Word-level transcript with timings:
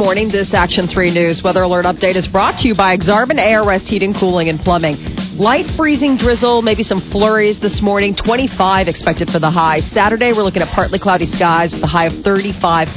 Morning. 0.00 0.30
This 0.30 0.54
Action 0.54 0.88
3 0.88 1.10
News 1.12 1.42
weather 1.44 1.60
alert 1.60 1.84
update 1.84 2.16
is 2.16 2.26
brought 2.26 2.58
to 2.60 2.68
you 2.68 2.74
by 2.74 2.96
Exarban 2.96 3.36
ARS 3.36 3.86
Heating, 3.86 4.14
Cooling, 4.14 4.48
and 4.48 4.58
Plumbing. 4.58 4.96
Light 5.36 5.66
freezing 5.76 6.16
drizzle, 6.16 6.62
maybe 6.62 6.82
some 6.82 7.02
flurries 7.12 7.60
this 7.60 7.82
morning. 7.82 8.16
25 8.16 8.88
expected 8.88 9.28
for 9.28 9.38
the 9.38 9.50
high. 9.50 9.80
Saturday, 9.92 10.32
we're 10.32 10.42
looking 10.42 10.62
at 10.62 10.72
partly 10.72 10.98
cloudy 10.98 11.26
skies 11.26 11.74
with 11.74 11.82
a 11.82 11.86
high 11.86 12.06
of 12.06 12.24
35. 12.24 12.88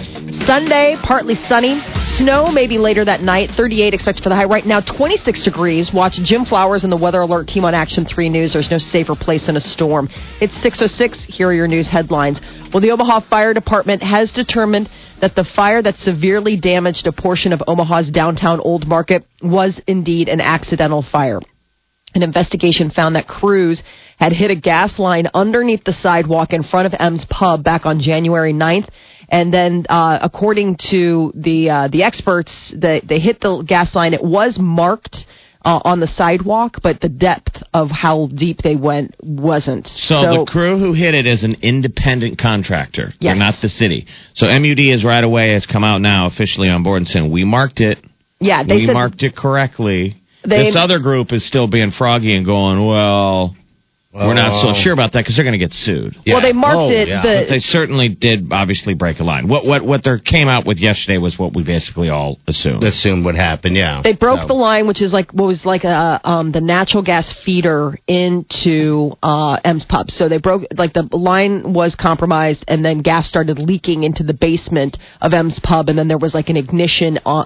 Sunday, 0.48 0.96
partly 1.04 1.36
sunny. 1.36 1.84
Snow 2.16 2.50
maybe 2.50 2.78
later 2.78 3.04
that 3.04 3.22
night. 3.22 3.50
38 3.52 3.94
expected 3.94 4.24
for 4.24 4.30
the 4.30 4.36
high. 4.36 4.46
Right 4.46 4.66
now, 4.66 4.80
26 4.80 5.44
degrees. 5.44 5.92
Watch 5.94 6.14
Jim 6.24 6.46
Flowers 6.46 6.86
and 6.86 6.92
the 6.92 6.98
Weather 6.98 7.20
Alert 7.20 7.50
team 7.50 7.66
on 7.66 7.76
Action 7.76 8.06
3 8.06 8.30
News. 8.30 8.54
There's 8.54 8.72
no 8.72 8.78
safer 8.78 9.16
place 9.16 9.50
in 9.50 9.58
a 9.58 9.62
storm. 9.62 10.08
It's 10.40 10.56
606. 10.62 11.26
Here 11.26 11.50
are 11.50 11.54
your 11.54 11.68
news 11.68 11.90
headlines. 11.90 12.40
Well, 12.74 12.80
the 12.80 12.92
Omaha 12.92 13.28
Fire 13.30 13.54
Department 13.54 14.02
has 14.02 14.32
determined 14.32 14.90
that 15.22 15.36
the 15.36 15.44
fire 15.44 15.82
that 15.82 15.98
severely 15.98 16.58
damaged 16.58 17.08
a 17.08 17.12
portion 17.12 17.54
of 17.54 17.62
Omaha's 17.68 18.10
downtown 18.10 18.60
Old 18.60 18.88
Market 18.88 19.26
was 19.42 19.80
indeed 19.88 20.30
an 20.30 20.42
accidental 20.42 21.02
fire. 21.02 21.40
An 22.16 22.22
investigation 22.22 22.92
found 22.92 23.16
that 23.16 23.28
crews 23.28 23.82
had 24.20 24.34
hit 24.34 24.52
a 24.52 24.56
gas 24.56 25.00
line 25.00 25.28
underneath 25.34 25.84
the 25.84 25.94
sidewalk 25.94 26.54
in 26.54 26.64
front 26.64 26.86
of 26.86 27.00
M's 27.00 27.26
Pub 27.30 27.64
back 27.64 27.86
on 27.86 28.00
January 28.00 28.54
9th. 28.54 28.88
And 29.30 29.52
then, 29.52 29.86
uh, 29.90 30.20
according 30.22 30.78
to 30.92 31.32
the 31.36 31.70
uh, 31.70 31.88
the 31.88 32.04
experts, 32.04 32.72
they, 32.76 33.02
they 33.04 33.20
hit 33.20 33.42
the 33.42 33.64
gas 33.64 33.96
line. 33.96 34.14
It 34.14 34.24
was 34.24 34.60
marked 34.60 35.26
uh, 35.66 35.80
on 35.84 36.00
the 36.00 36.08
sidewalk, 36.08 36.78
but 36.84 37.00
the 37.00 37.10
depth 37.10 37.62
of 37.74 37.90
how 37.90 38.28
deep 38.36 38.58
they 38.64 38.76
went 38.76 39.16
wasn't. 39.22 39.88
So, 39.88 40.16
the 40.22 40.46
crew 40.52 40.78
who 40.78 40.94
hit 40.94 41.14
it 41.16 41.26
is 41.26 41.44
an 41.44 41.56
independent 41.62 42.38
contractor. 42.38 43.14
Yes. 43.20 43.34
They're 43.34 43.36
not 43.36 43.56
the 43.62 43.70
city. 43.70 44.08
So 44.34 44.48
MUD 44.48 44.80
is 44.80 45.04
right 45.06 45.24
away 45.24 45.54
has 45.54 45.66
come 45.66 45.84
out 45.84 46.00
now 46.02 46.28
officially 46.28 46.70
on 46.70 46.84
board 46.84 46.98
and 46.98 47.08
saying 47.08 47.32
we 47.32 47.44
marked 47.46 47.80
it. 47.80 48.00
yeah, 48.40 48.64
they 48.64 48.76
we 48.76 48.86
said 48.88 48.94
marked 48.94 49.24
it 49.24 49.36
correctly. 49.36 50.16
They- 50.46 50.64
this 50.66 50.76
other 50.76 51.00
group 51.00 51.32
is 51.32 51.48
still 51.48 51.68
being 51.68 51.92
froggy 51.92 52.36
and 52.36 52.46
going, 52.46 52.86
well, 52.86 53.56
we're 54.14 54.34
not 54.36 54.62
so 54.62 54.74
sure 54.80 54.94
about 54.94 55.12
that 55.14 55.22
because 55.22 55.36
they're 55.36 55.44
going 55.46 55.58
to 55.60 55.66
get 55.66 55.72
sued. 55.72 56.16
well 56.28 56.42
they 56.42 56.54
marked 56.54 56.76
Oh, 56.78 56.90
it. 56.90 57.08
yeah. 57.08 57.22
The, 57.24 57.34
But 57.44 57.50
they 57.50 57.60
certainly 57.60 58.10
did 58.10 58.52
obviously 58.52 58.94
break 58.94 59.20
a 59.20 59.24
line. 59.24 59.48
What 59.48 59.66
what 59.66 59.84
what 59.84 60.04
they 60.04 60.12
came 60.24 60.48
out 60.48 60.66
with 60.66 60.78
yesterday 60.78 61.18
was 61.18 61.38
what 61.40 61.54
we 61.56 61.64
basically 61.64 62.10
all 62.10 62.38
assumed. 62.48 62.84
Assumed 62.84 63.26
what 63.26 63.36
happened. 63.36 63.76
Yeah, 63.76 64.02
They 64.04 64.14
broke 64.14 64.42
So- 64.42 64.48
the 64.48 64.54
line, 64.54 64.88
which 64.88 65.02
is 65.02 65.12
like 65.14 65.32
what 65.34 65.48
was 65.48 65.66
like 65.66 65.84
a 65.84 66.22
um, 66.24 66.52
the 66.52 66.62
natural 66.62 67.04
gas 67.04 67.34
feeder 67.44 67.98
into 68.08 69.12
uh, 69.24 69.58
M's 69.64 69.86
Pub. 69.86 70.10
So 70.10 70.30
they 70.30 70.38
broke 70.38 70.64
like 70.76 70.94
the 70.94 71.08
line 71.12 71.74
was 71.74 71.96
compromised, 71.96 72.64
and 72.68 72.84
then 72.86 73.02
gas 73.02 73.28
started 73.28 73.58
leaking 73.60 74.04
into 74.04 74.24
the 74.24 74.34
basement 74.34 74.98
of 75.22 75.34
M's 75.34 75.60
Pub, 75.64 75.90
and 75.90 75.98
then 75.98 76.08
there 76.08 76.18
was 76.18 76.34
like 76.34 76.50
an 76.50 76.58
ignition. 76.58 77.20
On, 77.26 77.46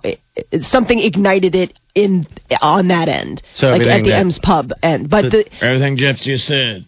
something 0.63 0.99
ignited 0.99 1.55
it 1.55 1.73
in 1.95 2.27
on 2.61 2.87
that 2.89 3.07
end, 3.09 3.41
So 3.55 3.67
like 3.69 3.81
at 3.81 4.03
the 4.03 4.09
that- 4.11 4.19
M's 4.19 4.39
Pub 4.41 4.71
end. 4.83 5.09
But 5.09 5.31
the 5.31 5.45
Everything 5.61 5.97
Jeff 5.97 6.17
just 6.17 6.45
said. 6.45 6.85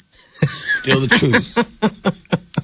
Still 0.81 1.01
the 1.01 1.07
truth. 1.19 1.91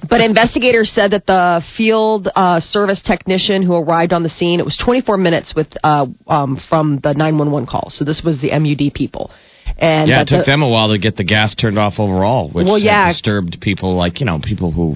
But 0.08 0.20
investigators 0.22 0.90
said 0.92 1.10
that 1.10 1.26
the 1.26 1.62
field 1.76 2.28
uh, 2.34 2.60
service 2.60 3.02
technician 3.02 3.62
who 3.62 3.74
arrived 3.74 4.12
on 4.14 4.22
the 4.22 4.28
scene, 4.30 4.60
it 4.60 4.64
was 4.64 4.76
24 4.82 5.16
minutes 5.18 5.54
with 5.54 5.66
uh, 5.84 6.06
um, 6.26 6.58
from 6.68 7.00
the 7.02 7.12
911 7.12 7.66
call. 7.68 7.88
So 7.90 8.04
this 8.04 8.22
was 8.24 8.40
the 8.40 8.50
MUD 8.58 8.94
people. 8.94 9.30
And 9.78 10.08
Yeah, 10.08 10.22
it 10.22 10.28
took 10.28 10.46
the- 10.46 10.52
them 10.52 10.62
a 10.62 10.68
while 10.68 10.88
to 10.90 10.98
get 10.98 11.16
the 11.16 11.24
gas 11.24 11.54
turned 11.54 11.78
off 11.78 11.94
overall, 11.98 12.48
which 12.50 12.64
Well, 12.66 12.78
yeah. 12.78 13.08
disturbed 13.08 13.58
people 13.60 13.94
like 13.94 14.20
you 14.20 14.26
know 14.26 14.38
people 14.42 14.70
who 14.72 14.94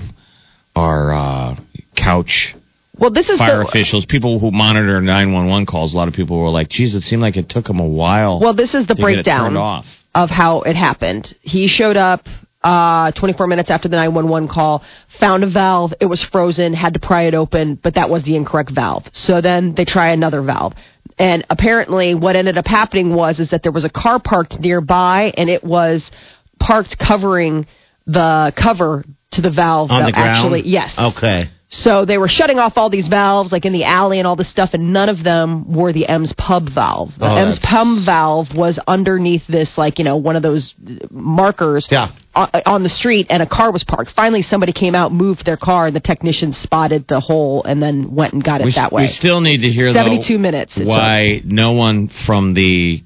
are 0.75 1.13
uh, 1.13 1.57
couch 1.97 2.55
well, 3.01 3.11
this 3.11 3.29
is 3.29 3.39
fire 3.39 3.59
the, 3.59 3.69
officials, 3.69 4.07
people 4.07 4.39
who 4.39 4.51
monitor 4.51 5.01
911 5.01 5.67
calls. 5.67 5.95
A 5.95 5.97
lot 5.97 6.09
of 6.09 6.15
people 6.15 6.39
were 6.39 6.51
like, 6.51 6.69
"Geez, 6.69 6.95
it 6.95 7.03
seemed 7.03 7.23
like 7.23 7.37
it 7.37 7.49
took 7.49 7.65
them 7.65 7.81
a 7.81 7.87
while." 7.87 8.41
Well, 8.41 8.55
this 8.55 8.75
is 8.75 8.87
the 8.87 8.95
to 8.95 9.03
get 9.03 9.11
it 9.11 9.25
breakdown 9.25 9.85
of 10.15 10.29
how 10.29 10.63
it 10.63 10.77
happened. 10.77 11.35
He 11.41 11.67
showed 11.67 11.97
up 11.97 12.21
uh, 12.63 13.13
24 13.13 13.47
minutes 13.47 13.71
after 13.71 13.89
the 13.89 13.97
911 13.97 14.49
call, 14.49 14.85
found 15.19 15.45
a 15.45 15.51
valve. 15.51 15.93
It 16.01 16.07
was 16.07 16.23
frozen, 16.23 16.75
had 16.75 16.95
to 16.95 17.01
pry 17.01 17.23
it 17.23 17.35
open, 17.35 17.79
but 17.83 17.95
that 17.95 18.11
was 18.11 18.25
the 18.25 18.37
incorrect 18.37 18.71
valve. 18.75 19.05
So 19.13 19.41
then 19.41 19.75
they 19.75 19.85
try 19.85 20.13
another 20.13 20.43
valve. 20.43 20.75
And 21.19 21.45
apparently, 21.51 22.15
what 22.15 22.37
ended 22.37 22.59
up 22.59 22.67
happening 22.67 23.15
was 23.15 23.41
is 23.41 23.51
that 23.51 23.63
there 23.63 23.73
was 23.73 23.85
a 23.85 23.91
car 23.91 24.21
parked 24.23 24.59
nearby, 24.61 25.33
and 25.37 25.49
it 25.49 25.65
was 25.65 26.11
parked 26.59 26.99
covering 26.99 27.67
the 28.07 28.53
cover 28.57 29.05
to 29.33 29.41
the 29.41 29.51
valve. 29.51 29.91
on 29.91 30.01
that 30.01 30.07
the 30.07 30.13
ground. 30.13 30.31
Actually, 30.55 30.63
yes. 30.69 30.95
Okay. 30.99 31.51
So 31.73 32.05
they 32.05 32.19
were 32.19 32.27
shutting 32.27 32.59
off 32.59 32.73
all 32.75 32.91
these 32.91 33.07
valves, 33.07 33.53
like 33.53 33.65
in 33.65 33.73
the 33.73 33.85
alley 33.85 34.19
and 34.19 34.27
all 34.27 34.35
this 34.35 34.51
stuff, 34.51 34.71
and 34.73 34.93
none 34.93 35.09
of 35.09 35.23
them 35.23 35.73
were 35.73 35.93
the 35.93 36.05
M's 36.09 36.33
Pub 36.37 36.65
valve. 36.75 37.11
The 37.17 37.27
Oh, 37.31 37.37
M's 37.37 37.61
Pub 37.63 37.87
valve 38.05 38.49
was 38.57 38.81
underneath 38.89 39.47
this, 39.47 39.79
like 39.79 40.01
you 40.01 40.05
know, 40.05 40.17
one 40.17 40.35
of 40.35 40.43
those 40.43 40.75
markers 41.13 41.87
Yeah. 41.89 42.09
on, 42.35 42.49
on 42.67 42.83
the 42.83 42.89
street, 42.89 43.29
and 43.31 43.41
a 43.41 43.47
car 43.47 43.71
was 43.71 43.85
parked. 43.85 44.11
Finally, 44.17 44.43
somebody 44.43 44.73
came 44.73 44.97
out, 44.97 45.13
moved 45.13 45.47
their 45.47 45.57
car, 45.57 45.87
and 45.87 45.95
the 45.95 46.01
technician 46.01 46.53
spotted 46.53 47.05
the 47.07 47.21
hole 47.21 47.63
and 47.63 47.81
then 47.81 48.17
went 48.17 48.33
and 48.33 48.43
got 48.43 48.61
it 48.61 48.65
we, 48.65 48.73
that 48.73 48.91
way. 48.91 49.03
we 49.03 49.09
still 49.09 49.41
need 49.41 49.59
to 49.59 49.69
hear 49.71 49.93
72 49.93 50.35
though, 50.35 50.39
minutes 50.41 50.77
Why 50.77 51.41
no 51.45 51.71
one 51.73 52.11
from 52.27 52.55
the 52.55 53.01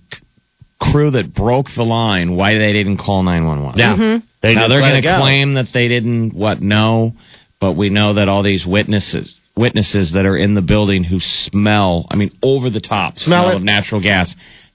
crew 0.92 1.10
that 1.12 1.34
broke 1.34 1.66
the 1.76 1.82
line? 1.82 2.36
Why 2.36 2.54
they 2.58 2.72
didn't 2.72 2.98
call 2.98 3.22
911? 3.22 3.78
Yeah. 3.78 3.96
Mm-hmm. 3.96 4.26
They 4.42 4.54
now 4.54 4.68
they're 4.68 4.80
going 4.80 5.02
to 5.02 5.18
claim 5.18 5.54
that 5.54 5.66
they 5.72 5.88
didn't 5.88 6.34
what 6.34 6.60
know, 6.60 7.12
but 7.60 7.72
we 7.72 7.90
know 7.90 8.14
that 8.14 8.28
all 8.28 8.42
these 8.42 8.66
witnesses 8.66 9.34
witnesses 9.56 10.12
that 10.14 10.26
are 10.26 10.36
in 10.36 10.54
the 10.54 10.62
building 10.62 11.04
who 11.04 11.18
smell, 11.20 12.06
I 12.10 12.16
mean 12.16 12.36
over 12.42 12.70
the 12.70 12.80
top 12.80 13.18
Smell 13.18 13.44
smell, 13.44 13.56
of 13.56 13.62
natural 13.62 14.02
gas 14.02 14.34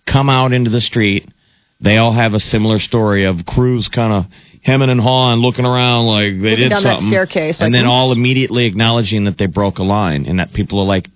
come 0.10 0.30
out 0.30 0.54
into 0.54 0.70
the 0.70 0.82
street. 0.82 1.28
They 1.82 1.98
all 1.98 2.14
have 2.14 2.34
a 2.34 2.40
similar 2.40 2.80
story 2.80 3.26
of 3.26 3.46
crews 3.46 3.90
kind 3.94 4.14
of 4.14 4.32
hemming 4.64 4.90
and 4.90 5.00
hawing, 5.00 5.40
looking 5.40 5.66
around 5.66 6.08
like 6.08 6.34
they 6.42 6.50
Looking 6.52 6.58
did 6.58 6.70
down 6.70 6.84
that 6.84 6.96
something, 6.96 7.10
staircase, 7.10 7.60
and 7.60 7.74
like, 7.74 7.80
then 7.80 7.86
all 7.86 8.12
immediately 8.12 8.66
acknowledging 8.66 9.26
that 9.26 9.38
they 9.38 9.46
broke 9.46 9.78
a 9.78 9.84
line, 9.84 10.26
and 10.26 10.40
that 10.40 10.52
people 10.54 10.80
are 10.80 10.86
like, 10.86 11.08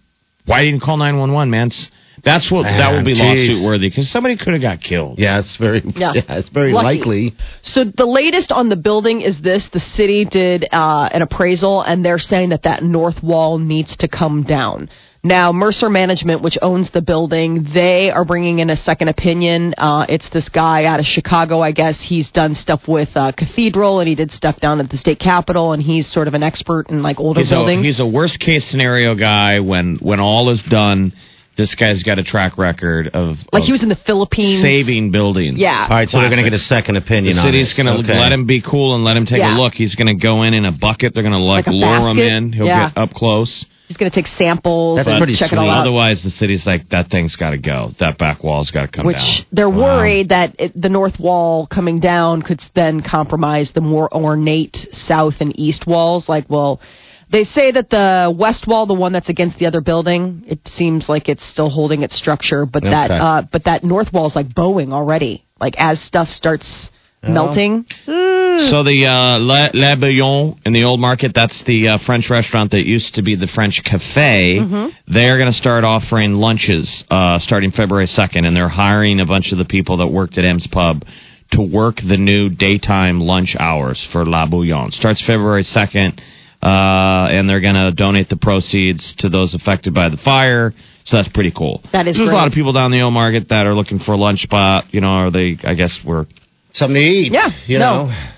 "Why 0.45 0.61
didn't 0.63 0.75
you 0.75 0.81
call 0.81 0.97
nine 0.97 1.17
one 1.17 1.33
one, 1.33 1.49
man?" 1.49 1.67
S- 1.67 1.87
That's 2.23 2.49
what 2.49 2.63
that 2.63 2.91
will 2.91 3.03
be 3.03 3.15
jeez. 3.15 3.19
lawsuit 3.51 3.65
worthy 3.65 3.89
because 3.89 4.09
somebody 4.09 4.37
could 4.37 4.53
have 4.53 4.61
got 4.61 4.79
killed. 4.79 5.19
Yeah, 5.19 5.39
it's 5.39 5.57
very. 5.57 5.81
Yeah. 5.85 6.13
Yeah, 6.15 6.21
it's 6.29 6.49
very 6.49 6.71
Lucky. 6.71 6.99
likely. 6.99 7.33
So 7.63 7.83
the 7.83 8.05
latest 8.05 8.51
on 8.51 8.69
the 8.69 8.77
building 8.77 9.21
is 9.21 9.41
this: 9.41 9.67
the 9.73 9.79
city 9.81 10.23
did 10.25 10.65
uh, 10.71 11.09
an 11.11 11.21
appraisal, 11.21 11.81
and 11.81 12.03
they're 12.03 12.19
saying 12.19 12.49
that 12.49 12.63
that 12.63 12.81
north 12.83 13.21
wall 13.21 13.57
needs 13.57 13.97
to 13.97 14.07
come 14.07 14.43
down. 14.43 14.89
Now, 15.25 15.53
Mercer 15.53 15.89
Management, 15.89 16.41
which 16.41 16.57
owns 16.61 16.91
the 16.91 17.01
building, 17.01 17.65
they 17.73 18.11
are 18.11 18.25
bringing 18.25 18.59
in 18.59 18.69
a 18.69 18.75
second 18.75 19.07
opinion. 19.07 19.73
Uh, 19.77 20.05
it's 20.09 20.29
this 20.31 20.49
guy 20.49 20.83
out 20.83 20.99
of 20.99 21.05
Chicago, 21.05 21.61
I 21.61 21.71
guess. 21.71 21.97
He's 22.01 22.29
done 22.29 22.55
stuff 22.55 22.81
with 22.89 23.07
uh, 23.15 23.31
Cathedral, 23.31 24.01
and 24.01 24.09
he 24.09 24.15
did 24.15 24.31
stuff 24.31 24.59
down 24.59 24.81
at 24.81 24.89
the 24.89 24.97
state 24.97 25.19
capitol, 25.19 25.71
and 25.71 25.81
he's 25.81 26.11
sort 26.11 26.27
of 26.27 26.33
an 26.33 26.43
expert 26.43 26.89
in 26.89 27.01
like 27.01 27.21
older 27.21 27.39
He's 27.39 27.53
a, 27.53 27.55
buildings. 27.55 27.85
he's 27.85 27.99
a 28.01 28.05
worst 28.07 28.39
case 28.41 28.69
scenario 28.69 29.15
guy. 29.15 29.61
When 29.61 29.95
when 30.01 30.19
all 30.19 30.49
is 30.49 30.61
done, 30.63 31.13
this 31.55 31.75
guy's 31.75 32.01
got 32.03 32.17
a 32.19 32.23
track 32.23 32.57
record 32.57 33.07
of 33.09 33.35
like 33.51 33.61
of 33.61 33.65
he 33.67 33.71
was 33.71 33.83
in 33.83 33.89
the 33.89 33.95
Philippines. 34.07 34.61
saving 34.61 35.11
buildings. 35.11 35.57
Yeah. 35.59 35.87
All 35.89 35.95
right, 35.95 36.09
so 36.09 36.19
they're 36.19 36.29
going 36.29 36.43
to 36.43 36.49
get 36.49 36.57
a 36.57 36.63
second 36.63 36.97
opinion 36.97 37.35
The 37.35 37.41
city's 37.43 37.73
going 37.73 37.85
to 37.85 37.93
Okay. 38.03 38.19
let 38.19 38.31
him 38.31 38.45
be 38.45 38.61
cool 38.61 38.95
and 38.95 39.03
let 39.03 39.15
him 39.15 39.25
take 39.25 39.39
Yeah. 39.39 39.55
a 39.55 39.59
look. 39.59 39.73
He's 39.73 39.95
going 39.95 40.07
to 40.07 40.15
go 40.15 40.41
in 40.43 40.53
in 40.53 40.65
a 40.65 40.71
bucket. 40.71 41.13
They're 41.13 41.23
going 41.23 41.33
to 41.33 41.39
like, 41.39 41.67
Like 41.67 41.73
a 41.73 41.77
lure 41.77 42.09
him 42.09 42.19
in. 42.19 42.53
He'll 42.53 42.65
Yeah. 42.65 42.89
get 42.89 42.97
up 42.97 43.13
close. 43.13 43.65
He's 43.87 43.97
going 43.97 44.09
to 44.09 44.15
take 44.15 44.25
samples 44.27 44.95
That's 44.97 45.17
pretty 45.19 45.35
check 45.35 45.51
it 45.51 45.57
all 45.59 45.65
sweet. 45.65 45.69
out. 45.71 45.81
Otherwise, 45.81 46.23
the 46.23 46.29
city's 46.31 46.65
like 46.65 46.89
that 46.89 47.09
thing's 47.11 47.35
got 47.35 47.51
to 47.51 47.57
go. 47.59 47.91
That 47.99 48.17
back 48.17 48.43
wall's 48.43 48.71
got 48.71 48.83
to 48.83 48.87
come 48.87 49.03
down. 49.03 49.07
which 49.07 49.17
down. 49.17 49.45
they're 49.51 49.69
worried 49.69 50.29
that 50.29 50.55
it, 50.57 50.81
the 50.81 50.89
north 50.89 51.19
wall 51.19 51.67
coming 51.67 51.99
down 51.99 52.41
could 52.41 52.61
then 52.73 53.01
compromise 53.01 53.71
the 53.75 53.81
more 53.81 54.11
ornate 54.15 54.75
south 54.93 55.35
and 55.41 55.53
east 55.59 55.85
walls. 55.85 56.27
Like, 56.27 56.49
well, 56.49 56.79
they 57.33 57.43
say 57.43 57.71
that 57.71 57.89
the 57.89 58.33
west 58.37 58.65
wall, 58.67 58.85
the 58.85 58.93
one 58.93 59.11
that's 59.11 59.27
against 59.27 59.57
the 59.57 59.65
other 59.65 59.81
building, 59.81 60.43
it 60.47 60.59
seems 60.67 61.09
like 61.09 61.27
it's 61.27 61.43
still 61.45 61.69
holding 61.69 62.03
its 62.03 62.15
structure, 62.15 62.65
but 62.65 62.83
that 62.83 63.09
Okay. 63.11 63.19
uh, 63.19 63.41
but 63.51 63.65
that 63.65 63.83
north 63.83 64.13
wall 64.13 64.27
is 64.27 64.35
like 64.35 64.53
bowing 64.55 64.93
already. 64.93 65.43
Like 65.59 65.73
as 65.77 65.99
stuff 66.01 66.29
starts 66.29 66.89
melting, 67.25 67.85
So 68.05 68.83
the 68.83 69.05
uh, 69.07 69.39
La, 69.39 69.69
La 69.73 69.95
Bouillon 69.95 70.59
in 70.65 70.73
the 70.73 70.83
old 70.83 70.99
market, 70.99 71.31
that's 71.33 71.63
the 71.63 71.87
uh, 71.87 71.97
French 72.05 72.29
restaurant 72.29 72.71
that 72.71 72.85
used 72.85 73.15
to 73.15 73.21
be 73.23 73.35
the 73.35 73.47
French 73.47 73.81
Cafe. 73.83 74.59
They're 75.07 75.37
going 75.37 75.51
to 75.51 75.57
start 75.57 75.83
offering 75.85 76.33
lunches 76.33 77.03
uh, 77.09 77.39
starting 77.39 77.71
February 77.71 78.07
2nd, 78.07 78.45
and 78.45 78.55
they're 78.55 78.67
hiring 78.69 79.21
a 79.21 79.25
bunch 79.25 79.51
of 79.53 79.57
the 79.57 79.65
people 79.65 79.97
that 79.97 80.07
worked 80.07 80.37
at 80.37 80.43
M's 80.45 80.67
Pub 80.67 81.03
to 81.51 81.61
work 81.61 81.95
the 81.97 82.17
new 82.17 82.49
daytime 82.49 83.19
lunch 83.21 83.55
hours 83.57 84.05
for 84.11 84.25
La 84.25 84.45
Bouillon. 84.45 84.91
Starts 84.91 85.21
February 85.25 85.63
2nd, 85.63 86.19
uh, 86.63 87.27
and 87.29 87.49
they're 87.49 87.61
going 87.61 87.75
to 87.75 87.91
donate 87.91 88.29
the 88.29 88.37
proceeds 88.37 89.15
to 89.19 89.29
those 89.29 89.53
affected 89.53 89.93
by 89.93 90.09
the 90.09 90.17
fire. 90.17 90.73
So 91.05 91.17
that's 91.17 91.27
pretty 91.29 91.51
cool. 91.55 91.81
That 91.91 92.07
is 92.07 92.15
There's 92.15 92.29
great. 92.29 92.33
a 92.35 92.37
lot 92.37 92.47
of 92.47 92.53
people 92.53 92.71
down 92.71 92.91
the 92.91 93.01
old 93.01 93.13
market 93.13 93.49
that 93.49 93.67
are 93.67 93.73
looking 93.73 93.99
for 93.99 94.13
a 94.13 94.17
lunch 94.17 94.39
spot. 94.39 94.85
You 94.93 95.01
know, 95.01 95.25
or 95.25 95.31
they, 95.31 95.57
I 95.63 95.73
guess, 95.75 95.99
were 96.05 96.25
Something 96.73 96.95
to 96.95 97.01
eat. 97.01 97.33
Yeah, 97.33 97.49
You 97.67 97.77
no. 97.77 98.07
know? 98.07 98.29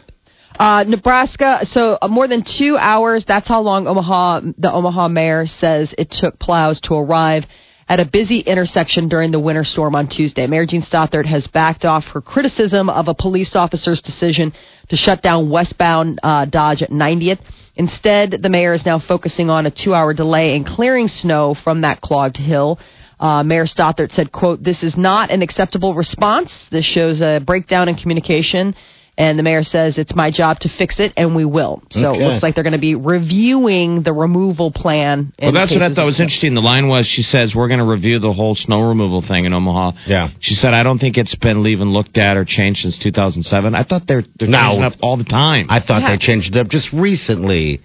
Uh, 0.60 0.84
Nebraska, 0.84 1.60
so 1.66 1.98
uh, 2.02 2.08
more 2.08 2.28
than 2.28 2.44
two 2.44 2.76
hours. 2.78 3.26
That's 3.28 3.48
how 3.48 3.62
long 3.62 3.88
Omaha, 3.88 4.42
the 4.58 4.72
Omaha 4.72 5.10
mayor 5.10 5.46
says 5.46 5.94
it 5.98 6.10
took 6.12 6.40
plows 6.40 6.80
to 6.82 6.96
arrive 6.96 7.44
at 7.88 8.00
a 8.00 8.06
busy 8.06 8.40
intersection 8.40 9.08
during 9.10 9.32
the 9.32 9.40
winter 9.40 9.64
storm 9.64 9.96
on 9.96 10.08
Tuesday. 10.08 10.48
Mayor 10.48 10.66
Jean 10.66 10.82
Stothert 10.82 11.26
has 11.28 11.48
backed 11.48 11.86
off 11.86 12.04
her 12.14 12.22
criticism 12.22 12.90
of 12.90 13.08
a 13.08 13.14
police 13.14 13.56
officer's 13.56 14.02
decision 14.02 14.54
to 14.90 14.96
shut 14.96 15.22
down 15.22 15.50
westbound 15.50 16.20
uh, 16.24 16.46
Dodge 16.46 16.82
at 16.82 16.90
90th. 16.90 17.40
Instead, 17.76 18.40
the 18.42 18.50
mayor 18.50 18.74
is 18.74 18.86
now 18.86 19.00
focusing 19.00 19.50
on 19.50 19.66
a 19.66 19.72
two-hour 19.72 20.14
delay 20.14 20.56
in 20.56 20.64
clearing 20.64 21.08
snow 21.08 21.56
from 21.64 21.82
that 21.82 22.02
clogged 22.02 22.38
hill. 22.38 22.80
Uh, 23.20 23.44
Mayor 23.44 23.66
Stothert 23.66 24.12
said, 24.12 24.32
quote, 24.32 24.64
this 24.64 24.84
is 24.84 24.98
not 24.98 25.32
an 25.32 25.42
acceptable 25.42 25.94
response. 25.94 26.68
This 26.72 26.86
shows 26.86 27.22
a 27.22 27.42
breakdown 27.46 27.88
in 27.88 27.96
communication. 27.96 28.76
And 29.18 29.40
the 29.40 29.44
mayor 29.44 29.64
says 29.64 29.98
it's 29.98 30.14
my 30.14 30.30
job 30.30 30.60
to 30.60 30.70
fix 30.70 31.00
it, 31.00 31.14
and 31.16 31.34
we 31.36 31.46
will. 31.46 31.82
So 31.90 32.14
it 32.14 32.20
looks 32.20 32.44
like 32.44 32.54
they're 32.56 32.66
going 32.66 32.74
to 32.74 32.80
be 32.80 32.96
reviewing 32.96 34.04
the 34.04 34.12
removal 34.12 34.72
plan. 34.72 35.32
in 35.40 35.54
Well, 35.54 35.54
that's 35.54 35.72
what 35.72 35.82
I 35.82 35.94
thought 35.94 36.06
was 36.06 36.20
interesting. 36.20 36.54
The 36.54 36.60
line 36.62 36.90
was, 36.90 37.08
she 37.08 37.22
says, 37.22 37.56
we're 37.56 37.70
going 37.70 37.80
to 37.80 37.86
review 37.86 38.20
the 38.20 38.34
whole 38.34 38.56
snow 38.56 38.82
removal 38.82 39.22
thing 39.22 39.46
in 39.46 39.54
Omaha. 39.54 39.94
Yeah. 40.06 40.30
She 40.42 40.54
said, 40.54 40.74
I 40.74 40.84
don't 40.84 41.00
think 41.00 41.18
it's 41.18 41.34
been 41.36 41.66
even 41.66 41.94
looked 41.94 42.18
at 42.18 42.36
or 42.36 42.44
changed 42.44 42.82
since 42.82 43.00
2007. 43.00 43.74
I 43.74 43.84
thought 43.84 44.02
they're, 44.06 44.24
they're 44.38 44.50
No. 44.50 44.58
changing 44.58 44.84
up 44.84 44.94
all 45.02 45.16
the 45.16 45.24
time. 45.24 45.68
I 45.70 45.80
thought 45.80 46.02
Yeah. 46.02 46.12
they 46.12 46.18
changed 46.18 46.54
it 46.54 46.60
up 46.60 46.68
just 46.68 46.92
recently. 46.92 47.82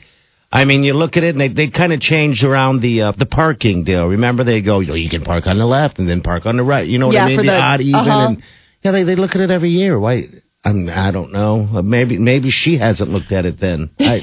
I 0.52 0.64
mean, 0.64 0.82
you 0.82 0.94
look 0.94 1.16
at 1.16 1.22
it, 1.22 1.28
and 1.36 1.40
they 1.40 1.46
they 1.46 1.70
kind 1.70 1.92
of 1.92 2.00
changed 2.00 2.42
around 2.42 2.80
the 2.82 3.02
uh, 3.02 3.12
the 3.16 3.24
parking 3.26 3.84
deal. 3.84 4.08
Remember, 4.08 4.42
they 4.42 4.60
go, 4.62 4.80
you, 4.80 4.88
know, 4.88 4.94
you 4.94 5.08
can 5.08 5.22
park 5.22 5.46
on 5.46 5.58
the 5.58 5.64
left 5.64 6.00
and 6.00 6.08
then 6.08 6.22
park 6.22 6.44
on 6.44 6.56
the 6.56 6.64
right. 6.64 6.88
You 6.88 6.98
know 6.98 7.06
what 7.06 7.14
Yeah, 7.14 7.26
I 7.26 7.28
mean? 7.28 7.38
for 7.38 7.44
the- 7.44 7.54
odd, 7.56 7.80
even, 7.80 7.94
uh-huh. 8.00 8.26
and 8.30 8.42
yeah, 8.82 8.90
they 8.90 9.04
they 9.04 9.14
look 9.14 9.36
at 9.36 9.40
it 9.42 9.52
every 9.52 9.70
year. 9.70 9.96
Why? 10.00 10.24
I'm, 10.62 10.88
I 10.90 11.10
don't 11.10 11.32
know. 11.32 11.66
Uh, 11.72 11.80
Maybe 11.82 12.18
maybe 12.18 12.50
she 12.50 12.76
hasn't 12.78 13.08
looked 13.10 13.32
at 13.32 13.46
it 13.46 13.58
then. 13.58 13.88
I, 13.98 14.20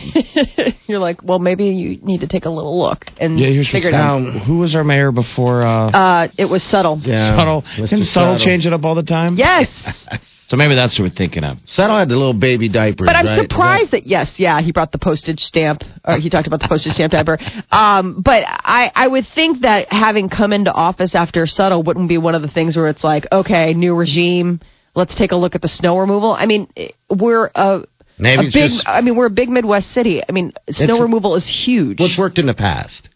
You're 0.88 1.00
like, 1.00 1.24
well, 1.24 1.40
maybe 1.40 1.66
you 1.66 1.98
need 2.04 2.20
to 2.22 2.28
take 2.28 2.46
a 2.46 2.50
little 2.50 2.80
look 2.80 3.06
and 3.20 3.40
yeah, 3.40 3.48
here's 3.48 3.68
figure 3.72 3.90
what's 3.90 3.96
it 3.96 4.00
out. 4.00 4.20
down. 4.20 4.40
Who 4.46 4.60
was 4.60 4.76
our 4.76 4.84
mayor 4.84 5.12
before? 5.12 5.64
Uh, 5.64 5.90
Uh, 5.90 6.28
it 6.38 6.46
was 6.50 6.62
Suttle. 6.62 7.00
yeah, 7.04 7.32
Suttle. 7.36 7.64
Mr. 7.64 7.90
Can 7.90 8.00
Suttle 8.02 8.38
Suttle. 8.38 8.46
change 8.46 8.66
it 8.68 8.74
up 8.74 8.84
all 8.86 8.94
the 8.96 9.04
time? 9.04 9.36
Yes. 9.38 9.68
So 10.50 10.56
maybe 10.56 10.76
that's 10.76 10.98
what 10.98 11.10
we're 11.10 11.14
thinking 11.14 11.44
of. 11.44 11.58
Suttle 11.66 12.00
had 12.00 12.08
the 12.08 12.16
little 12.16 12.32
baby 12.34 12.70
diaper. 12.70 13.04
But 13.04 13.18
I'm 13.18 13.26
right? 13.26 13.42
surprised 13.50 13.92
that 13.92 14.08
yes, 14.08 14.32
yeah, 14.38 14.62
he 14.62 14.72
brought 14.72 14.94
the 14.94 14.98
postage 14.98 15.42
stamp. 15.42 15.82
Or 16.06 16.20
he 16.20 16.30
talked 16.30 16.48
about 16.48 16.62
the 16.62 16.70
postage 16.70 16.94
stamp 16.94 17.12
diaper. 17.12 17.38
Um, 17.70 18.22
but 18.24 18.44
I, 18.48 18.90
I 18.96 19.08
would 19.10 19.26
think 19.36 19.64
that 19.64 19.92
having 19.92 20.30
come 20.30 20.54
into 20.54 20.72
office 20.72 21.16
after 21.16 21.44
Suttle 21.48 21.84
wouldn't 21.84 22.08
be 22.08 22.18
one 22.18 22.34
of 22.34 22.42
the 22.44 22.48
things 22.48 22.78
where 22.78 22.88
it's 22.88 23.04
like, 23.04 23.26
okay, 23.30 23.74
new 23.74 23.94
regime. 23.94 24.62
Let's 24.98 25.14
take 25.16 25.32
a 25.32 25.36
look 25.36 25.54
at 25.54 25.62
the 25.62 25.68
snow 25.68 26.00
removal. 26.00 26.34
I 26.34 26.48
mean, 26.48 26.68
eh, 26.76 26.88
we're 27.08 27.52
a, 27.54 27.84
Maybe 28.18 28.48
a 28.48 28.52
big. 28.52 28.72
just- 28.72 28.84
I 28.88 29.02
mean, 29.02 29.16
we're 29.16 29.28
a 29.28 29.38
big 29.42 29.48
Midwest 29.48 29.94
city. 29.94 30.24
I 30.28 30.32
mean, 30.32 30.54
snow 30.72 31.00
removal 31.02 31.36
is 31.36 31.46
huge. 31.48 32.00
What's 32.00 32.18
worked 32.18 32.40
in 32.40 32.48
the 32.48 32.56
past? 32.56 33.08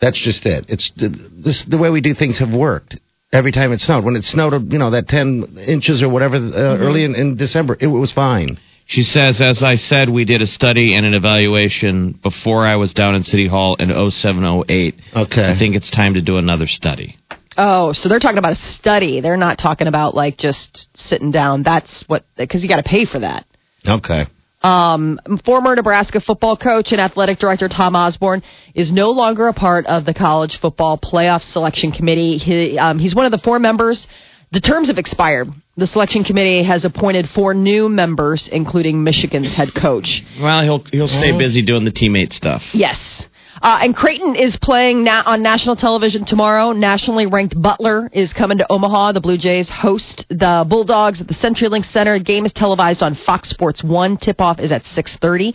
That's 0.00 0.18
just 0.18 0.46
it. 0.46 0.64
It's 0.68 0.90
the, 0.96 1.08
this 1.44 1.62
the 1.68 1.76
way 1.76 1.90
we 1.90 2.00
do 2.00 2.14
things 2.14 2.38
have 2.38 2.50
worked. 2.52 2.96
Every 3.34 3.52
time 3.52 3.70
it 3.72 3.80
snowed, 3.80 4.04
when 4.04 4.16
it 4.16 4.24
snowed, 4.24 4.72
you 4.72 4.78
know 4.78 4.92
that 4.92 5.08
ten 5.08 5.58
inches 5.66 6.02
or 6.02 6.08
whatever 6.08 6.36
uh, 6.36 6.78
early 6.78 7.04
in, 7.04 7.14
in 7.14 7.36
December, 7.36 7.76
it 7.78 7.86
was 7.86 8.10
fine. 8.12 8.58
She 8.86 9.02
says, 9.02 9.40
as 9.40 9.62
I 9.62 9.76
said, 9.76 10.08
we 10.10 10.24
did 10.24 10.40
a 10.42 10.46
study 10.46 10.94
and 10.94 11.04
an 11.06 11.14
evaluation 11.14 12.18
before 12.22 12.66
I 12.66 12.76
was 12.76 12.92
down 12.92 13.14
in 13.14 13.22
City 13.22 13.48
Hall 13.48 13.76
in 13.78 13.88
0708. 13.90 14.94
Okay. 15.16 15.50
I 15.50 15.58
think 15.58 15.74
it's 15.74 15.90
time 15.90 16.14
to 16.14 16.22
do 16.22 16.36
another 16.36 16.66
study. 16.66 17.16
Oh, 17.56 17.92
so 17.92 18.08
they're 18.08 18.18
talking 18.18 18.38
about 18.38 18.52
a 18.52 18.72
study. 18.72 19.20
They're 19.20 19.36
not 19.36 19.58
talking 19.58 19.86
about 19.86 20.14
like 20.14 20.36
just 20.36 20.88
sitting 20.94 21.30
down. 21.30 21.62
That's 21.62 22.04
what 22.06 22.24
because 22.36 22.62
you 22.62 22.68
got 22.68 22.76
to 22.76 22.88
pay 22.88 23.04
for 23.04 23.20
that. 23.20 23.46
Okay. 23.86 24.26
Um, 24.62 25.20
former 25.44 25.76
Nebraska 25.76 26.22
football 26.22 26.56
coach 26.56 26.92
and 26.92 27.00
athletic 27.00 27.38
director 27.38 27.68
Tom 27.68 27.94
Osborne 27.94 28.42
is 28.74 28.90
no 28.90 29.10
longer 29.10 29.48
a 29.48 29.52
part 29.52 29.84
of 29.84 30.06
the 30.06 30.14
college 30.14 30.58
football 30.58 30.98
playoff 30.98 31.42
selection 31.42 31.92
committee. 31.92 32.38
He, 32.38 32.78
um, 32.78 32.98
he's 32.98 33.14
one 33.14 33.26
of 33.26 33.32
the 33.32 33.42
four 33.44 33.58
members. 33.58 34.08
The 34.52 34.60
terms 34.60 34.88
have 34.88 34.96
expired. 34.96 35.48
The 35.76 35.86
selection 35.86 36.24
committee 36.24 36.64
has 36.64 36.84
appointed 36.84 37.26
four 37.34 37.52
new 37.52 37.90
members, 37.90 38.48
including 38.50 39.04
Michigan's 39.04 39.54
head 39.54 39.68
coach. 39.74 40.22
Well, 40.40 40.62
he'll 40.62 40.84
he'll 40.84 41.08
stay 41.08 41.36
busy 41.36 41.62
doing 41.64 41.84
the 41.84 41.92
teammate 41.92 42.32
stuff. 42.32 42.62
Yes. 42.72 43.24
Uh, 43.64 43.78
and 43.80 43.96
Creighton 43.96 44.36
is 44.36 44.58
playing 44.60 45.04
na- 45.04 45.22
on 45.24 45.42
national 45.42 45.74
television 45.74 46.26
tomorrow. 46.26 46.72
Nationally 46.72 47.24
ranked 47.24 47.60
Butler 47.60 48.10
is 48.12 48.30
coming 48.34 48.58
to 48.58 48.66
Omaha. 48.70 49.12
The 49.12 49.22
Blue 49.22 49.38
Jays 49.38 49.70
host 49.70 50.26
the 50.28 50.66
Bulldogs 50.68 51.22
at 51.22 51.28
the 51.28 51.34
CenturyLink 51.34 51.90
Center. 51.90 52.18
Game 52.18 52.44
is 52.44 52.52
televised 52.52 53.02
on 53.02 53.14
Fox 53.14 53.48
Sports 53.48 53.82
One. 53.82 54.18
Tip-off 54.18 54.60
is 54.60 54.70
at 54.70 54.82
6:30. 54.84 55.54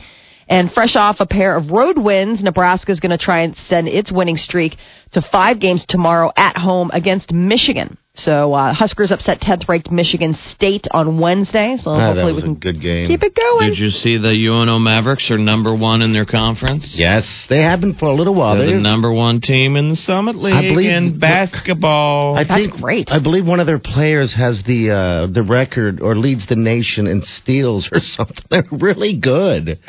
And 0.49 0.73
fresh 0.73 0.95
off 0.95 1.17
a 1.19 1.27
pair 1.27 1.55
of 1.55 1.69
road 1.69 1.99
wins, 1.99 2.41
Nebraska 2.41 2.91
is 2.91 2.99
going 2.99 3.11
to 3.11 3.23
try 3.23 3.41
and 3.41 3.55
send 3.55 3.87
its 3.87 4.11
winning 4.11 4.37
streak 4.37 4.77
to 5.13 5.21
five 5.31 5.59
games 5.59 5.85
tomorrow 5.87 6.31
at 6.37 6.57
home 6.57 6.91
against 6.93 7.31
Michigan. 7.31 7.97
So 8.15 8.53
uh, 8.53 8.73
Huskers 8.73 9.11
upset 9.11 9.39
10th 9.39 9.69
ranked 9.69 9.89
Michigan 9.91 10.33
State 10.47 10.87
on 10.91 11.19
Wednesday. 11.21 11.77
So 11.79 11.91
Ah, 11.91 11.97
that 11.97 12.05
hopefully 12.15 12.33
was 12.33 12.43
we 12.43 12.49
a 12.49 12.53
can 12.53 12.59
good 12.59 12.81
game. 12.81 13.07
keep 13.07 13.23
it 13.23 13.33
going. 13.33 13.69
Did 13.69 13.79
you 13.79 13.91
see 13.91 14.17
the 14.17 14.33
UNO 14.49 14.77
Mavericks 14.79 15.31
are 15.31 15.37
number 15.37 15.73
one 15.73 16.01
in 16.01 16.11
their 16.11 16.25
conference? 16.25 16.95
Yes, 16.97 17.45
they 17.49 17.61
have 17.61 17.79
been 17.79 17.93
for 17.95 18.07
a 18.07 18.13
little 18.13 18.35
while. 18.35 18.57
They're 18.57 18.65
the 18.65 18.71
They're- 18.73 18.81
number 18.81 19.11
one 19.13 19.39
team 19.39 19.77
in 19.77 19.89
the 19.89 19.95
Summit 19.95 20.35
League 20.35 20.53
I 20.53 20.61
believe- 20.63 20.89
in 20.89 21.19
basketball. 21.19 22.37
I 22.37 22.43
That's 22.43 22.67
think, 22.67 22.81
great. 22.81 23.09
I 23.09 23.19
believe 23.19 23.45
one 23.45 23.59
of 23.61 23.67
their 23.67 23.79
players 23.79 24.33
has 24.35 24.63
the 24.63 24.91
uh, 24.91 25.27
the 25.27 25.43
record 25.43 26.01
or 26.01 26.15
leads 26.17 26.45
the 26.47 26.55
nation 26.57 27.07
in 27.07 27.21
steals 27.23 27.87
or 27.91 27.99
something. 28.01 28.43
They're 28.49 28.63
really 28.71 29.17
good, 29.17 29.79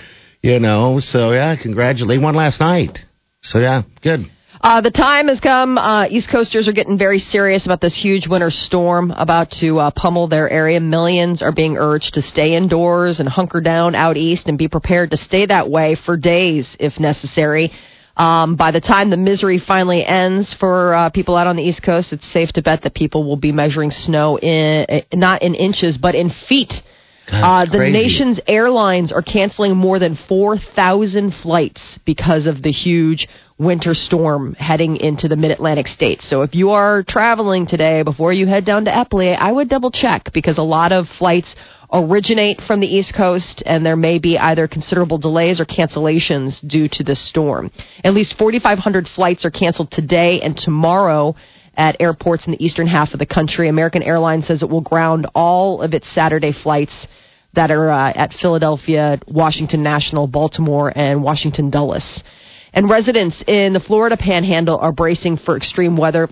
you 0.42 0.60
know. 0.60 1.00
So 1.00 1.32
yeah, 1.32 1.56
congratulations. 1.60 2.08
They 2.08 2.18
won 2.22 2.36
last 2.36 2.60
night. 2.60 2.98
So 3.42 3.58
yeah, 3.58 3.82
good. 4.02 4.20
Uh, 4.62 4.82
the 4.82 4.90
time 4.90 5.28
has 5.28 5.40
come. 5.40 5.78
Uh, 5.78 6.04
East 6.10 6.28
Coasters 6.30 6.68
are 6.68 6.72
getting 6.74 6.98
very 6.98 7.18
serious 7.18 7.64
about 7.64 7.80
this 7.80 7.96
huge 7.96 8.28
winter 8.28 8.50
storm 8.50 9.10
about 9.12 9.50
to 9.52 9.78
uh, 9.78 9.90
pummel 9.96 10.28
their 10.28 10.50
area. 10.50 10.78
Millions 10.80 11.40
are 11.40 11.52
being 11.52 11.78
urged 11.78 12.12
to 12.14 12.20
stay 12.22 12.54
indoors 12.54 13.20
and 13.20 13.28
hunker 13.28 13.62
down 13.62 13.94
out 13.94 14.18
east 14.18 14.48
and 14.48 14.58
be 14.58 14.68
prepared 14.68 15.12
to 15.12 15.16
stay 15.16 15.46
that 15.46 15.70
way 15.70 15.94
for 16.04 16.18
days 16.18 16.76
if 16.78 17.00
necessary. 17.00 17.70
Um, 18.18 18.56
by 18.56 18.70
the 18.70 18.82
time 18.82 19.08
the 19.08 19.16
misery 19.16 19.58
finally 19.58 20.04
ends 20.04 20.52
for 20.52 20.92
uh, 20.94 21.08
people 21.08 21.36
out 21.36 21.46
on 21.46 21.56
the 21.56 21.62
East 21.62 21.82
Coast, 21.82 22.12
it's 22.12 22.30
safe 22.30 22.52
to 22.52 22.60
bet 22.62 22.82
that 22.82 22.92
people 22.94 23.24
will 23.24 23.38
be 23.38 23.52
measuring 23.52 23.90
snow 23.90 24.38
in 24.38 24.84
uh, 24.90 25.00
not 25.14 25.40
in 25.40 25.54
inches 25.54 25.96
but 25.96 26.14
in 26.14 26.28
feet. 26.28 26.82
God, 27.30 27.68
Uh, 27.68 27.70
the 27.70 27.78
crazy. 27.78 27.92
nation's 27.92 28.40
airlines 28.46 29.10
are 29.10 29.22
canceling 29.22 29.74
more 29.76 29.98
than 29.98 30.16
4,000 30.16 31.32
flights 31.32 31.98
because 32.04 32.44
of 32.44 32.62
the 32.62 32.72
huge 32.72 33.26
winter 33.60 33.92
storm 33.92 34.54
heading 34.54 34.96
into 34.96 35.28
the 35.28 35.36
mid 35.36 35.50
Atlantic 35.50 35.86
states. 35.86 36.28
So 36.28 36.42
if 36.42 36.54
you 36.54 36.70
are 36.70 37.04
traveling 37.06 37.66
today 37.66 38.02
before 38.02 38.32
you 38.32 38.46
head 38.46 38.64
down 38.64 38.86
to 38.86 38.90
Eppley, 38.90 39.36
I 39.38 39.52
would 39.52 39.68
double 39.68 39.90
check 39.90 40.30
because 40.32 40.56
a 40.56 40.62
lot 40.62 40.92
of 40.92 41.06
flights 41.18 41.54
originate 41.92 42.62
from 42.66 42.80
the 42.80 42.86
East 42.86 43.14
Coast 43.14 43.62
and 43.66 43.84
there 43.84 43.96
may 43.96 44.18
be 44.18 44.38
either 44.38 44.66
considerable 44.66 45.18
delays 45.18 45.60
or 45.60 45.66
cancellations 45.66 46.66
due 46.66 46.88
to 46.92 47.04
this 47.04 47.28
storm. 47.28 47.70
At 48.02 48.14
least 48.14 48.38
4,500 48.38 49.06
flights 49.06 49.44
are 49.44 49.50
canceled 49.50 49.90
today 49.90 50.40
and 50.40 50.56
tomorrow 50.56 51.34
at 51.76 52.00
airports 52.00 52.46
in 52.46 52.52
the 52.52 52.64
eastern 52.64 52.86
half 52.86 53.12
of 53.12 53.18
the 53.18 53.26
country. 53.26 53.68
American 53.68 54.02
Airlines 54.02 54.46
says 54.46 54.62
it 54.62 54.70
will 54.70 54.80
ground 54.80 55.26
all 55.34 55.82
of 55.82 55.92
its 55.92 56.10
Saturday 56.14 56.52
flights 56.52 57.06
that 57.54 57.70
are 57.70 57.90
uh, 57.90 58.12
at 58.14 58.32
Philadelphia, 58.32 59.18
Washington 59.28 59.82
National, 59.82 60.26
Baltimore, 60.26 60.92
and 60.96 61.22
Washington 61.22 61.68
Dulles. 61.68 62.22
And 62.72 62.88
residents 62.88 63.42
in 63.46 63.72
the 63.72 63.80
Florida 63.80 64.16
panhandle 64.16 64.78
are 64.78 64.92
bracing 64.92 65.36
for 65.38 65.56
extreme 65.56 65.96
weather. 65.96 66.28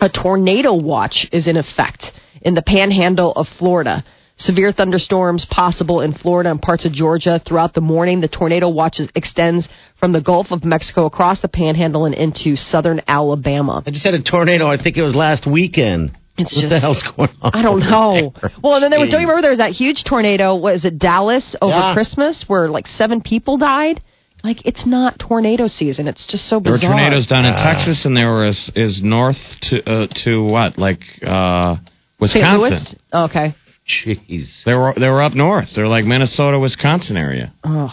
A 0.00 0.08
tornado 0.08 0.74
watch 0.74 1.26
is 1.32 1.46
in 1.46 1.56
effect 1.56 2.12
in 2.42 2.54
the 2.54 2.62
panhandle 2.62 3.32
of 3.32 3.46
Florida. 3.58 4.04
Severe 4.36 4.72
thunderstorms 4.72 5.44
possible 5.48 6.00
in 6.00 6.12
Florida 6.12 6.50
and 6.50 6.60
parts 6.60 6.84
of 6.84 6.92
Georgia 6.92 7.40
throughout 7.46 7.72
the 7.72 7.80
morning. 7.80 8.20
The 8.20 8.28
tornado 8.28 8.68
watch 8.68 9.00
extends 9.14 9.68
from 10.00 10.12
the 10.12 10.20
Gulf 10.20 10.50
of 10.50 10.64
Mexico 10.64 11.06
across 11.06 11.40
the 11.40 11.48
panhandle 11.48 12.04
and 12.04 12.14
into 12.14 12.56
southern 12.56 13.00
Alabama. 13.06 13.82
I 13.86 13.90
just 13.92 14.04
had 14.04 14.14
a 14.14 14.22
tornado. 14.22 14.66
I 14.66 14.76
think 14.76 14.96
it 14.96 15.02
was 15.02 15.14
last 15.14 15.46
weekend. 15.46 16.16
It's 16.36 16.52
what 16.54 16.62
just- 16.62 16.70
the 16.70 16.80
hell's 16.80 17.02
going 17.16 17.30
on? 17.42 17.52
I 17.54 17.62
don't 17.62 17.78
know. 17.78 18.32
there? 18.42 18.50
Well, 18.60 18.74
and 18.74 18.82
then 18.82 18.90
there 18.90 18.98
was, 18.98 19.08
don't 19.10 19.20
you 19.20 19.28
remember 19.28 19.40
there 19.42 19.50
was 19.52 19.60
that 19.60 19.70
huge 19.70 20.02
tornado? 20.02 20.56
What 20.56 20.74
is 20.74 20.84
it, 20.84 20.98
Dallas 20.98 21.54
over 21.62 21.72
Yeah. 21.72 21.94
Christmas, 21.94 22.44
where 22.48 22.68
like 22.68 22.88
seven 22.88 23.20
people 23.22 23.56
died? 23.56 24.02
Like 24.44 24.64
it's 24.66 24.84
not 24.86 25.18
tornado 25.18 25.66
season. 25.66 26.06
It's 26.06 26.26
just 26.26 26.48
so 26.48 26.60
bizarre. 26.60 26.78
There 26.78 26.88
were 26.90 26.94
bizarre. 26.94 27.08
tornadoes 27.08 27.26
down 27.26 27.44
in 27.46 27.54
Ah. 27.54 27.72
Texas, 27.72 28.04
and 28.04 28.14
there 28.16 28.28
were 28.30 28.44
is, 28.44 28.70
is 28.76 29.00
north 29.02 29.40
to 29.70 29.82
uh, 29.90 30.06
to 30.24 30.44
what 30.44 30.76
like 30.78 31.00
uh, 31.26 31.76
Wisconsin. 32.20 32.60
Louis? 32.60 32.96
Okay. 33.12 33.54
Jeez. 33.88 34.62
They 34.64 34.74
were 34.74 34.92
they 34.98 35.08
were 35.08 35.22
up 35.22 35.32
north. 35.34 35.68
They're 35.74 35.88
like 35.88 36.04
Minnesota, 36.04 36.58
Wisconsin 36.58 37.16
area. 37.16 37.52
Oh, 37.64 37.90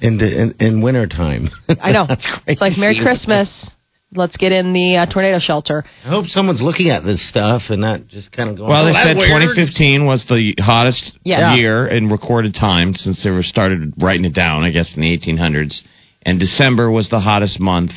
In, 0.00 0.16
the, 0.18 0.42
in, 0.42 0.54
in 0.60 0.80
wintertime. 0.82 1.48
I 1.80 1.92
know. 1.92 2.06
That's 2.08 2.24
crazy. 2.26 2.42
It's 2.46 2.60
like 2.60 2.78
Merry 2.78 2.98
Christmas. 3.00 3.70
Let's 4.12 4.36
get 4.36 4.50
in 4.50 4.72
the 4.72 4.96
uh, 4.96 5.06
tornado 5.06 5.38
shelter. 5.38 5.84
I 6.04 6.08
hope 6.08 6.26
someone's 6.26 6.60
looking 6.60 6.90
at 6.90 7.04
this 7.04 7.26
stuff 7.28 7.62
and 7.70 7.80
not 7.80 8.08
just 8.08 8.32
kind 8.32 8.50
of 8.50 8.56
going, 8.56 8.68
Well, 8.68 8.82
oh, 8.82 8.86
they 8.86 8.92
said 8.92 9.16
weird." 9.16 9.28
2015 9.30 10.04
was 10.04 10.24
the 10.26 10.54
hottest 10.58 11.12
Yeah. 11.22 11.54
year 11.54 11.86
in 11.86 12.08
recorded 12.10 12.54
time 12.54 12.92
since 12.94 13.22
they 13.22 13.30
were 13.30 13.44
started 13.44 13.92
writing 14.02 14.24
it 14.24 14.34
down. 14.34 14.64
I 14.64 14.70
guess 14.70 14.94
in 14.96 15.02
the 15.02 15.16
1800s, 15.16 15.82
and 16.22 16.40
December 16.40 16.90
was 16.90 17.08
the 17.08 17.20
hottest 17.20 17.60
month 17.60 17.92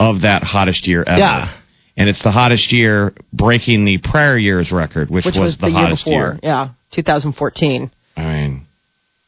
of 0.00 0.22
that 0.22 0.42
hottest 0.42 0.88
year 0.88 1.04
ever. 1.06 1.18
Yeah. 1.18 1.54
And 1.96 2.08
it's 2.08 2.22
the 2.22 2.30
hottest 2.30 2.72
year, 2.72 3.12
breaking 3.32 3.84
the 3.84 3.98
prior 3.98 4.38
year's 4.38 4.70
record, 4.70 5.10
which, 5.10 5.24
Which 5.24 5.34
was, 5.36 5.56
the, 5.56 5.66
the 5.66 5.70
year 5.72 5.78
hottest 5.80 6.04
before. 6.04 6.20
year. 6.34 6.40
Yeah, 6.44 6.68
2014. 6.92 7.90
I 8.16 8.20
mean, 8.22 8.66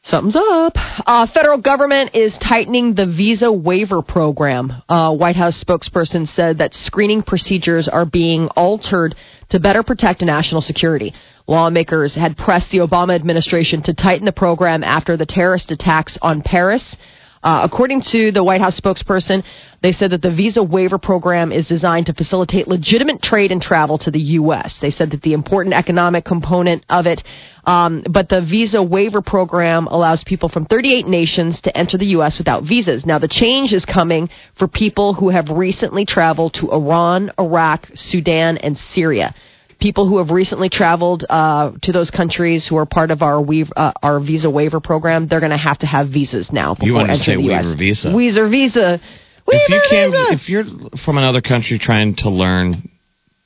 Something's 0.03 0.35
up. 0.35 0.73
Uh, 0.75 1.27
federal 1.31 1.59
government 1.61 2.15
is 2.15 2.35
tightening 2.39 2.95
the 2.95 3.05
visa 3.05 3.51
waiver 3.51 4.01
program. 4.01 4.73
Uh, 4.89 5.15
White 5.15 5.35
House 5.35 5.63
spokesperson 5.63 6.27
said 6.27 6.57
that 6.57 6.73
screening 6.73 7.21
procedures 7.21 7.87
are 7.87 8.05
being 8.05 8.47
altered 8.55 9.13
to 9.49 9.59
better 9.59 9.83
protect 9.83 10.23
national 10.23 10.61
security. 10.61 11.13
Lawmakers 11.47 12.15
had 12.15 12.35
pressed 12.35 12.71
the 12.71 12.79
Obama 12.79 13.13
administration 13.13 13.83
to 13.83 13.93
tighten 13.93 14.25
the 14.25 14.31
program 14.31 14.83
after 14.83 15.17
the 15.17 15.25
terrorist 15.27 15.69
attacks 15.69 16.17
on 16.21 16.41
Paris. 16.41 16.95
Uh, 17.43 17.61
according 17.63 18.01
to 18.01 18.31
the 18.31 18.43
White 18.43 18.61
House 18.61 18.79
spokesperson, 18.79 19.43
they 19.81 19.91
said 19.91 20.11
that 20.11 20.21
the 20.21 20.29
visa 20.29 20.61
waiver 20.61 20.99
program 20.99 21.51
is 21.51 21.67
designed 21.67 22.05
to 22.05 22.13
facilitate 22.13 22.67
legitimate 22.67 23.21
trade 23.21 23.51
and 23.51 23.61
travel 23.61 23.97
to 23.97 24.11
the 24.11 24.19
U.S. 24.19 24.77
They 24.79 24.91
said 24.91 25.09
that 25.11 25.23
the 25.23 25.33
important 25.33 25.73
economic 25.73 26.23
component 26.23 26.85
of 26.87 27.07
it, 27.07 27.23
um, 27.65 28.03
but 28.07 28.29
the 28.29 28.41
visa 28.41 28.83
waiver 28.83 29.23
program 29.23 29.87
allows 29.87 30.23
people 30.23 30.49
from 30.49 30.65
38 30.65 31.07
nations 31.07 31.61
to 31.61 31.75
enter 31.75 31.97
the 31.97 32.07
U.S. 32.17 32.37
without 32.37 32.63
visas. 32.63 33.07
Now, 33.07 33.17
the 33.17 33.27
change 33.27 33.73
is 33.73 33.85
coming 33.85 34.29
for 34.59 34.67
people 34.67 35.15
who 35.15 35.29
have 35.29 35.49
recently 35.49 36.05
traveled 36.05 36.53
to 36.55 36.71
Iran, 36.71 37.31
Iraq, 37.39 37.87
Sudan, 37.95 38.57
and 38.57 38.77
Syria 38.77 39.33
people 39.81 40.07
who 40.07 40.19
have 40.19 40.29
recently 40.29 40.69
traveled 40.69 41.25
uh, 41.29 41.71
to 41.81 41.91
those 41.91 42.09
countries 42.11 42.67
who 42.69 42.77
are 42.77 42.85
part 42.85 43.11
of 43.11 43.21
our 43.21 43.41
we- 43.41 43.69
uh, 43.75 43.91
our 44.03 44.19
visa 44.19 44.49
waiver 44.49 44.79
program, 44.79 45.27
they're 45.27 45.39
going 45.39 45.51
to 45.51 45.57
have 45.57 45.79
to 45.79 45.87
have 45.87 46.09
visas 46.09 46.51
now 46.53 46.73
before 46.75 46.87
You 46.87 46.93
wanted 46.93 47.07
to 47.07 47.13
entering 47.19 47.39
say 47.41 47.47
the 47.47 47.53
US. 47.53 47.65
waiver 47.65 47.77
visa. 47.77 48.11
Waiver 48.15 48.49
visa. 48.49 48.99
if 49.47 49.69
you 49.69 49.81
can, 49.89 50.11
visa. 50.11 50.25
if 50.31 50.49
you're 50.49 50.63
from 51.03 51.17
another 51.17 51.41
country 51.41 51.79
trying 51.79 52.15
to 52.17 52.29
learn, 52.29 52.89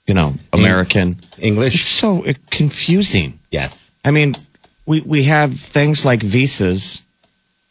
you 0.06 0.14
know, 0.14 0.34
American, 0.54 1.22
English. 1.40 1.74
it's 1.76 2.00
so 2.02 2.26
uh, 2.26 2.34
confusing. 2.52 3.40
Yes. 3.50 3.74
I 4.04 4.12
mean, 4.12 4.36
we 4.86 5.02
we 5.02 5.28
have 5.28 5.50
things 5.74 6.04
like 6.06 6.22
visas, 6.22 7.02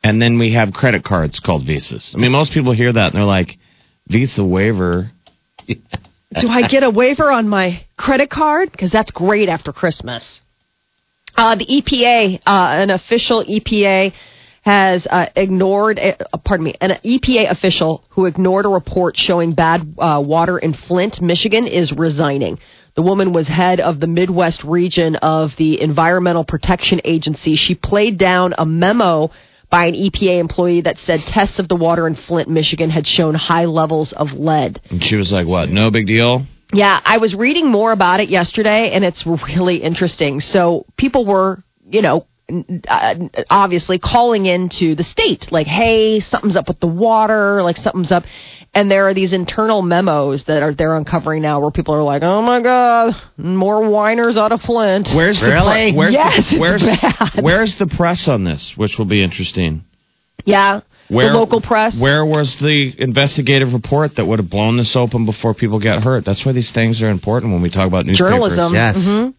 and 0.03 0.21
then 0.21 0.39
we 0.39 0.55
have 0.55 0.73
credit 0.73 1.05
cards 1.05 1.39
called 1.39 1.67
visas. 1.67 2.13
I 2.17 2.19
mean, 2.21 2.33
most 2.33 2.53
people 2.53 2.75
hear 2.75 2.93
that 2.93 3.07
and 3.13 3.15
they're 3.15 3.25
like, 3.25 3.49
Visa 4.09 4.45
waiver. 4.45 5.11
Do 6.41 6.49
I 6.49 6.67
get 6.67 6.83
a 6.83 6.91
waiver 6.91 7.31
on 7.31 7.49
my 7.49 7.85
credit 7.97 8.31
card? 8.31 8.73
Because 8.73 8.91
that's 8.91 9.11
great 9.11 9.49
after 9.49 9.73
Christmas. 9.73 10.41
Uh, 11.37 11.57
the 11.57 11.67
EPA, 11.67 12.41
uh, 12.47 12.83
an 12.83 12.91
official 12.91 13.45
EPA, 13.45 14.13
has 14.63 15.07
uh, 15.07 15.27
ignored, 15.37 15.99
uh, 15.99 16.39
pardon 16.45 16.65
me, 16.65 16.75
an 16.81 16.93
EPA 17.05 17.51
official 17.51 18.03
who 18.11 18.25
ignored 18.25 18.65
a 18.65 18.69
report 18.69 19.15
showing 19.17 19.55
bad 19.55 19.95
uh, 19.99 20.23
water 20.25 20.59
in 20.59 20.73
Flint, 20.73 21.21
Michigan, 21.21 21.67
is 21.67 21.93
resigning. 21.93 22.59
The 22.97 23.03
woman 23.03 23.33
was 23.33 23.47
head 23.47 23.81
of 23.81 24.01
the 24.01 24.07
Midwest 24.07 24.65
region 24.65 25.17
of 25.17 25.51
the 25.59 25.81
Environmental 25.81 26.45
Protection 26.45 27.01
Agency. 27.05 27.57
She 27.57 27.75
played 27.75 28.19
down 28.19 28.55
a 28.57 28.65
memo 28.65 29.31
by 29.75 29.87
an 29.87 29.95
EPA 29.95 30.39
employee 30.39 30.83
that 30.83 30.99
said 30.99 31.19
tests 31.27 31.59
of 31.59 31.67
the 31.67 31.75
water 31.75 32.07
in 32.07 32.15
Flint, 32.15 32.49
Michigan 32.49 32.91
had 32.91 33.05
shown 33.05 33.35
high 33.35 33.65
levels 33.65 34.13
of 34.13 34.29
lead. 34.31 34.81
And 34.89 35.03
she 35.03 35.17
was 35.17 35.33
like, 35.33 35.49
what? 35.49 35.69
No 35.69 35.91
big 35.91 36.07
deal? 36.07 36.47
Yeah, 36.73 37.01
I 37.05 37.19
was 37.19 37.35
reading 37.35 37.73
more 37.73 37.91
about 37.91 38.21
it 38.21 38.29
yesterday, 38.29 38.93
and 38.93 39.05
it's 39.05 39.27
really 39.27 39.83
interesting. 39.83 40.39
So 40.39 40.87
people 40.97 41.27
were, 41.27 41.59
you 41.89 42.03
know, 42.03 42.25
uh, 42.87 43.15
obviously 43.51 43.99
calling 43.99 44.47
into 44.47 44.95
the 44.95 45.03
state, 45.03 45.51
like, 45.51 45.67
"Hey, 45.67 46.21
something's 46.21 46.57
up 46.57 46.69
with 46.69 46.79
the 46.79 46.87
water, 46.87 47.61
like 47.63 47.77
something's 47.77 48.13
up." 48.13 48.23
And 48.75 48.91
there 48.91 49.07
are 49.09 49.15
these 49.15 49.33
internal 49.33 49.83
memos 49.83 50.45
that 50.49 50.63
are 50.63 50.75
they're 50.75 50.97
uncovering 50.97 51.43
now, 51.43 51.61
where 51.61 51.71
people 51.71 51.95
are 51.95 52.03
like, 52.03 52.23
"Oh 52.25 52.43
my 52.43 52.61
God, 52.61 53.15
more 53.37 53.89
whiners 53.89 54.37
out 54.37 54.51
of 54.51 54.61
Flint." 54.63 55.09
Where's 55.15 55.41
the 55.41 55.49
Really? 55.49 55.93
pre- 55.93 55.97
where's 55.97 56.13
Yes, 56.13 56.35
the, 56.51 56.57
it's 56.57 56.61
where's, 56.61 56.83
bad. 56.83 57.43
where's 57.43 57.77
the 57.79 57.87
press 57.87 58.27
on 58.27 58.43
this, 58.45 58.75
which 58.77 58.97
will 58.99 59.05
be 59.07 59.23
interesting. 59.23 59.83
Yeah, 60.45 60.81
Where, 61.09 61.31
the 61.33 61.39
local 61.39 61.61
press. 61.61 61.97
Where 61.99 62.27
was 62.27 62.57
the 62.61 62.93
investigative 62.99 63.73
report 63.73 64.17
that 64.17 64.27
would 64.27 64.41
have 64.41 64.51
blown 64.51 64.77
this 64.77 64.95
open 64.97 65.25
before 65.25 65.55
people 65.55 65.79
get 65.79 66.03
hurt? 66.03 66.25
That's 66.27 66.45
why 66.45 66.53
these 66.53 66.73
things 66.73 67.01
are 67.01 67.09
important 67.11 67.53
when 67.53 67.63
we 67.63 67.71
talk 67.71 67.87
about 67.87 68.07
newspapers. 68.07 68.31
Journalism. 68.33 68.75
Yes. 68.75 68.97
Mm-hmm. 68.97 69.31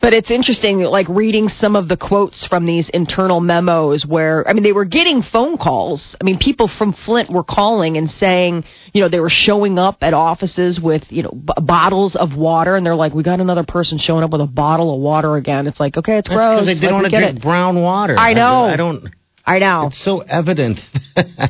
But 0.00 0.12
it's 0.12 0.30
interesting, 0.30 0.80
like 0.80 1.08
reading 1.08 1.48
some 1.48 1.76
of 1.76 1.88
the 1.88 1.96
quotes 1.96 2.46
from 2.46 2.66
these 2.66 2.88
internal 2.90 3.40
memos 3.40 4.04
where, 4.04 4.46
I 4.48 4.52
mean, 4.52 4.62
they 4.62 4.72
were 4.72 4.84
getting 4.84 5.22
phone 5.22 5.56
calls. 5.56 6.14
I 6.20 6.24
mean, 6.24 6.38
people 6.38 6.68
from 6.68 6.92
Flint 6.92 7.30
were 7.30 7.44
calling 7.44 7.96
and 7.96 8.10
saying, 8.10 8.64
you 8.92 9.00
know, 9.00 9.08
they 9.08 9.20
were 9.20 9.30
showing 9.30 9.78
up 9.78 9.98
at 10.02 10.12
offices 10.12 10.80
with, 10.80 11.04
you 11.10 11.22
know, 11.22 11.30
b- 11.30 11.52
bottles 11.62 12.16
of 12.16 12.36
water. 12.36 12.76
And 12.76 12.84
they're 12.84 12.94
like, 12.94 13.14
we 13.14 13.22
got 13.22 13.40
another 13.40 13.64
person 13.66 13.98
showing 13.98 14.24
up 14.24 14.30
with 14.30 14.40
a 14.40 14.46
bottle 14.46 14.94
of 14.94 15.00
water 15.00 15.36
again. 15.36 15.66
It's 15.66 15.80
like, 15.80 15.96
okay, 15.96 16.18
it's 16.18 16.28
That's 16.28 16.36
gross. 16.36 16.60
because 16.60 16.66
they 16.66 16.74
didn't 16.74 16.88
we 16.90 16.92
want 16.94 17.04
to 17.06 17.10
get 17.10 17.18
drink 17.20 17.36
it. 17.38 17.42
brown 17.42 17.80
water. 17.80 18.16
I 18.18 18.34
know. 18.34 18.64
I 18.64 18.76
don't. 18.76 19.08
I 19.46 19.58
know. 19.58 19.86
It's 19.88 20.02
so 20.02 20.20
evident. 20.20 20.80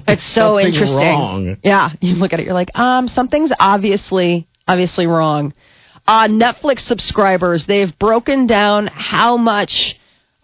It's 0.06 0.34
so 0.34 0.60
interesting. 0.60 0.96
Wrong. 0.96 1.56
Yeah, 1.64 1.90
you 2.00 2.14
look 2.16 2.32
at 2.34 2.40
it, 2.40 2.44
you're 2.44 2.52
like, 2.54 2.76
um, 2.78 3.08
something's 3.08 3.50
obviously 3.58 4.46
obviously 4.68 5.06
wrong. 5.06 5.54
Uh, 6.06 6.28
Netflix 6.28 6.80
subscribers, 6.80 7.64
they've 7.66 7.98
broken 7.98 8.46
down 8.46 8.88
how 8.88 9.38
much 9.38 9.96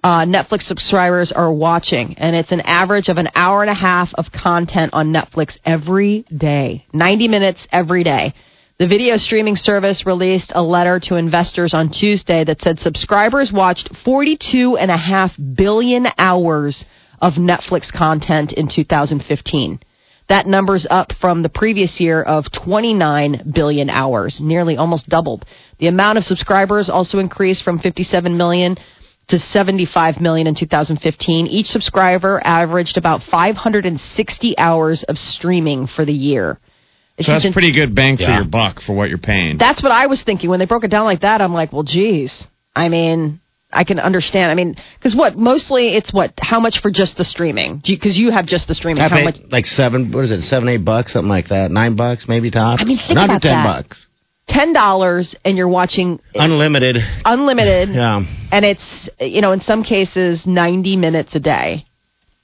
uh, 0.02 0.24
Netflix 0.24 0.62
subscribers 0.62 1.32
are 1.32 1.52
watching, 1.52 2.14
and 2.16 2.34
it's 2.34 2.52
an 2.52 2.62
average 2.62 3.08
of 3.08 3.18
an 3.18 3.28
hour 3.34 3.60
and 3.60 3.70
a 3.70 3.74
half 3.74 4.08
of 4.14 4.26
content 4.32 4.94
on 4.94 5.12
Netflix 5.12 5.58
every 5.66 6.24
day, 6.34 6.86
90 6.94 7.28
minutes 7.28 7.68
every 7.70 8.02
day. 8.02 8.32
The 8.78 8.88
video 8.88 9.18
streaming 9.18 9.56
service 9.56 10.06
released 10.06 10.52
a 10.54 10.62
letter 10.62 10.98
to 11.04 11.16
investors 11.16 11.74
on 11.74 11.90
Tuesday 11.90 12.42
that 12.44 12.62
said 12.62 12.78
subscribers 12.78 13.52
watched 13.52 13.90
42 14.02 14.78
and 14.78 14.90
a 14.90 14.96
half 14.96 15.32
billion 15.54 16.06
hours 16.16 16.86
of 17.20 17.34
Netflix 17.34 17.92
content 17.92 18.54
in 18.54 18.70
2015. 18.74 19.80
That 20.30 20.46
number's 20.46 20.86
up 20.88 21.12
from 21.20 21.42
the 21.42 21.48
previous 21.48 22.00
year 22.00 22.22
of 22.22 22.44
29 22.52 23.50
billion 23.52 23.90
hours, 23.90 24.40
nearly 24.40 24.76
almost 24.76 25.08
doubled. 25.08 25.44
The 25.80 25.88
amount 25.88 26.18
of 26.18 26.24
subscribers 26.24 26.88
also 26.88 27.18
increased 27.18 27.64
from 27.64 27.80
57 27.80 28.36
million 28.36 28.76
to 29.28 29.38
75 29.40 30.20
million 30.20 30.46
in 30.46 30.54
2015. 30.54 31.46
Each 31.48 31.66
subscriber 31.66 32.40
averaged 32.44 32.96
about 32.96 33.22
560 33.24 34.56
hours 34.56 35.02
of 35.02 35.18
streaming 35.18 35.86
for 35.88 36.04
the 36.04 36.12
year. 36.12 36.58
It's 37.18 37.26
So 37.26 37.32
that's 37.32 37.44
just 37.44 37.52
pretty 37.52 37.72
good 37.72 37.94
bang 37.94 38.16
for 38.16 38.22
Yeah. 38.22 38.36
your 38.36 38.44
buck 38.44 38.80
for 38.80 38.94
what 38.94 39.08
you're 39.08 39.18
paying. 39.18 39.58
that's 39.58 39.82
what 39.82 39.92
I 39.92 40.06
was 40.06 40.22
thinking 40.22 40.48
when 40.48 40.58
they 40.60 40.64
broke 40.66 40.84
it 40.84 40.90
down 40.90 41.04
like 41.06 41.20
that. 41.20 41.40
I'm 41.42 41.52
like, 41.52 41.72
well, 41.72 41.82
geez. 41.82 42.46
I 42.74 42.88
mean, 42.88 43.40
I 43.72 43.84
can 43.84 43.98
understand. 44.00 44.50
I 44.50 44.54
mean, 44.54 44.76
because 44.98 45.14
what 45.14 45.36
mostly 45.36 45.88
it's 45.96 46.12
what 46.12 46.32
how 46.40 46.58
much 46.60 46.80
for 46.82 46.90
just 46.90 47.16
the 47.16 47.24
streaming? 47.24 47.82
Because 47.86 48.16
you 48.18 48.30
have 48.32 48.46
just 48.46 48.66
the 48.68 48.74
streaming. 48.74 49.02
I 49.02 49.08
How 49.08 49.22
much? 49.22 49.36
like 49.50 49.66
seven. 49.66 50.10
What 50.12 50.24
is 50.24 50.30
it? 50.32 50.42
Seven, 50.42 50.68
eight 50.68 50.84
bucks, 50.84 51.12
something 51.12 51.28
like 51.28 51.48
that. 51.48 51.70
Nine 51.70 51.94
bucks, 51.96 52.26
maybe 52.28 52.50
top. 52.50 52.80
I 52.80 52.84
mean, 52.84 52.98
think 52.98 53.14
Not 53.14 53.26
about 53.30 53.42
ten 53.42 53.52
that. 53.52 53.64
bucks. 53.84 54.06
Ten 54.48 54.72
dollars, 54.72 55.36
and 55.44 55.56
you're 55.56 55.68
watching 55.68 56.18
Unlimited. 56.34 56.96
unlimited, 57.24 57.90
Yeah. 57.94 58.24
and 58.50 58.64
it's 58.64 59.08
you 59.20 59.40
know 59.40 59.52
in 59.52 59.60
some 59.60 59.84
cases 59.84 60.44
90 60.46 60.96
minutes 60.96 61.34
a 61.36 61.40
day. 61.40 61.84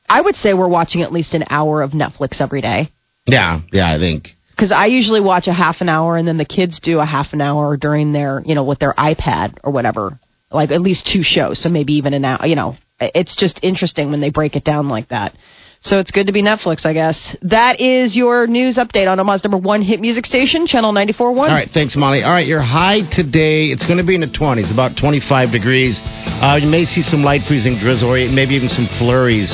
I 0.08 0.20
would 0.20 0.36
say 0.36 0.54
we're 0.54 0.68
watching 0.68 1.02
at 1.02 1.12
least 1.12 1.34
an 1.34 1.42
hour 1.50 1.82
of 1.82 1.90
Netflix 1.90 2.40
every 2.40 2.60
day. 2.60 2.90
Yeah, 3.26 3.62
yeah, 3.72 3.92
I 3.92 3.98
think. 3.98 4.28
Because 4.50 4.70
I 4.70 4.86
usually 4.86 5.20
watch 5.20 5.48
a 5.48 5.52
half 5.52 5.80
an 5.80 5.88
hour, 5.88 6.16
and 6.16 6.28
then 6.28 6.36
the 6.38 6.44
kids 6.44 6.78
do 6.78 7.00
a 7.00 7.04
half 7.04 7.32
an 7.32 7.40
hour 7.40 7.76
during 7.76 8.12
their, 8.12 8.40
you 8.46 8.54
know, 8.54 8.62
with 8.62 8.78
their 8.78 8.94
iPad 8.94 9.58
or 9.64 9.72
whatever. 9.72 10.20
Like 10.50 10.70
at 10.70 10.80
least 10.80 11.10
two 11.12 11.22
shows, 11.22 11.60
so 11.60 11.68
maybe 11.68 11.94
even 11.94 12.14
an 12.14 12.24
hour. 12.24 12.46
You 12.46 12.54
know, 12.54 12.76
it's 13.00 13.36
just 13.36 13.60
interesting 13.62 14.10
when 14.10 14.20
they 14.20 14.30
break 14.30 14.54
it 14.56 14.64
down 14.64 14.88
like 14.88 15.08
that. 15.08 15.36
So 15.82 16.00
it's 16.00 16.10
good 16.10 16.26
to 16.26 16.32
be 16.32 16.42
Netflix, 16.42 16.86
I 16.86 16.94
guess. 16.94 17.36
That 17.42 17.80
is 17.80 18.16
your 18.16 18.46
news 18.46 18.76
update 18.76 19.06
on 19.06 19.20
Omaha's 19.20 19.44
number 19.44 19.58
one 19.58 19.82
hit 19.82 20.00
music 20.00 20.26
station, 20.26 20.66
Channel 20.66 20.92
94.1. 20.92 21.20
All 21.20 21.36
right, 21.46 21.68
thanks, 21.72 21.94
Molly. 21.96 22.22
All 22.22 22.32
right, 22.32 22.46
your 22.46 22.62
high 22.62 23.02
today, 23.12 23.66
it's 23.66 23.84
going 23.86 23.98
to 23.98 24.04
be 24.04 24.14
in 24.14 24.20
the 24.20 24.26
20s, 24.26 24.72
about 24.72 24.96
25 24.96 25.52
degrees. 25.52 26.00
Uh, 26.02 26.58
you 26.60 26.66
may 26.66 26.86
see 26.86 27.02
some 27.02 27.22
light 27.22 27.42
freezing 27.46 27.78
drizzle 27.78 28.10
or 28.10 28.16
maybe 28.30 28.54
even 28.54 28.68
some 28.68 28.88
flurries 28.98 29.52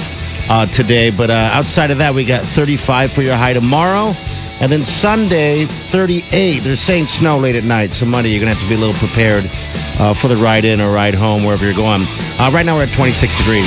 uh, 0.48 0.66
today. 0.72 1.10
But 1.14 1.30
uh, 1.30 1.52
outside 1.52 1.90
of 1.90 1.98
that, 1.98 2.14
we 2.14 2.26
got 2.26 2.54
35 2.54 3.12
for 3.12 3.22
your 3.22 3.36
high 3.36 3.52
tomorrow. 3.52 4.14
And 4.62 4.70
then 4.70 4.86
Sunday, 4.86 5.66
38. 5.90 6.62
They're 6.62 6.78
saying 6.78 7.10
snow 7.10 7.34
late 7.34 7.58
at 7.58 7.66
night, 7.66 7.98
so 7.98 8.06
Monday 8.06 8.30
you're 8.30 8.38
going 8.38 8.54
to 8.54 8.54
have 8.54 8.62
to 8.62 8.70
be 8.70 8.78
a 8.78 8.82
little 8.82 8.94
prepared 8.94 9.42
uh, 9.50 10.14
for 10.22 10.30
the 10.30 10.38
ride 10.38 10.62
in 10.62 10.78
or 10.78 10.94
ride 10.94 11.18
home, 11.18 11.42
wherever 11.42 11.66
you're 11.66 11.74
going. 11.74 12.06
Uh, 12.06 12.46
right 12.54 12.62
now 12.62 12.78
we're 12.78 12.86
at 12.86 12.94
26 12.94 13.18
degrees. 13.42 13.66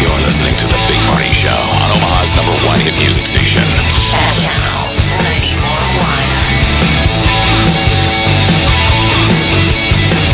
You're 0.00 0.16
listening 0.24 0.56
to 0.56 0.64
The 0.64 0.80
Big 0.88 0.96
Party 1.12 1.28
Show 1.44 1.52
on 1.52 1.92
Omaha's 1.92 2.32
number 2.40 2.56
one 2.64 2.80
hit 2.80 2.96
music 3.04 3.28
station. 3.28 3.68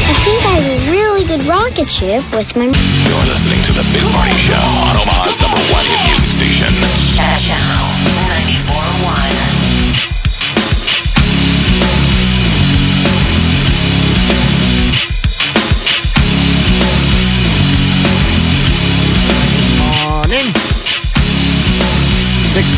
I 0.07 0.15
think 0.23 0.39
I 0.47 0.55
have 0.55 0.71
a 0.71 0.79
really 0.87 1.27
good 1.27 1.51
rocket 1.51 1.91
ship 1.91 2.23
with 2.31 2.55
my... 2.55 2.71
You're 2.71 3.27
listening 3.27 3.59
to 3.67 3.75
The 3.75 3.83
Big 3.91 4.07
Party 4.15 4.39
Show 4.39 4.55
on 4.55 5.03
Omaha's 5.03 5.35
number 5.43 5.67
one 5.75 5.83
hit 5.83 5.99
music 6.15 6.31
station. 6.31 6.71
And 7.19 7.43
now... 7.51 8.10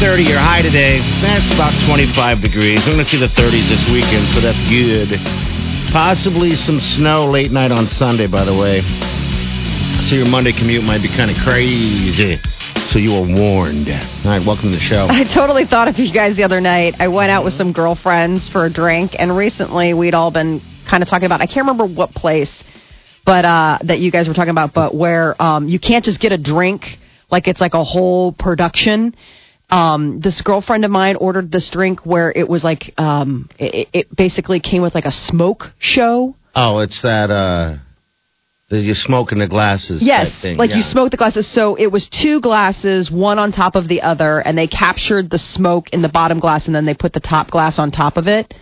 30 0.03 0.27
your 0.27 0.43
high 0.43 0.61
today. 0.61 0.99
That's 1.23 1.47
about 1.55 1.71
25 1.87 2.43
degrees. 2.43 2.83
We're 2.83 2.99
going 2.99 3.07
to 3.07 3.09
see 3.09 3.23
the 3.23 3.31
30s 3.39 3.71
this 3.71 3.87
weekend, 3.87 4.27
so 4.35 4.43
that's 4.43 4.59
good. 4.67 5.15
Possibly 5.95 6.59
some 6.59 6.83
snow 6.83 7.31
late 7.31 7.55
night 7.55 7.71
on 7.71 7.87
Sunday, 7.87 8.27
by 8.27 8.45
the 8.45 8.51
way. 8.51 8.83
So 10.11 10.19
your 10.19 10.27
Monday 10.27 10.51
commute 10.51 10.83
might 10.83 11.07
be 11.07 11.09
kind 11.09 11.31
of 11.31 11.39
crazy. 11.47 12.35
So 12.93 12.99
you 12.99 13.15
are 13.15 13.27
warned. 13.27 13.89
All 13.89 14.31
right, 14.31 14.47
welcome 14.47 14.69
to 14.69 14.77
the 14.77 14.79
show. 14.79 15.07
I 15.09 15.25
totally 15.25 15.65
thought 15.65 15.89
of 15.89 15.97
you 15.97 16.13
guys 16.13 16.37
the 16.37 16.45
other 16.45 16.61
night. 16.61 16.97
I 16.99 17.09
went 17.09 17.31
out 17.31 17.43
with 17.43 17.55
some 17.55 17.73
girlfriends 17.73 18.51
for 18.51 18.67
a 18.67 18.71
drink, 18.71 19.13
and 19.19 19.35
recently 19.35 19.95
we'd 19.95 20.13
all 20.13 20.31
been 20.31 20.61
kind 20.91 21.03
of 21.03 21.09
talking 21.09 21.25
about. 21.25 21.41
I 21.41 21.47
can't 21.47 21.67
remember 21.67 21.87
what 21.87 22.11
place, 22.11 22.63
but 23.25 23.47
uh, 23.47 23.79
that 23.85 24.01
you 24.01 24.13
guys 24.13 24.29
were 24.29 24.35
talking 24.35 24.51
about, 24.51 24.75
but 24.75 24.95
where 24.95 25.41
um, 25.43 25.69
you 25.69 25.81
can't 25.81 26.05
just 26.05 26.21
get 26.21 26.33
a 26.33 26.37
drink 26.37 26.83
like 27.31 27.49
it's 27.49 27.63
like 27.63 27.73
a 27.73 27.83
whole 27.83 28.35
production. 28.35 29.17
Um, 29.71 30.21
this 30.23 30.43
girlfriend 30.43 30.85
of 30.85 30.91
mine 30.91 31.17
ordered 31.17 31.51
this 31.51 31.71
drink 31.73 32.05
where 32.05 32.31
it 32.31 32.47
was 32.47 32.63
like 32.63 32.93
um, 32.99 33.49
it, 33.59 33.89
it 33.95 34.15
basically 34.15 34.61
came 34.61 34.83
with 34.83 34.95
like 34.95 35.07
a 35.07 35.13
smoke 35.13 35.63
show. 35.79 36.37
Oh, 36.55 36.81
it's 36.81 37.01
that, 37.01 37.31
uh, 37.31 37.79
that 37.79 37.81
you 38.81 38.95
smoke 38.95 39.33
in 39.33 39.39
the 39.39 39.49
glasses 39.49 40.03
Yes, 40.03 40.31
like 40.43 40.75
you 40.75 40.83
smoke 40.83 41.11
the 41.11 41.17
glasses. 41.17 41.53
So 41.53 41.75
it 41.75 41.89
was 41.89 42.09
two 42.09 42.41
glasses, 42.41 43.11
one 43.11 43.39
on 43.39 43.53
top 43.53 43.75
of 43.75 43.89
the 43.89 44.03
other, 44.03 44.39
and 44.39 44.57
they 44.57 44.67
captured 44.67 45.31
the 45.31 45.39
smoke 45.39 45.91
in 45.93 46.03
the 46.03 46.09
bottom 46.09 46.41
glass, 46.41 46.67
and 46.67 46.75
then 46.75 46.87
they 46.87 46.95
put 46.95 47.13
the 47.13 47.21
top 47.21 47.51
glass 47.51 47.79
on 47.79 47.91
top 47.91 48.17
of 48.17 48.27
it. 48.27 48.55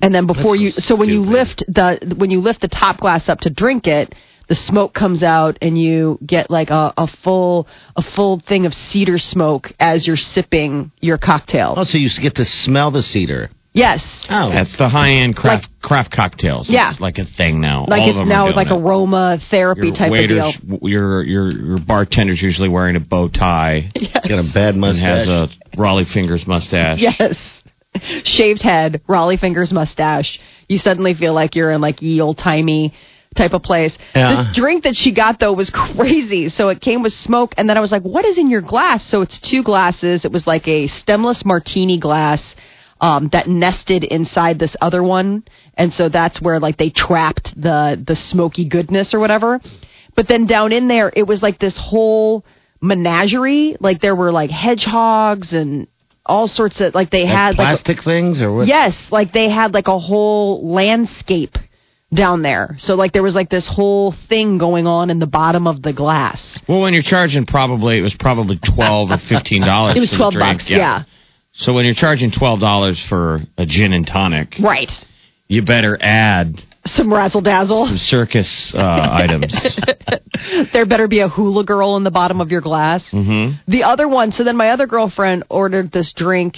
And 0.00 0.14
then 0.14 0.26
before 0.26 0.56
That's 0.56 0.62
you, 0.62 0.70
so 0.72 0.80
so 0.80 0.96
when 0.96 1.08
you 1.08 1.20
lift 1.20 1.64
the 1.68 2.14
when 2.18 2.30
you 2.30 2.40
lift 2.40 2.60
the 2.60 2.68
top 2.68 2.98
glass 2.98 3.28
up 3.28 3.40
to 3.40 3.50
drink 3.50 3.86
it, 3.86 4.14
the 4.48 4.56
smoke 4.56 4.92
comes 4.92 5.22
out, 5.22 5.58
and 5.62 5.78
you 5.78 6.18
get 6.26 6.50
like 6.50 6.70
a, 6.70 6.92
a 6.96 7.06
full 7.22 7.68
a 7.96 8.02
full 8.02 8.40
thing 8.40 8.66
of 8.66 8.74
cedar 8.74 9.18
smoke 9.18 9.68
as 9.78 10.06
you're 10.06 10.16
sipping 10.16 10.90
your 11.00 11.18
cocktail. 11.18 11.74
Oh, 11.76 11.84
so 11.84 11.98
you 11.98 12.10
get 12.20 12.34
to 12.36 12.44
smell 12.44 12.90
the 12.90 13.02
cedar. 13.02 13.50
Yes, 13.74 14.04
Oh, 14.28 14.50
That's 14.50 14.76
the 14.76 14.88
high 14.88 15.12
end 15.12 15.34
craft 15.34 15.66
craft 15.80 16.10
cocktails. 16.12 16.68
Yeah. 16.68 16.90
It's 16.90 17.00
like 17.00 17.16
a 17.18 17.24
thing 17.24 17.60
now. 17.60 17.86
like 17.88 18.02
All 18.02 18.10
of 18.10 18.16
it's 18.16 18.18
them 18.20 18.28
now 18.28 18.46
are 18.48 18.52
like 18.52 18.66
it. 18.66 18.74
aroma 18.74 19.38
therapy 19.50 19.86
your 19.88 19.96
type 19.96 20.12
waiters, 20.12 20.54
of 20.62 20.68
deal. 20.68 20.78
Your 20.82 21.22
your 21.22 21.50
your 21.50 21.78
bartender's 21.78 22.42
usually 22.42 22.68
wearing 22.68 22.96
a 22.96 23.00
bow 23.00 23.28
tie 23.28 23.90
Yes. 23.94 24.12
got 24.28 24.38
a 24.38 24.50
bad 24.52 24.74
and 24.74 24.80
mustache. 24.80 25.26
has 25.26 25.28
a 25.28 25.48
Rollie 25.78 26.06
Fingers 26.12 26.46
mustache. 26.46 26.98
Yes. 27.00 27.38
Shaved 28.24 28.62
head, 28.62 29.00
Rollie 29.08 29.38
Fingers 29.40 29.72
mustache. 29.72 30.38
You 30.68 30.76
suddenly 30.78 31.14
feel 31.14 31.32
like 31.34 31.56
you're 31.56 31.70
in 31.70 31.80
like 31.80 32.02
ye 32.02 32.20
old 32.20 32.36
timey 32.38 32.92
type 33.36 33.52
of 33.54 33.62
place. 33.62 33.96
Yeah. 34.14 34.44
This 34.48 34.56
drink 34.56 34.84
that 34.84 34.94
she 34.94 35.14
got 35.14 35.40
though 35.40 35.54
was 35.54 35.70
crazy. 35.70 36.50
So 36.50 36.68
it 36.68 36.82
came 36.82 37.02
with 37.02 37.12
smoke, 37.14 37.54
and 37.56 37.68
then 37.70 37.78
I 37.78 37.80
was 37.80 37.90
like, 37.90 38.02
"What 38.02 38.26
is 38.26 38.36
in 38.36 38.50
your 38.50 38.60
glass?" 38.60 39.02
So 39.10 39.22
it's 39.22 39.38
two 39.40 39.62
glasses. 39.62 40.26
It 40.26 40.32
was 40.32 40.46
like 40.46 40.68
a 40.68 40.88
stemless 40.88 41.42
martini 41.44 41.98
glass 41.98 42.54
um, 43.02 43.28
that 43.32 43.48
nested 43.48 44.04
inside 44.04 44.58
this 44.58 44.74
other 44.80 45.02
one, 45.02 45.44
and 45.74 45.92
so 45.92 46.08
that's 46.08 46.40
where 46.40 46.58
like 46.60 46.78
they 46.78 46.88
trapped 46.88 47.52
the 47.60 48.02
the 48.06 48.16
smoky 48.16 48.66
goodness 48.68 49.12
or 49.12 49.18
whatever. 49.18 49.60
But 50.14 50.28
then 50.28 50.46
down 50.46 50.72
in 50.72 50.88
there, 50.88 51.12
it 51.14 51.26
was 51.26 51.42
like 51.42 51.58
this 51.58 51.76
whole 51.78 52.44
menagerie. 52.80 53.76
Like 53.80 54.00
there 54.00 54.14
were 54.14 54.30
like 54.30 54.50
hedgehogs 54.50 55.52
and 55.52 55.88
all 56.24 56.46
sorts 56.46 56.80
of 56.80 56.94
like 56.94 57.10
they 57.10 57.24
Like 57.24 57.34
had 57.34 57.48
like 57.58 57.76
plastic 57.82 58.04
things 58.04 58.40
or 58.40 58.52
what? 58.54 58.66
Yes, 58.68 59.08
like 59.10 59.32
they 59.32 59.50
had 59.50 59.74
like 59.74 59.88
a 59.88 59.98
whole 59.98 60.72
landscape 60.72 61.56
down 62.14 62.42
there. 62.42 62.76
So 62.78 62.94
like 62.94 63.12
there 63.12 63.22
was 63.22 63.34
like 63.34 63.50
this 63.50 63.68
whole 63.68 64.14
thing 64.28 64.58
going 64.58 64.86
on 64.86 65.10
in 65.10 65.18
the 65.18 65.26
bottom 65.26 65.66
of 65.66 65.82
the 65.82 65.92
glass. 65.92 66.60
Well, 66.68 66.80
when 66.82 66.92
you're 66.94 67.02
charging, 67.02 67.46
probably 67.46 67.98
it 67.98 68.02
was 68.02 68.14
probably 68.18 68.60
twelve 68.62 69.10
or 69.10 69.18
fifteen 69.18 69.62
dollars. 69.62 69.96
It 69.96 70.00
was 70.00 70.12
twelve 70.16 70.34
bucks. 70.38 70.66
Yeah. 70.68 71.04
So 71.54 71.72
when 71.74 71.84
you're 71.84 71.94
charging 71.94 72.30
twelve 72.30 72.60
dollars 72.60 73.04
for 73.08 73.40
a 73.58 73.66
gin 73.66 73.92
and 73.92 74.06
tonic, 74.06 74.54
Right. 74.62 74.90
you 75.48 75.62
better 75.62 75.98
add 76.00 76.54
Some 76.86 77.12
razzle 77.12 77.42
dazzle. 77.42 77.86
some 77.86 77.98
circus 77.98 78.72
uh, 78.74 79.08
items. 79.12 79.54
there 80.72 80.86
better 80.86 81.08
be 81.08 81.20
a 81.20 81.28
hula 81.28 81.64
girl 81.64 81.96
in 81.96 82.04
the 82.04 82.10
bottom 82.10 82.40
of 82.40 82.50
your 82.50 82.60
glass. 82.62 83.08
Mm-hmm. 83.12 83.70
The 83.70 83.82
other 83.84 84.08
one, 84.08 84.32
so 84.32 84.44
then 84.44 84.56
my 84.56 84.70
other 84.70 84.86
girlfriend 84.86 85.44
ordered 85.50 85.92
this 85.92 86.12
drink, 86.16 86.56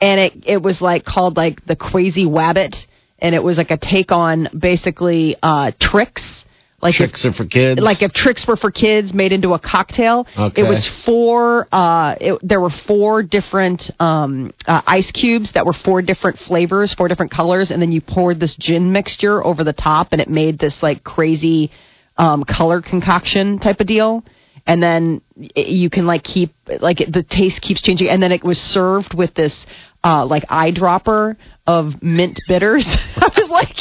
and 0.00 0.20
it 0.20 0.32
it 0.46 0.62
was 0.62 0.80
like 0.80 1.04
called 1.04 1.36
like 1.36 1.64
the 1.66 1.76
Crazy 1.76 2.24
Wabbit, 2.26 2.74
and 3.18 3.34
it 3.34 3.42
was 3.42 3.58
like 3.58 3.70
a 3.70 3.78
take 3.78 4.12
on 4.12 4.48
basically 4.58 5.36
uh, 5.42 5.72
Trix. 5.80 6.44
Like 6.82 6.92
if- 7.00 7.10
Trix 7.10 7.24
are 7.24 7.32
for 7.32 7.46
kids. 7.46 7.80
like 7.80 8.02
if 8.02 8.12
Trix 8.12 8.46
were 8.46 8.56
for 8.56 8.70
kids 8.70 9.14
made 9.14 9.32
into 9.32 9.54
a 9.54 9.58
cocktail 9.58 10.26
Okay. 10.38 10.60
it 10.62 10.68
was 10.68 10.86
four 11.04 11.66
uh 11.72 12.14
it, 12.20 12.38
there 12.42 12.60
were 12.60 12.70
four 12.86 13.22
different 13.22 13.82
um 13.98 14.52
uh, 14.66 14.82
ice 14.86 15.10
cubes 15.10 15.52
that 15.54 15.64
were 15.64 15.72
four 15.72 16.02
different 16.02 16.38
flavors 16.38 16.92
four 16.94 17.08
different 17.08 17.32
colors 17.32 17.70
and 17.70 17.80
then 17.80 17.92
you 17.92 18.00
poured 18.02 18.38
this 18.40 18.54
gin 18.60 18.92
mixture 18.92 19.42
over 19.44 19.64
the 19.64 19.72
top 19.72 20.08
and 20.12 20.20
it 20.20 20.28
made 20.28 20.58
this 20.58 20.82
like 20.82 21.02
crazy 21.02 21.70
um 22.18 22.44
color 22.44 22.82
concoction 22.82 23.58
type 23.58 23.80
of 23.80 23.86
deal 23.86 24.22
and 24.66 24.82
then 24.82 25.22
it, 25.38 25.68
you 25.68 25.88
can 25.88 26.06
like 26.06 26.22
keep 26.24 26.52
like 26.80 27.00
it, 27.00 27.10
the 27.12 27.22
taste 27.22 27.62
keeps 27.62 27.80
changing 27.80 28.08
and 28.08 28.22
then 28.22 28.32
it 28.32 28.44
was 28.44 28.58
served 28.58 29.14
with 29.16 29.32
this 29.34 29.64
uh 30.04 30.24
like 30.26 30.42
eyedropper 30.48 31.36
of 31.66 32.02
mint 32.02 32.38
bitters 32.48 32.86
i 33.16 33.28
was 33.36 33.48
like 33.50 33.76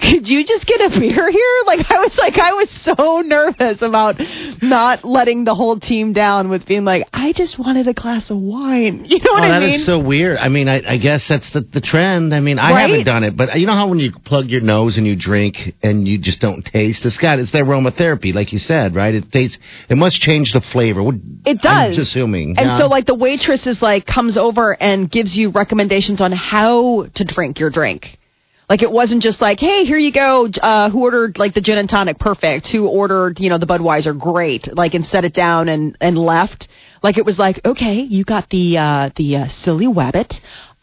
could 0.00 0.28
you 0.28 0.44
just 0.44 0.66
get 0.66 0.80
a 0.80 0.98
beer 0.98 1.30
here 1.30 1.56
like 1.66 1.80
i 1.90 1.98
was 1.98 2.16
like 2.18 2.34
i 2.38 2.52
was 2.52 2.68
so 2.82 3.20
nervous 3.24 3.82
about 3.82 4.16
not 4.62 5.04
letting 5.04 5.44
the 5.44 5.54
whole 5.54 5.78
team 5.78 6.12
down 6.12 6.48
with 6.48 6.66
being 6.66 6.84
like 6.84 7.06
i 7.12 7.32
just 7.32 7.58
wanted 7.58 7.86
a 7.88 7.94
glass 7.94 8.30
of 8.30 8.36
wine 8.38 9.04
you 9.08 9.18
know 9.18 9.30
Oh, 9.30 9.34
what 9.34 9.44
i 9.44 9.48
that 9.60 9.60
mean 9.60 9.74
is 9.80 9.86
so 9.86 9.98
weird. 10.02 10.38
I 10.38 10.48
mean, 10.48 10.68
I, 10.68 10.82
I 10.94 10.98
guess 10.98 11.26
that's 11.28 11.52
the, 11.52 11.60
the 11.60 11.80
trend. 11.80 12.34
I 12.34 12.40
mean, 12.40 12.58
I 12.58 12.72
Right? 12.72 12.90
haven't 12.90 13.04
done 13.04 13.22
it, 13.22 13.36
but 13.36 13.58
you 13.60 13.66
know 13.66 13.72
how 13.74 13.88
when 13.88 13.98
you 14.00 14.10
plug 14.24 14.46
your 14.46 14.60
nose 14.60 14.98
and 14.98 15.06
you 15.06 15.14
drink 15.16 15.56
and 15.84 16.06
you 16.08 16.18
just 16.18 16.40
don't 16.40 16.64
taste? 16.64 17.04
It's 17.06 17.16
got 17.16 17.38
it's 17.38 17.52
the 17.52 17.58
aromatherapy, 17.58 18.34
like 18.34 18.52
you 18.52 18.58
said, 18.58 18.94
right? 18.96 19.14
It 19.14 19.30
tastes. 19.32 19.56
It 19.88 19.96
must 19.96 20.20
change 20.20 20.52
the 20.52 20.60
flavor. 20.72 21.00
It 21.46 21.60
I'm 21.64 21.88
does. 21.90 21.96
just 21.96 22.10
assuming. 22.10 22.56
And 22.58 22.66
yeah. 22.70 22.78
so, 22.78 22.86
like, 22.86 23.06
the 23.06 23.14
waitress 23.14 23.66
is 23.68 23.80
like 23.80 24.04
comes 24.06 24.36
over 24.36 24.72
and 24.82 25.08
gives 25.10 25.36
you 25.36 25.50
recommendations 25.52 26.20
on 26.20 26.32
how 26.32 27.06
to 27.14 27.19
drink 27.24 27.58
your 27.58 27.70
drink. 27.70 28.18
Like, 28.68 28.82
it 28.82 28.90
wasn't 28.92 29.20
just 29.20 29.40
like, 29.40 29.58
hey, 29.58 29.84
here 29.84 29.98
you 29.98 30.12
go. 30.12 30.46
Uh, 30.46 30.90
who 30.90 31.02
ordered 31.02 31.38
like 31.38 31.54
the 31.54 31.60
gin 31.60 31.76
and 31.76 31.88
tonic? 31.88 32.20
Perfect. 32.20 32.68
Who 32.70 32.86
ordered, 32.86 33.40
you 33.40 33.50
know, 33.50 33.58
the 33.58 33.66
Budweiser? 33.66 34.16
Great. 34.16 34.68
Like, 34.72 34.94
and 34.94 35.04
set 35.04 35.24
it 35.24 35.34
down 35.34 35.68
and 35.68 35.96
and 36.00 36.16
left. 36.16 36.68
Like, 37.02 37.18
it 37.18 37.24
was 37.24 37.36
like, 37.36 37.60
okay, 37.64 37.94
you 37.94 38.24
got 38.24 38.48
the 38.48 38.78
uh, 38.78 39.10
the 39.16 39.36
uh, 39.38 39.48
silly 39.48 39.86
wabbit. 39.86 40.34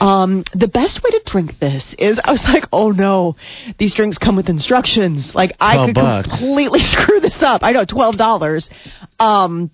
Um, 0.01 0.43
the 0.53 0.67
best 0.67 1.01
way 1.01 1.11
to 1.11 1.21
drink 1.25 1.53
this 1.59 1.95
is, 1.97 2.19
I 2.23 2.31
was 2.31 2.43
like, 2.43 2.65
oh 2.73 2.91
no, 2.91 3.35
these 3.79 3.95
drinks 3.95 4.17
come 4.17 4.35
with 4.35 4.49
instructions. 4.49 5.31
Like, 5.33 5.53
I 5.59 5.85
could 5.87 5.95
bucks. 5.95 6.27
completely 6.27 6.79
screw 6.81 7.21
this 7.21 7.37
up. 7.41 7.63
I 7.63 7.71
know, 7.71 7.85
twelve 7.85 8.17
dollars. 8.17 8.69
Um, 9.17 9.71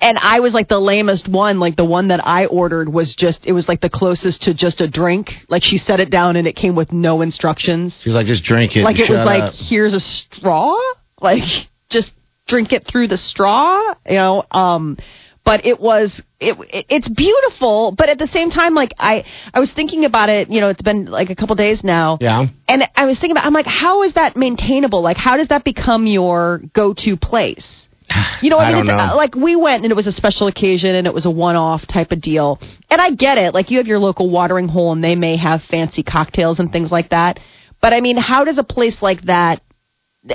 and 0.00 0.18
I 0.18 0.40
was 0.40 0.52
like 0.52 0.68
the 0.68 0.78
lamest 0.78 1.28
one. 1.28 1.60
Like 1.60 1.76
the 1.76 1.84
one 1.84 2.08
that 2.08 2.24
I 2.24 2.46
ordered 2.46 2.88
was 2.88 3.14
just, 3.14 3.46
it 3.46 3.52
was 3.52 3.68
like 3.68 3.80
the 3.80 3.90
closest 3.90 4.42
to 4.42 4.54
just 4.54 4.80
a 4.80 4.88
drink. 4.88 5.30
Like 5.48 5.62
she 5.62 5.78
set 5.78 6.00
it 6.00 6.10
down 6.10 6.36
and 6.36 6.46
it 6.46 6.56
came 6.56 6.74
with 6.74 6.92
no 6.92 7.22
instructions. 7.22 8.00
She's 8.02 8.14
like, 8.14 8.26
just 8.26 8.44
drink 8.44 8.76
it. 8.76 8.82
Like 8.82 8.98
it 8.98 9.10
was 9.10 9.24
like, 9.24 9.42
up. 9.42 9.54
here's 9.56 9.94
a 9.94 10.00
straw. 10.00 10.76
Like 11.20 11.42
just 11.90 12.12
drink 12.46 12.72
it 12.72 12.86
through 12.90 13.08
the 13.08 13.18
straw, 13.18 13.94
you 14.06 14.16
know. 14.16 14.44
Um, 14.50 14.96
but 15.44 15.64
it 15.64 15.80
was 15.80 16.20
it, 16.40 16.58
it 16.68 16.86
it's 16.90 17.08
beautiful, 17.08 17.94
but 17.96 18.10
at 18.10 18.18
the 18.18 18.26
same 18.26 18.50
time, 18.50 18.74
like 18.74 18.92
I 18.98 19.24
I 19.54 19.60
was 19.60 19.72
thinking 19.72 20.04
about 20.04 20.28
it. 20.28 20.50
You 20.50 20.60
know, 20.60 20.68
it's 20.68 20.82
been 20.82 21.06
like 21.06 21.30
a 21.30 21.34
couple 21.34 21.56
days 21.56 21.82
now. 21.82 22.18
Yeah. 22.20 22.44
And 22.68 22.84
I 22.94 23.06
was 23.06 23.18
thinking 23.18 23.30
about, 23.30 23.46
I'm 23.46 23.54
like, 23.54 23.66
how 23.66 24.02
is 24.02 24.12
that 24.12 24.36
maintainable? 24.36 25.00
Like, 25.00 25.16
how 25.16 25.38
does 25.38 25.48
that 25.48 25.64
become 25.64 26.06
your 26.06 26.60
go-to 26.74 27.16
place? 27.16 27.87
You 28.42 28.50
know, 28.50 28.58
I, 28.58 28.64
I 28.64 28.72
mean, 28.72 28.86
don't 28.86 28.94
it's, 28.94 28.96
know. 29.08 29.12
uh, 29.14 29.16
like 29.16 29.34
we 29.34 29.56
went 29.56 29.82
and 29.82 29.90
it 29.90 29.96
was 29.96 30.06
a 30.06 30.12
special 30.12 30.46
occasion 30.46 30.94
and 30.94 31.06
it 31.06 31.12
was 31.14 31.26
a 31.26 31.30
one-off 31.30 31.86
type 31.88 32.12
of 32.12 32.20
deal. 32.20 32.60
And 32.90 33.00
I 33.00 33.10
get 33.10 33.36
it. 33.38 33.52
Like 33.54 33.70
you 33.70 33.78
have 33.78 33.86
your 33.86 33.98
local 33.98 34.30
watering 34.30 34.68
hole 34.68 34.92
and 34.92 35.02
they 35.02 35.14
may 35.16 35.36
have 35.36 35.62
fancy 35.64 36.02
cocktails 36.02 36.60
and 36.60 36.70
things 36.70 36.92
like 36.92 37.10
that. 37.10 37.40
But 37.82 37.92
I 37.92 38.00
mean, 38.00 38.16
how 38.16 38.44
does 38.44 38.58
a 38.58 38.64
place 38.64 39.02
like 39.02 39.22
that? 39.22 39.60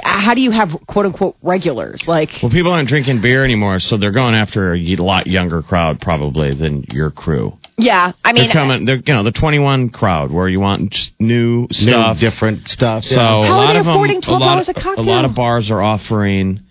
How 0.03 0.33
do 0.33 0.41
you 0.41 0.51
have 0.51 0.69
quote 0.87 1.05
unquote 1.05 1.35
regulars? 1.43 2.03
Like, 2.07 2.29
Well, 2.41 2.51
people 2.51 2.71
aren't 2.71 2.87
drinking 2.89 3.21
beer 3.21 3.43
anymore, 3.45 3.79
so 3.79 3.97
they're 3.97 4.13
going 4.13 4.33
after 4.33 4.73
a 4.73 4.95
lot 4.95 5.27
younger 5.27 5.61
crowd 5.61 5.99
probably 6.01 6.55
than 6.55 6.85
your 6.89 7.11
crew. 7.11 7.53
yeah, 7.77 8.13
I 8.23 8.33
mean, 8.33 8.45
They're 8.45 8.53
coming, 8.53 8.85
they're 8.85 9.01
you 9.05 9.13
know 9.13 9.23
the 9.23 9.31
21 9.33 9.89
crowd 9.89 10.31
where 10.31 10.47
you 10.47 10.59
want 10.61 10.91
just 10.91 11.11
new 11.19 11.61
New, 11.63 11.67
stuff. 11.69 12.17
different 12.19 12.67
stuff. 12.67 13.03
So 13.03 13.15
yeah. 13.15 13.43
a 13.43 13.47
How 13.47 13.59
are 13.59 13.73
they 13.73 13.79
of 13.79 13.85
them, 13.85 13.93
affording 13.93 14.21
a 14.25 14.31
lot, 14.31 14.65
$12 14.65 14.69
a 14.69 14.73
cocktail? 14.73 15.05
a 15.05 15.05
lot 15.05 15.25
of 15.25 15.35
bars 15.35 15.69
are 15.69 15.81
offering. 15.81 16.61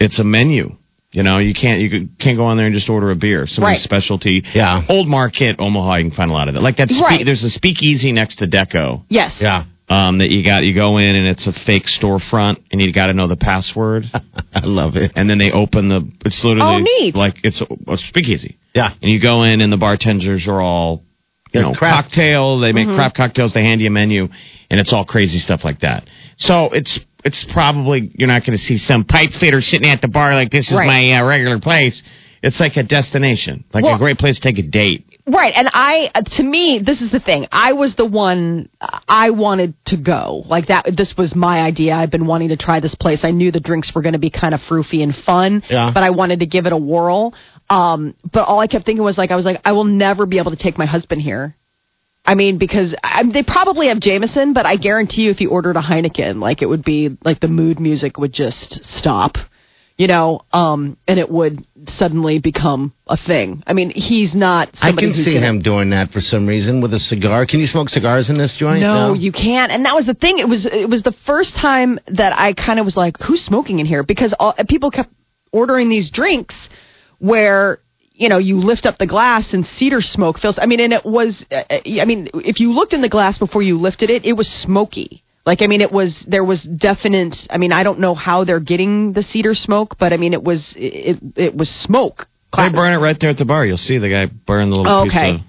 It's 0.00 0.18
a 0.18 0.24
menu. 0.24 0.70
You 1.12 1.22
know, 1.24 1.38
you 1.38 1.54
can't 1.54 1.80
you 1.80 2.08
can't 2.20 2.36
go 2.36 2.44
on 2.46 2.56
there 2.56 2.66
and 2.66 2.74
just 2.74 2.88
order 2.88 3.10
a 3.10 3.16
beer. 3.16 3.46
Somebody's 3.46 3.78
Right. 3.78 3.82
specialty. 3.84 4.42
Yeah. 4.54 4.82
Old 4.88 5.08
Market, 5.08 5.56
Omaha, 5.58 5.96
you 5.96 6.04
can 6.08 6.16
find 6.16 6.30
a 6.30 6.34
lot 6.34 6.46
of 6.48 6.54
that. 6.54 6.62
Like 6.62 6.76
that. 6.76 6.88
Spe- 6.88 7.02
Right. 7.02 7.24
There's 7.24 7.42
a 7.42 7.50
speakeasy 7.50 8.12
next 8.12 8.36
to 8.36 8.46
Deco. 8.46 9.02
yes, 9.08 9.38
yeah. 9.40 9.64
Um, 9.88 10.18
that 10.18 10.30
you 10.30 10.44
got 10.44 10.62
you 10.62 10.72
go 10.72 10.98
in 10.98 11.16
and 11.16 11.26
it's 11.26 11.48
a 11.48 11.52
fake 11.52 11.86
storefront 11.86 12.58
and 12.70 12.80
you 12.80 12.92
got 12.92 13.08
to 13.08 13.12
know 13.12 13.26
the 13.26 13.34
password 13.36 14.04
I 14.54 14.60
love 14.64 14.94
it. 14.94 15.10
and 15.16 15.28
then 15.28 15.38
they 15.38 15.50
open 15.50 15.88
the 15.88 16.08
it's 16.24 16.44
literally 16.44 16.76
Oh, 16.76 16.78
neat. 16.78 17.16
like 17.16 17.34
it's 17.42 17.60
a, 17.60 17.66
a 17.92 17.96
speakeasy 17.96 18.56
Yeah. 18.72 18.90
and 19.02 19.10
you 19.10 19.20
go 19.20 19.42
in 19.42 19.60
and 19.60 19.72
the 19.72 19.76
bartenders 19.76 20.46
are 20.46 20.60
all 20.60 21.02
you 21.52 21.54
They're 21.54 21.62
know 21.64 21.74
craft- 21.74 22.10
cocktail 22.10 22.60
they 22.60 22.70
make 22.70 22.86
Mm-hmm. 22.86 22.94
craft 22.94 23.16
cocktails 23.16 23.52
they 23.52 23.64
hand 23.64 23.80
you 23.80 23.88
a 23.88 23.90
menu 23.90 24.28
and 24.70 24.78
it's 24.80 24.92
all 24.92 25.04
crazy 25.04 25.38
stuff 25.40 25.64
like 25.64 25.80
that 25.80 26.04
so 26.36 26.70
it's 26.72 27.00
it's 27.24 27.44
probably 27.52 28.10
you're 28.14 28.28
not 28.28 28.44
going 28.44 28.56
to 28.56 28.62
see 28.62 28.78
some 28.78 29.04
pipe 29.04 29.30
fitter 29.38 29.60
sitting 29.60 29.88
at 29.90 30.00
the 30.00 30.08
bar 30.08 30.34
like 30.34 30.50
this 30.50 30.68
is 30.70 30.76
Right. 30.76 30.86
my 30.86 31.12
uh, 31.20 31.26
regular 31.26 31.58
place 31.60 32.02
it's 32.42 32.58
like 32.60 32.76
a 32.76 32.82
destination 32.82 33.64
like 33.72 33.84
Well- 33.84 33.96
a 33.96 33.98
great 33.98 34.18
place 34.18 34.38
to 34.40 34.42
take 34.52 34.58
a 34.58 34.68
date 34.68 35.06
Right, 35.26 35.52
and 35.54 35.68
I, 35.72 36.10
uh, 36.12 36.22
to 36.22 36.42
me, 36.42 36.80
this 36.84 37.00
is 37.02 37.12
the 37.12 37.20
thing. 37.20 37.46
I 37.52 37.74
was 37.74 37.94
the 37.94 38.06
one. 38.06 38.68
uh, 38.80 38.98
I 39.06 39.30
wanted 39.30 39.74
to 39.84 39.96
go 39.96 40.42
like 40.46 40.68
that. 40.68 40.86
This 40.96 41.14
was 41.16 41.36
my 41.36 41.60
idea. 41.60 41.94
I've 41.94 42.10
been 42.10 42.26
wanting 42.26 42.48
to 42.48 42.56
try 42.56 42.80
this 42.80 42.96
place. 42.96 43.20
I 43.22 43.30
knew 43.30 43.52
the 43.52 43.60
drinks 43.60 43.94
were 43.94 44.02
going 44.02 44.14
to 44.14 44.18
be 44.18 44.30
kind 44.30 44.54
of 44.54 44.60
froofy 44.62 45.04
and 45.04 45.14
fun, 45.14 45.62
Yeah. 45.70 45.92
but 45.94 46.02
I 46.02 46.10
wanted 46.10 46.40
to 46.40 46.46
give 46.46 46.66
it 46.66 46.72
a 46.72 46.76
whirl. 46.76 47.32
Um, 47.68 48.14
but 48.32 48.40
all 48.48 48.58
I 48.58 48.66
kept 48.66 48.84
thinking 48.86 49.04
was 49.04 49.18
like, 49.18 49.30
I 49.30 49.36
was 49.36 49.44
like, 49.44 49.60
I 49.64 49.70
will 49.72 49.84
never 49.84 50.26
be 50.26 50.38
able 50.38 50.50
to 50.50 50.56
take 50.60 50.76
my 50.78 50.86
husband 50.86 51.20
here. 51.22 51.54
I 52.30 52.36
mean, 52.36 52.58
because 52.58 52.94
I, 53.02 53.24
they 53.24 53.42
probably 53.42 53.88
have 53.88 53.98
Jameson, 53.98 54.52
but 54.52 54.64
I 54.64 54.76
guarantee 54.76 55.22
you, 55.22 55.32
if 55.32 55.40
you 55.40 55.50
ordered 55.50 55.74
a 55.74 55.82
Heineken, 55.82 56.36
like 56.36 56.62
it 56.62 56.66
would 56.66 56.84
be 56.84 57.18
like 57.24 57.40
the 57.40 57.48
mood 57.48 57.80
music 57.80 58.18
would 58.18 58.32
just 58.32 58.84
stop, 58.84 59.32
you 59.96 60.06
know, 60.06 60.42
um, 60.52 60.96
and 61.08 61.18
it 61.18 61.28
would 61.28 61.66
suddenly 61.88 62.38
become 62.38 62.92
a 63.08 63.16
thing. 63.16 63.64
I 63.66 63.72
mean, 63.72 63.90
he's 63.90 64.32
not. 64.32 64.68
I 64.80 64.92
can 64.92 65.12
see 65.12 65.34
gonna- 65.34 65.44
him 65.44 65.60
doing 65.60 65.90
that 65.90 66.12
for 66.12 66.20
some 66.20 66.46
reason 66.46 66.80
with 66.80 66.94
a 66.94 67.00
cigar. 67.00 67.46
Can 67.46 67.58
you 67.58 67.66
smoke 67.66 67.88
cigars 67.88 68.30
in 68.30 68.38
this 68.38 68.54
joint? 68.54 68.80
No, 68.80 69.12
you 69.12 69.32
can't. 69.32 69.72
And 69.72 69.84
that 69.84 69.96
was 69.96 70.06
the 70.06 70.14
thing. 70.14 70.38
It 70.38 70.48
was 70.48 70.66
it 70.66 70.88
was 70.88 71.02
the 71.02 71.16
first 71.26 71.56
time 71.56 71.98
that 72.06 72.32
I 72.38 72.52
kind 72.52 72.78
of 72.78 72.84
was 72.84 72.96
like, 72.96 73.16
"Who's 73.26 73.44
smoking 73.44 73.80
in 73.80 73.86
here?" 73.86 74.04
Because 74.04 74.32
all, 74.38 74.54
people 74.68 74.92
kept 74.92 75.10
ordering 75.50 75.88
these 75.88 76.10
drinks 76.10 76.54
where 77.18 77.80
you 78.20 78.28
know 78.28 78.38
you 78.38 78.56
lift 78.56 78.84
up 78.86 78.98
the 78.98 79.06
glass 79.06 79.52
and 79.54 79.66
cedar 79.66 80.00
smoke 80.00 80.38
fills. 80.38 80.58
I 80.60 80.66
mean, 80.66 80.80
and 80.80 80.92
it 80.92 81.04
was. 81.04 81.44
I 81.50 82.04
mean, 82.04 82.28
if 82.34 82.60
you 82.60 82.72
looked 82.72 82.92
in 82.92 83.00
the 83.00 83.08
glass 83.08 83.38
before 83.38 83.62
you 83.62 83.78
lifted 83.78 84.10
it, 84.10 84.24
it 84.24 84.34
was 84.34 84.46
smoky. 84.46 85.24
Like 85.46 85.62
I 85.62 85.66
mean, 85.66 85.80
it 85.80 85.90
was 85.90 86.24
there 86.28 86.44
was 86.44 86.62
definite. 86.62 87.34
I 87.48 87.56
mean, 87.56 87.72
I 87.72 87.82
don't 87.82 87.98
know 87.98 88.14
how 88.14 88.44
they're 88.44 88.60
getting 88.60 89.14
the 89.14 89.22
cedar 89.22 89.54
smoke, 89.54 89.96
but 89.98 90.12
I 90.12 90.18
mean, 90.18 90.34
it 90.34 90.44
was 90.44 90.74
it 90.76 91.16
it 91.34 91.54
was 91.56 91.70
smoke. 91.70 92.26
they 92.54 92.68
burn 92.68 92.92
it 92.92 92.98
right 92.98 93.16
there 93.18 93.30
at 93.30 93.38
the 93.38 93.44
bar 93.46 93.64
you'll 93.64 93.76
see 93.88 93.96
the 93.98 94.08
guy 94.10 94.26
burn 94.46 94.70
the 94.70 94.76
little 94.76 94.92
Oh, 94.92 95.04
piece 95.04 95.12
okay. 95.16 95.34
of 95.36 95.40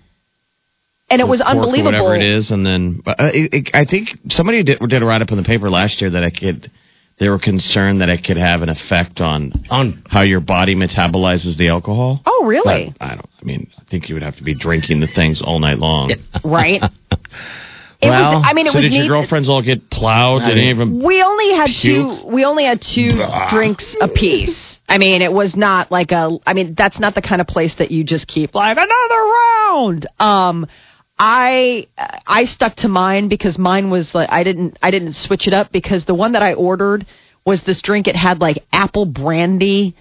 and 1.11 1.19
it 1.19 1.27
was 1.27 1.41
unbelievable. 1.41 1.91
whatever 1.91 2.15
it 2.15 2.23
is, 2.23 2.51
and 2.51 2.65
then 2.65 3.01
uh, 3.05 3.13
it, 3.33 3.53
it, 3.53 3.69
I 3.73 3.83
think 3.83 4.07
somebody 4.29 4.63
did, 4.63 4.79
did 4.79 5.01
a 5.03 5.05
write 5.05 5.21
up 5.21 5.29
in 5.29 5.35
the 5.37 5.43
paper 5.43 5.69
last 5.69 5.99
year 5.99 6.11
that 6.11 6.23
I 6.23 6.31
could. 6.31 6.71
They 7.19 7.29
were 7.29 7.39
concerned 7.39 8.01
that 8.01 8.09
it 8.09 8.23
could 8.25 8.37
have 8.37 8.63
an 8.63 8.69
effect 8.69 9.21
on 9.21 9.51
On 9.69 10.01
how 10.09 10.21
your 10.21 10.39
body 10.39 10.73
metabolizes 10.75 11.55
the 11.57 11.69
alcohol. 11.69 12.19
Oh, 12.25 12.45
really? 12.47 12.93
But 12.97 13.05
I 13.05 13.15
don't. 13.15 13.29
I 13.41 13.45
mean, 13.45 13.69
I 13.79 13.83
think 13.91 14.09
you 14.09 14.15
would 14.15 14.23
have 14.23 14.37
to 14.37 14.43
be 14.43 14.55
drinking 14.55 15.01
the 15.01 15.07
things 15.07 15.41
all 15.43 15.59
night 15.59 15.77
long. 15.77 16.11
Right. 16.43 16.81
It 18.03 18.07
Well, 18.07 18.39
was, 18.39 18.45
I 18.49 18.53
mean, 18.53 18.65
it 18.65 18.71
so 18.71 18.77
was 18.77 18.83
did 18.85 18.93
your 18.93 19.03
neat. 19.03 19.09
girlfriends 19.09 19.47
all 19.47 19.61
get 19.61 19.91
plowed? 19.91 20.41
Did 20.41 20.57
any 20.57 20.71
of 20.71 20.77
them? 20.79 21.03
We 21.05 21.21
only 21.21 21.53
had 21.53 21.67
Puke? 21.79 22.21
two. 22.23 22.33
We 22.33 22.45
only 22.45 22.65
had 22.65 22.81
two 22.81 23.11
drinks 23.51 23.95
apiece. 24.01 24.79
I 24.89 24.97
mean, 24.97 25.21
it 25.21 25.31
was 25.31 25.55
not 25.55 25.91
like 25.91 26.11
a. 26.11 26.35
I 26.47 26.55
mean, 26.55 26.73
that's 26.75 26.99
not 26.99 27.13
the 27.13 27.21
kind 27.21 27.41
of 27.41 27.45
place 27.47 27.75
that 27.77 27.91
you 27.91 28.03
just 28.03 28.27
keep 28.27 28.55
like 28.55 28.75
another 28.75 29.21
round. 29.21 30.07
Um, 30.19 30.65
I 31.17 31.87
I 31.97 32.45
stuck 32.45 32.75
to 32.77 32.87
mine 32.87 33.27
because 33.29 33.57
mine 33.57 33.89
was 33.89 34.11
like 34.13 34.29
I 34.31 34.43
didn't 34.43 34.77
I 34.81 34.91
didn't 34.91 35.13
switch 35.15 35.47
it 35.47 35.53
up 35.53 35.71
because 35.71 36.05
the 36.05 36.15
one 36.15 36.31
that 36.33 36.41
I 36.43 36.53
ordered 36.53 37.05
was 37.45 37.61
this 37.63 37.81
drink. 37.81 38.07
It 38.07 38.15
had 38.15 38.39
like 38.39 38.63
apple 38.71 39.05
brandy 39.05 39.95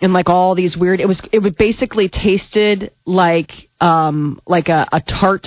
and 0.00 0.12
like 0.12 0.28
all 0.28 0.54
these 0.54 0.76
weird. 0.76 1.00
It 1.00 1.06
was 1.08 1.20
it 1.32 1.40
would 1.40 1.56
basically 1.56 2.08
tasted 2.08 2.92
like 3.04 3.50
um 3.80 4.40
like 4.46 4.68
a, 4.68 4.88
a 4.92 5.00
tart 5.00 5.46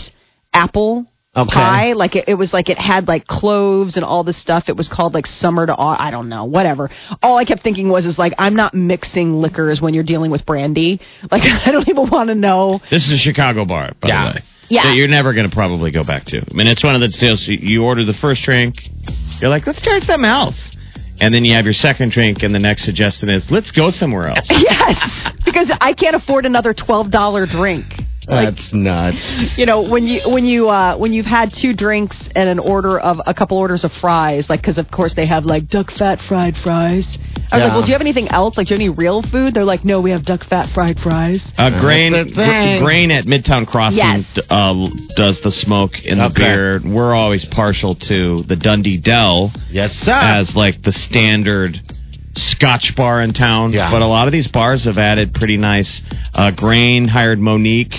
apple 0.53 1.05
Okay. 1.35 1.51
pie. 1.51 1.93
Like 1.93 2.15
it, 2.15 2.25
it 2.27 2.35
was 2.35 2.53
like 2.53 2.69
it 2.69 2.77
had 2.77 3.07
like 3.07 3.25
cloves 3.25 3.95
and 3.95 4.05
all 4.05 4.23
this 4.23 4.39
stuff. 4.39 4.65
It 4.67 4.75
was 4.77 4.87
called 4.87 5.15
like 5.15 5.25
summer 5.25 5.65
to 5.65 5.75
au- 5.75 5.95
I 5.97 6.11
don't 6.11 6.29
know 6.29 6.45
whatever. 6.45 6.91
All 7.23 7.37
I 7.39 7.45
kept 7.45 7.63
thinking 7.63 7.89
was 7.89 8.05
is 8.05 8.19
like 8.19 8.33
I'm 8.37 8.55
not 8.55 8.75
mixing 8.75 9.33
liquors 9.33 9.81
when 9.81 9.95
you're 9.95 10.03
dealing 10.03 10.29
with 10.29 10.45
brandy. 10.45 10.99
Like 11.31 11.41
I 11.65 11.71
don't 11.71 11.87
even 11.89 12.07
want 12.11 12.27
to 12.29 12.35
know. 12.35 12.81
This 12.91 13.07
is 13.07 13.13
a 13.13 13.17
Chicago 13.17 13.65
bar, 13.65 13.93
by 13.99 14.09
Yeah. 14.09 14.33
the 14.33 14.35
way. 14.35 14.43
Yeah. 14.73 14.83
That 14.89 14.95
you're 14.95 15.07
never 15.07 15.33
going 15.33 15.47
to 15.49 15.55
probably 15.55 15.91
go 15.91 16.03
back 16.03 16.25
to. 16.33 16.37
I 16.39 16.53
mean, 16.53 16.67
it's 16.67 16.83
one 16.83 16.95
of 16.95 17.01
the 17.01 17.09
deals. 17.09 17.47
You- 17.47 17.59
You 17.61 17.83
order 17.83 18.03
the 18.05 18.17
first 18.25 18.41
drink, 18.43 18.75
you're 19.39 19.49
like, 19.49 19.67
let's 19.67 19.81
try 19.81 19.99
something 19.99 20.25
else. 20.25 20.75
And 21.21 21.29
then 21.33 21.45
you 21.45 21.53
have 21.53 21.65
your 21.65 21.73
second 21.75 22.11
drink, 22.11 22.41
and 22.41 22.53
the 22.55 22.59
next 22.59 22.85
suggestion 22.85 23.29
is, 23.29 23.47
let's 23.51 23.71
go 23.71 23.91
somewhere 23.91 24.29
else. 24.29 24.47
Yes, 24.49 24.97
because 25.45 25.69
I 25.79 25.93
can't 25.93 26.15
afford 26.15 26.45
another 26.45 26.73
twelve 26.73 27.11
dollar 27.11 27.45
drink. 27.45 27.85
That's 28.27 28.71
nuts. 28.73 29.19
you 29.57 29.65
know 29.65 29.81
when 29.93 30.05
you 30.05 30.21
when 30.25 30.45
you 30.45 30.69
uh 30.69 30.97
when 30.97 31.11
you've 31.11 31.25
had 31.39 31.51
two 31.53 31.73
drinks 31.75 32.17
and 32.35 32.47
an 32.49 32.57
order 32.57 32.97
of 32.97 33.17
a 33.27 33.33
couple 33.33 33.57
orders 33.57 33.83
of 33.83 33.91
fries 33.91 34.47
like 34.49 34.61
because 34.61 34.77
of 34.77 34.89
course 34.89 35.13
they 35.13 35.27
have 35.27 35.43
like 35.43 35.67
duck 35.67 35.91
fat 35.91 36.19
fried 36.27 36.55
fries 36.55 37.17
i 37.53 37.57
was 37.57 37.61
Yeah. 37.61 37.65
like 37.67 37.73
well 37.73 37.81
do 37.83 37.87
you 37.87 37.93
have 37.93 38.01
anything 38.01 38.27
else 38.29 38.57
like 38.57 38.67
do 38.67 38.73
you 38.73 38.79
have 38.79 38.85
any 38.89 38.97
real 39.05 39.21
food 39.21 39.53
they're 39.53 39.63
like 39.63 39.85
no 39.85 40.01
we 40.01 40.11
have 40.11 40.25
duck 40.25 40.43
fat 40.49 40.67
fried 40.73 40.97
fries 40.99 41.41
Uh, 41.57 41.69
grain, 41.79 42.11
That's 42.13 42.29
the 42.31 42.35
thing. 42.35 42.79
Gr- 42.79 42.83
grain 42.85 43.11
at 43.11 43.25
Midtown 43.25 43.67
Crossing 43.67 43.97
Yes. 43.99 44.25
d- 44.35 44.41
uh, 44.49 44.89
does 45.15 45.39
the 45.41 45.51
smoke 45.51 45.93
in 46.03 46.17
the 46.17 46.25
Okay. 46.25 46.43
beer. 46.43 46.81
We're 46.83 47.13
always 47.13 47.45
partial 47.45 47.95
to 48.09 48.43
the 48.43 48.55
Dundee 48.55 48.97
Dell 48.97 49.51
Yes, 49.71 49.91
sir. 49.93 50.11
as 50.39 50.55
like 50.55 50.81
the 50.81 50.91
standard 50.91 51.79
Scotch 52.35 52.95
bar 52.95 53.21
in 53.21 53.31
town. 53.33 53.73
Yeah. 53.73 53.91
But 53.91 54.01
a 54.01 54.07
lot 54.07 54.25
of 54.27 54.33
these 54.33 54.47
bars 54.47 54.85
have 54.85 54.97
added 54.97 55.33
pretty 55.35 55.57
nice. 55.57 56.01
Uh, 56.33 56.49
grain 56.51 57.07
hired 57.07 57.39
Monique 57.39 57.93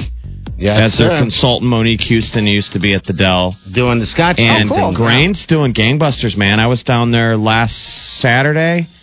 yes, 0.58 0.80
as 0.92 0.98
their 0.98 1.10
sir. 1.10 1.18
consultant. 1.20 1.70
Monique 1.70 2.00
Houston 2.00 2.44
used 2.46 2.72
to 2.72 2.80
be 2.80 2.94
at 2.94 3.04
the 3.04 3.12
Dell. 3.12 3.54
Doing 3.72 4.00
the 4.00 4.06
scotch. 4.06 4.38
And 4.40 4.70
Oh, 4.72 4.74
cool. 4.76 4.92
Grain's 4.94 5.46
doing 5.46 5.72
gangbusters, 5.72 6.36
man. 6.36 6.58
I 6.58 6.66
was 6.66 6.82
down 6.82 7.12
there 7.12 7.36
last 7.36 7.76
Saturday 8.20 8.88
or 8.88 8.93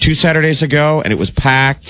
two 0.00 0.14
Saturdays 0.14 0.62
ago, 0.62 1.00
and 1.02 1.12
it 1.12 1.18
was 1.18 1.30
packed. 1.30 1.88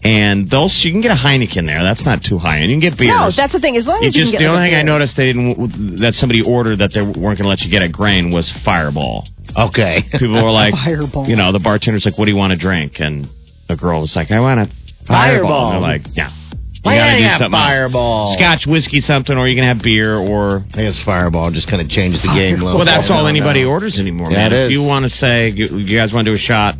And 0.00 0.48
those 0.48 0.80
you 0.84 0.92
can 0.92 1.00
get 1.00 1.10
a 1.10 1.14
Heineken 1.18 1.66
there. 1.66 1.82
That's 1.82 2.04
not 2.04 2.22
too 2.22 2.38
high, 2.38 2.58
and 2.58 2.70
you 2.70 2.78
can 2.78 2.90
get 2.90 2.96
beers. 2.96 3.08
no 3.10 3.30
that's 3.34 3.52
the 3.52 3.58
thing 3.58 3.76
as 3.76 3.84
long 3.86 4.04
as 4.04 4.14
you 4.14 4.22
just 4.22 4.32
can 4.36 4.38
get 4.40 4.46
the 4.46 4.50
only 4.54 4.70
like 4.70 4.72
a 4.72 4.76
thing 4.78 4.86
I 4.86 4.92
noticed 4.94 5.16
they 5.16 5.26
didn't 5.26 5.98
that 6.00 6.14
somebody 6.14 6.40
ordered 6.40 6.78
that 6.78 6.92
they 6.94 7.02
weren't 7.02 7.18
going 7.36 7.36
to 7.42 7.48
let 7.48 7.62
you 7.62 7.70
get 7.70 7.82
at 7.82 7.90
Grain 7.90 8.30
was 8.30 8.46
Fireball. 8.64 9.26
Okay. 9.56 10.04
People 10.12 10.38
were 10.40 10.52
like, 10.54 10.72
Fireball. 10.72 11.26
you 11.26 11.34
know, 11.34 11.50
the 11.50 11.58
bartender's 11.58 12.04
like, 12.06 12.16
"What 12.16 12.26
do 12.26 12.30
you 12.30 12.36
want 12.38 12.52
to 12.52 12.56
drink?" 12.58 13.00
And 13.00 13.26
the 13.68 13.74
girl 13.74 14.00
was 14.02 14.14
like, 14.14 14.30
"I 14.30 14.38
want 14.38 14.60
a 14.60 14.66
Fireball." 15.08 15.50
Fireball. 15.50 15.66
And 15.66 15.74
they're 15.82 15.90
like, 15.98 16.06
"Yeah, 16.14 16.30
you 16.30 16.82
gotta 16.94 17.16
you 17.18 17.18
do 17.18 17.24
got 17.26 17.38
something 17.42 17.58
else. 17.58 17.66
Fireball? 17.66 18.36
Scotch 18.38 18.66
whiskey, 18.70 19.00
something, 19.00 19.36
or 19.36 19.48
you 19.48 19.56
can 19.58 19.64
have 19.66 19.82
beer, 19.82 20.14
or 20.14 20.62
I 20.78 20.86
guess 20.86 21.02
Fireball 21.02 21.50
just 21.50 21.66
kind 21.68 21.82
of 21.82 21.88
changes 21.90 22.22
the 22.22 22.28
game 22.38 22.62
a 22.62 22.70
little 22.70 22.78
well, 22.78 22.86
that's 22.86 23.10
all 23.10 23.22
No, 23.26 23.26
anybody 23.34 23.64
no. 23.66 23.70
orders 23.74 23.98
anymore, 23.98 24.30
Yeah, 24.30 24.46
man. 24.46 24.52
it 24.52 24.66
If 24.66 24.70
you 24.70 24.84
want 24.86 25.02
to 25.04 25.10
say 25.10 25.48
you, 25.50 25.74
you 25.78 25.98
guys 25.98 26.14
want 26.14 26.24
to 26.26 26.30
do 26.30 26.36
a 26.36 26.38
shot, 26.38 26.76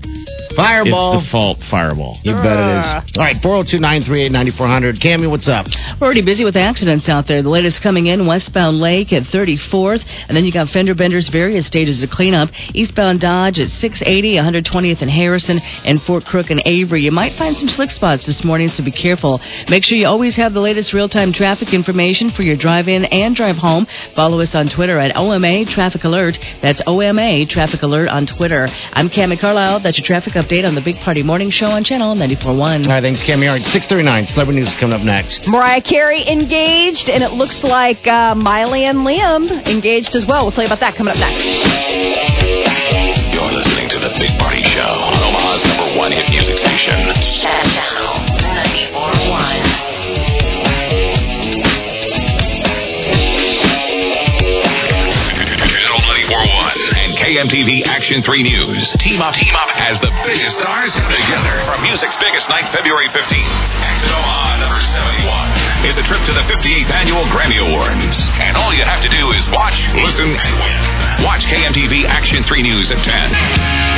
Fireball. 0.59 1.15
It's 1.15 1.31
default 1.31 1.63
fireball. 1.71 2.19
You 2.27 2.35
bet 2.35 2.59
it 2.59 2.67
is. 2.67 3.15
All 3.15 3.23
right, 3.23 3.39
402 3.39 3.79
938 3.79 4.33
9400. 4.33 4.99
Cammy, 4.99 5.31
what's 5.31 5.47
up? 5.47 5.71
We're 6.01 6.11
already 6.11 6.27
busy 6.27 6.43
with 6.43 6.57
accidents 6.57 7.09
out 7.09 7.29
there. 7.29 7.47
The 7.47 7.49
latest 7.49 7.81
coming 7.81 8.07
in 8.07 8.27
westbound 8.27 8.81
Lake 8.83 9.13
at 9.13 9.23
34th, 9.31 10.03
and 10.27 10.37
then 10.37 10.45
you 10.45 10.51
got 10.51 10.67
fender 10.71 10.97
benders, 10.97 11.29
various 11.29 11.65
stages 11.69 12.03
of 12.03 12.11
cleanup. 12.11 12.51
Eastbound 12.75 13.21
Dodge 13.21 13.61
at 13.61 13.71
680, 13.71 14.35
120th 14.35 15.01
and 15.01 15.11
Harrison, 15.11 15.61
and 15.87 16.03
Fort 16.03 16.25
Crook 16.25 16.51
and 16.51 16.61
Avery. 16.67 17.03
You 17.03 17.13
might 17.13 17.39
find 17.39 17.57
some 17.57 17.69
slick 17.69 17.91
spots 17.91 18.27
this 18.27 18.43
morning, 18.43 18.67
so 18.67 18.83
be 18.83 18.91
careful. 18.91 19.39
Make 19.69 19.85
sure 19.85 19.97
you 19.97 20.09
always 20.09 20.35
have 20.43 20.55
the 20.55 20.61
latest 20.61 20.93
real-time 20.93 21.33
traffic 21.33 21.73
information 21.73 22.33
for 22.33 22.43
your 22.43 22.57
drive-in 22.57 23.05
and 23.05 23.37
drive 23.37 23.59
home. 23.59 23.87
Follow 24.17 24.41
us 24.41 24.57
on 24.57 24.69
Twitter 24.69 24.99
at 24.99 25.15
OMA 25.15 25.67
Traffic 25.67 26.03
Alert. 26.03 26.37
That's 26.63 26.83
OMA 26.85 27.47
Traffic 27.47 27.83
Alert 27.83 28.09
on 28.09 28.27
Twitter. 28.27 28.67
I'm 28.91 29.09
Cammy 29.09 29.39
Carlisle. 29.39 29.83
That's 29.85 29.99
your 29.99 30.07
traffic 30.07 30.35
update 30.35 30.48
on 30.49 30.75
the 30.75 30.81
Big 30.81 30.97
Party 31.05 31.23
Morning 31.23 31.51
Show 31.53 31.69
on 31.69 31.85
Channel 31.85 32.17
94.1. 32.17 32.57
All 32.57 32.89
right, 32.89 33.03
thanks, 33.05 33.21
Cammy. 33.21 33.53
All 33.53 33.61
right, 33.61 33.69
639. 33.69 34.33
Celebrity 34.33 34.61
News 34.65 34.73
is 34.73 34.79
coming 34.81 34.97
up 34.97 35.05
next. 35.05 35.45
Mariah 35.47 35.85
Carey 35.85 36.25
engaged, 36.25 37.13
and 37.13 37.21
it 37.23 37.37
looks 37.37 37.61
like 37.63 38.01
uh, 38.09 38.35
Miley 38.35 38.89
and 38.89 39.05
Liam 39.05 39.45
engaged 39.69 40.17
as 40.17 40.25
well. 40.25 40.49
We'll 40.49 40.57
tell 40.57 40.65
you 40.65 40.73
about 40.73 40.81
that 40.81 40.97
coming 40.97 41.13
up 41.13 41.21
next. 41.21 41.45
You're 43.29 43.53
listening 43.53 43.93
to 43.93 44.01
The 44.01 44.09
Big 44.17 44.33
Party 44.41 44.65
Show 44.65 44.89
on 44.89 45.21
Omaha's 45.21 45.69
number 45.69 46.01
one 46.01 46.17
hit 46.17 46.25
music 46.33 46.57
station. 46.57 46.97
KMTV 57.39 57.87
Action 57.87 58.19
3 58.19 58.43
News. 58.43 58.83
Team 58.99 59.23
up, 59.23 59.31
team 59.31 59.55
up 59.55 59.71
as 59.79 59.95
the 60.03 60.11
biggest 60.27 60.59
stars 60.59 60.91
together 60.91 61.63
for 61.71 61.79
music's 61.79 62.19
biggest 62.19 62.51
night, 62.51 62.67
February 62.75 63.07
15th. 63.15 63.55
Exit 63.79 64.11
Omaha 64.11 64.59
number 64.59 64.83
71 65.23 65.87
is 65.87 65.95
a 65.95 66.03
trip 66.03 66.19
to 66.27 66.35
the 66.35 66.43
58th 66.51 66.91
annual 66.91 67.23
Grammy 67.31 67.63
Awards. 67.63 68.19
And 68.43 68.59
all 68.59 68.75
you 68.75 68.83
have 68.83 69.07
to 69.07 69.11
do 69.15 69.31
is 69.39 69.47
watch, 69.55 69.79
listen, 70.03 70.35
and 70.35 70.55
win. 70.59 70.83
Watch 71.23 71.47
KMTV 71.47 72.11
Action 72.11 72.43
3 72.43 72.59
News 72.59 72.91
at 72.91 72.99
10. 73.07 73.98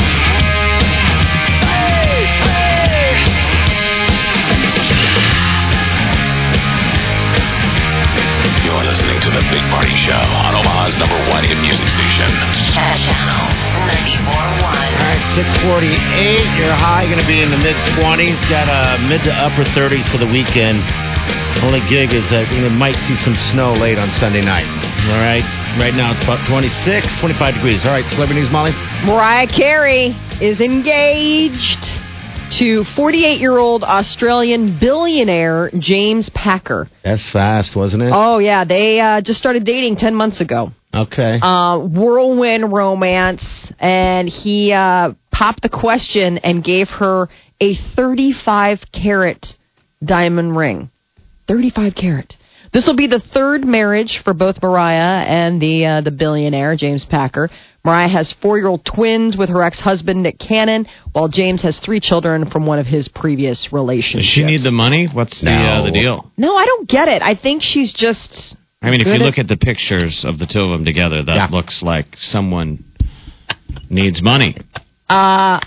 648. 16.70 16.78
Your 16.78 16.78
high 16.78 17.04
going 17.06 17.18
to 17.18 17.26
be 17.26 17.42
in 17.42 17.50
the 17.50 17.59
mid 17.59 17.74
20s. 17.98 18.38
Got 18.46 18.70
a 18.70 19.02
mid 19.11 19.22
to 19.26 19.33
upper 19.35 19.66
30s 19.74 20.06
for 20.11 20.18
the 20.18 20.30
weekend. 20.30 20.87
Only 21.66 21.83
gig 21.90 22.14
is 22.14 22.30
that 22.30 22.46
we 22.54 22.62
might 22.70 22.94
see 23.11 23.16
some 23.18 23.35
snow 23.50 23.72
late 23.74 23.98
on 23.98 24.11
Sunday 24.22 24.40
night. 24.40 24.70
All 25.11 25.18
right. 25.18 25.42
Right 25.78 25.94
now 25.94 26.14
it's 26.14 26.22
about 26.22 26.46
26, 26.48 27.18
25 27.18 27.54
degrees. 27.54 27.85
All 27.85 27.90
right, 27.90 28.06
celebrity 28.11 28.40
news, 28.40 28.50
Molly. 28.50 28.70
Mariah 29.04 29.50
Carey 29.50 30.14
is 30.40 30.61
engaged 30.61 31.83
to 32.59 32.85
48 32.96 33.40
year 33.40 33.59
old 33.59 33.83
Australian 33.83 34.78
billionaire 34.78 35.70
James 35.78 36.30
Packer. 36.30 36.88
That's 37.04 37.28
fast, 37.30 37.76
wasn't 37.76 38.02
it? 38.04 38.11
Oh, 38.14 38.38
yeah. 38.38 38.64
They 38.64 39.00
uh, 39.00 39.20
just 39.20 39.38
started 39.38 39.64
dating 39.64 39.96
10 39.96 40.14
months 40.14 40.40
ago. 40.40 40.70
Okay. 40.94 41.38
Uh, 41.40 41.78
whirlwind 41.78 42.72
romance. 42.72 43.44
And 43.78 44.28
he 44.28 44.72
uh, 44.72 45.14
popped 45.40 45.62
the 45.62 45.68
question 45.70 46.37
and 46.38 46.62
gave 46.62 46.87
her 46.88 47.26
a 47.62 47.74
35 47.96 48.79
carat 48.92 49.46
diamond 50.05 50.55
ring. 50.55 50.90
35 51.48 51.94
carat. 51.94 52.35
This 52.74 52.87
will 52.87 52.94
be 52.96 53.07
the 53.07 53.20
third 53.33 53.64
marriage 53.64 54.20
for 54.22 54.35
both 54.35 54.62
Mariah 54.62 55.24
and 55.26 55.61
the 55.61 55.85
uh, 55.87 56.00
the 56.03 56.11
billionaire 56.11 56.76
James 56.76 57.05
Packer. 57.05 57.48
Mariah 57.85 58.09
has 58.11 58.33
four 58.42 58.59
year 58.59 58.68
old 58.68 58.85
twins 58.85 59.37
with 59.37 59.48
her 59.48 59.62
ex 59.62 59.81
husband 59.81 60.22
Nick 60.22 60.38
Cannon, 60.38 60.87
while 61.12 61.29
James 61.29 61.62
has 61.62 61.81
three 61.81 62.00
children 62.00 62.48
from 62.50 62.66
one 62.66 62.79
of 62.79 62.87
his 62.87 63.09
previous 63.09 63.72
relationships. 63.72 64.26
Does 64.26 64.37
relationships. 64.37 64.37
she 64.37 64.44
need 64.44 64.62
the 64.62 64.70
money? 64.76 65.09
What's 65.12 65.40
the 65.40 65.50
uh, 65.50 65.85
the 65.87 65.90
deal? 65.90 66.31
No, 66.37 66.55
I 66.55 66.66
don't 66.66 66.87
get 66.88 67.09
it. 67.09 67.22
I 67.22 67.35
think 67.35 67.62
she's 67.62 67.92
just. 67.94 68.57
I 68.83 68.90
mean, 68.90 69.00
if 69.00 69.07
you 69.07 69.14
at- 69.14 69.20
look 69.20 69.38
at 69.38 69.48
the 69.48 69.57
pictures 69.57 70.22
of 70.24 70.38
the 70.38 70.46
two 70.46 70.61
of 70.61 70.70
them 70.70 70.85
together, 70.85 71.22
that 71.24 71.35
Yeah. 71.35 71.48
looks 71.50 71.83
like 71.83 72.07
someone 72.18 72.85
needs 73.88 74.22
money. 74.22 74.55
Uh, 75.11 75.61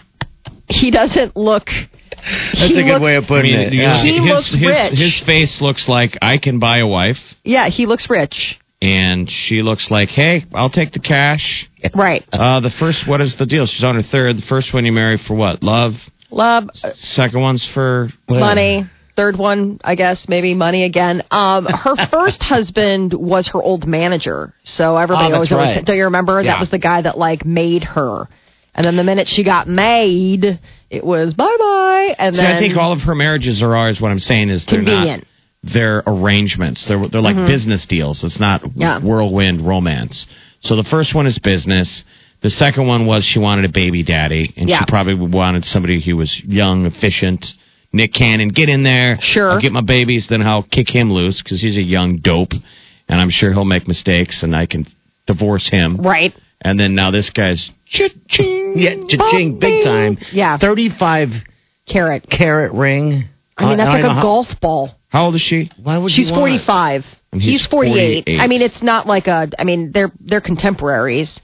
he 0.69 0.89
doesn't 0.91 1.35
look. 1.35 1.65
That's 1.67 2.71
a 2.71 2.81
good 2.81 2.85
looks- 2.85 3.01
way 3.03 3.15
of 3.15 3.25
I 3.25 3.27
putting 3.27 3.51
mean, 3.55 3.67
it. 3.67 3.73
Yeah. 3.73 4.01
He 4.01 4.13
his, 4.17 4.25
looks 4.25 4.51
his, 4.53 4.61
rich. 4.67 4.97
his 4.97 5.19
face 5.25 5.61
looks 5.61 5.87
like 5.89 6.17
I 6.21 6.37
can 6.37 6.59
buy 6.59 6.77
a 6.79 6.87
wife, 6.87 7.17
Yeah, 7.43 7.67
he 7.69 7.85
looks 7.85 8.09
rich. 8.09 8.57
and 8.81 9.29
she 9.29 9.61
looks 9.61 9.91
like, 9.91 10.09
hey, 10.09 10.45
I'll 10.53 10.69
take 10.69 10.93
the 10.93 10.99
cash. 10.99 11.67
Right. 11.93 12.23
Uh, 12.31 12.59
the 12.61 12.69
first, 12.79 13.07
what 13.07 13.19
is 13.21 13.35
the 13.37 13.45
deal? 13.45 13.65
She's 13.65 13.83
on 13.83 13.95
her 13.95 14.01
third. 14.03 14.37
The 14.37 14.45
first 14.47 14.73
one 14.73 14.85
you 14.85 14.91
marry 14.93 15.17
for 15.17 15.35
what? 15.35 15.61
Love. 15.63 15.93
Love, 16.31 16.69
Second 16.95 17.41
one's 17.41 17.69
for 17.73 18.09
money. 18.29 18.85
Third 19.15 19.37
one, 19.37 19.79
I 19.83 19.93
guess, 19.93 20.25
maybe 20.27 20.55
money 20.55 20.85
again. 20.85 21.21
Um, 21.29 21.65
her 21.65 21.95
first 22.11 22.41
husband 22.41 23.13
was 23.13 23.47
her 23.53 23.61
old 23.61 23.85
manager, 23.85 24.53
so 24.63 24.97
everybody 24.97 25.27
Oh, 25.33 25.39
that's 25.39 25.51
always, 25.51 25.69
always 25.69 25.85
do 25.85 25.93
you 25.93 26.05
remember? 26.05 26.41
Yeah. 26.41 26.53
That 26.53 26.59
was 26.61 26.71
the 26.71 26.79
guy 26.79 27.03
that 27.03 27.15
like 27.19 27.45
made 27.45 27.83
her, 27.83 28.27
and 28.75 28.85
then 28.85 28.95
the 28.95 29.03
minute 29.03 29.27
she 29.27 29.43
got 29.43 29.67
made, 29.67 30.43
it 30.89 31.03
was 31.03 31.33
bye 31.33 31.55
bye. 31.59 32.15
And 32.17 32.35
See, 32.35 32.41
then 32.41 32.55
I 32.55 32.59
think 32.59 32.75
all 32.77 32.91
of 32.93 33.01
her 33.01 33.15
marriages 33.15 33.61
are 33.61 33.75
ours. 33.75 33.99
What 34.01 34.11
I'm 34.11 34.19
saying 34.19 34.49
is 34.49 34.65
they're 34.65 34.79
Convenient. 34.79 35.23
Mm-hmm. 35.23 35.67
not. 35.67 35.73
They're 35.73 36.03
arrangements. 36.05 36.85
They're 36.87 37.07
they're 37.09 37.21
like 37.21 37.37
business 37.47 37.85
deals. 37.87 38.23
It's 38.23 38.39
not 38.39 38.63
Yeah. 38.75 38.99
whirlwind 38.99 39.65
romance. 39.65 40.25
So 40.61 40.75
the 40.75 40.83
first 40.83 41.13
one 41.15 41.25
is 41.27 41.39
business. 41.39 42.03
The 42.41 42.49
second 42.49 42.87
one 42.87 43.05
was 43.05 43.23
she 43.23 43.39
wanted 43.39 43.63
a 43.65 43.69
baby 43.71 44.03
daddy, 44.03 44.53
and 44.57 44.67
Yeah. 44.67 44.79
she 44.79 44.85
probably 44.87 45.15
wanted 45.15 45.63
somebody 45.63 46.01
who 46.01 46.17
was 46.17 46.37
young, 46.43 46.85
efficient. 46.85 47.45
Nick 47.93 48.11
Cannon, 48.13 48.49
get 48.49 48.67
in 48.69 48.83
there. 48.83 49.17
Sure. 49.21 49.51
I'll 49.51 49.61
get 49.61 49.71
my 49.71 49.81
babies, 49.81 50.27
then 50.29 50.41
I'll 50.41 50.63
kick 50.63 50.89
him 50.93 51.11
loose 51.13 51.41
because 51.41 51.61
he's 51.61 51.77
a 51.77 51.81
young 51.81 52.17
dope, 52.17 52.51
and 53.07 53.21
I'm 53.21 53.29
sure 53.29 53.53
he'll 53.53 53.63
make 53.65 53.87
mistakes, 53.87 54.43
and 54.43 54.53
I 54.55 54.65
can 54.65 54.85
divorce 55.27 55.69
him. 55.69 55.97
right. 55.97 56.33
And 56.65 56.79
then 56.79 56.95
now 56.95 57.11
this 57.11 57.29
guy's 57.29 57.69
cha-ching. 57.87 58.62
Yeah, 58.75 58.95
cha-ching, 59.07 59.59
big 59.59 59.83
time. 59.83 60.17
Yeah. 60.31 60.57
35 60.57 61.29
carat 61.87 62.29
carat 62.29 62.73
ring. 62.73 63.25
I 63.57 63.65
mean, 63.69 63.77
that's 63.77 63.87
don't 63.87 64.01
like 64.01 64.03
a 64.11 64.13
how- 64.13 64.21
golf 64.21 64.47
ball. 64.61 64.89
How 65.09 65.25
old 65.25 65.35
is 65.35 65.41
she? 65.41 65.69
Why 65.81 65.97
would 65.99 66.11
She's 66.11 66.29
you 66.29 66.35
45. 66.35 67.03
And 67.31 67.41
he's, 67.41 67.61
he's 67.61 67.67
48. 67.67 68.23
48. 68.25 68.39
I 68.39 68.47
mean, 68.47 68.61
it's 68.61 68.81
not 68.81 69.05
like 69.05 69.27
a. 69.27 69.47
I 69.59 69.63
mean, 69.63 69.91
they're 69.93 70.11
they're 70.19 70.41
contemporaries. 70.41 71.39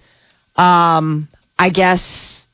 Um, 0.56 1.28
I 1.58 1.70
guess 1.70 2.02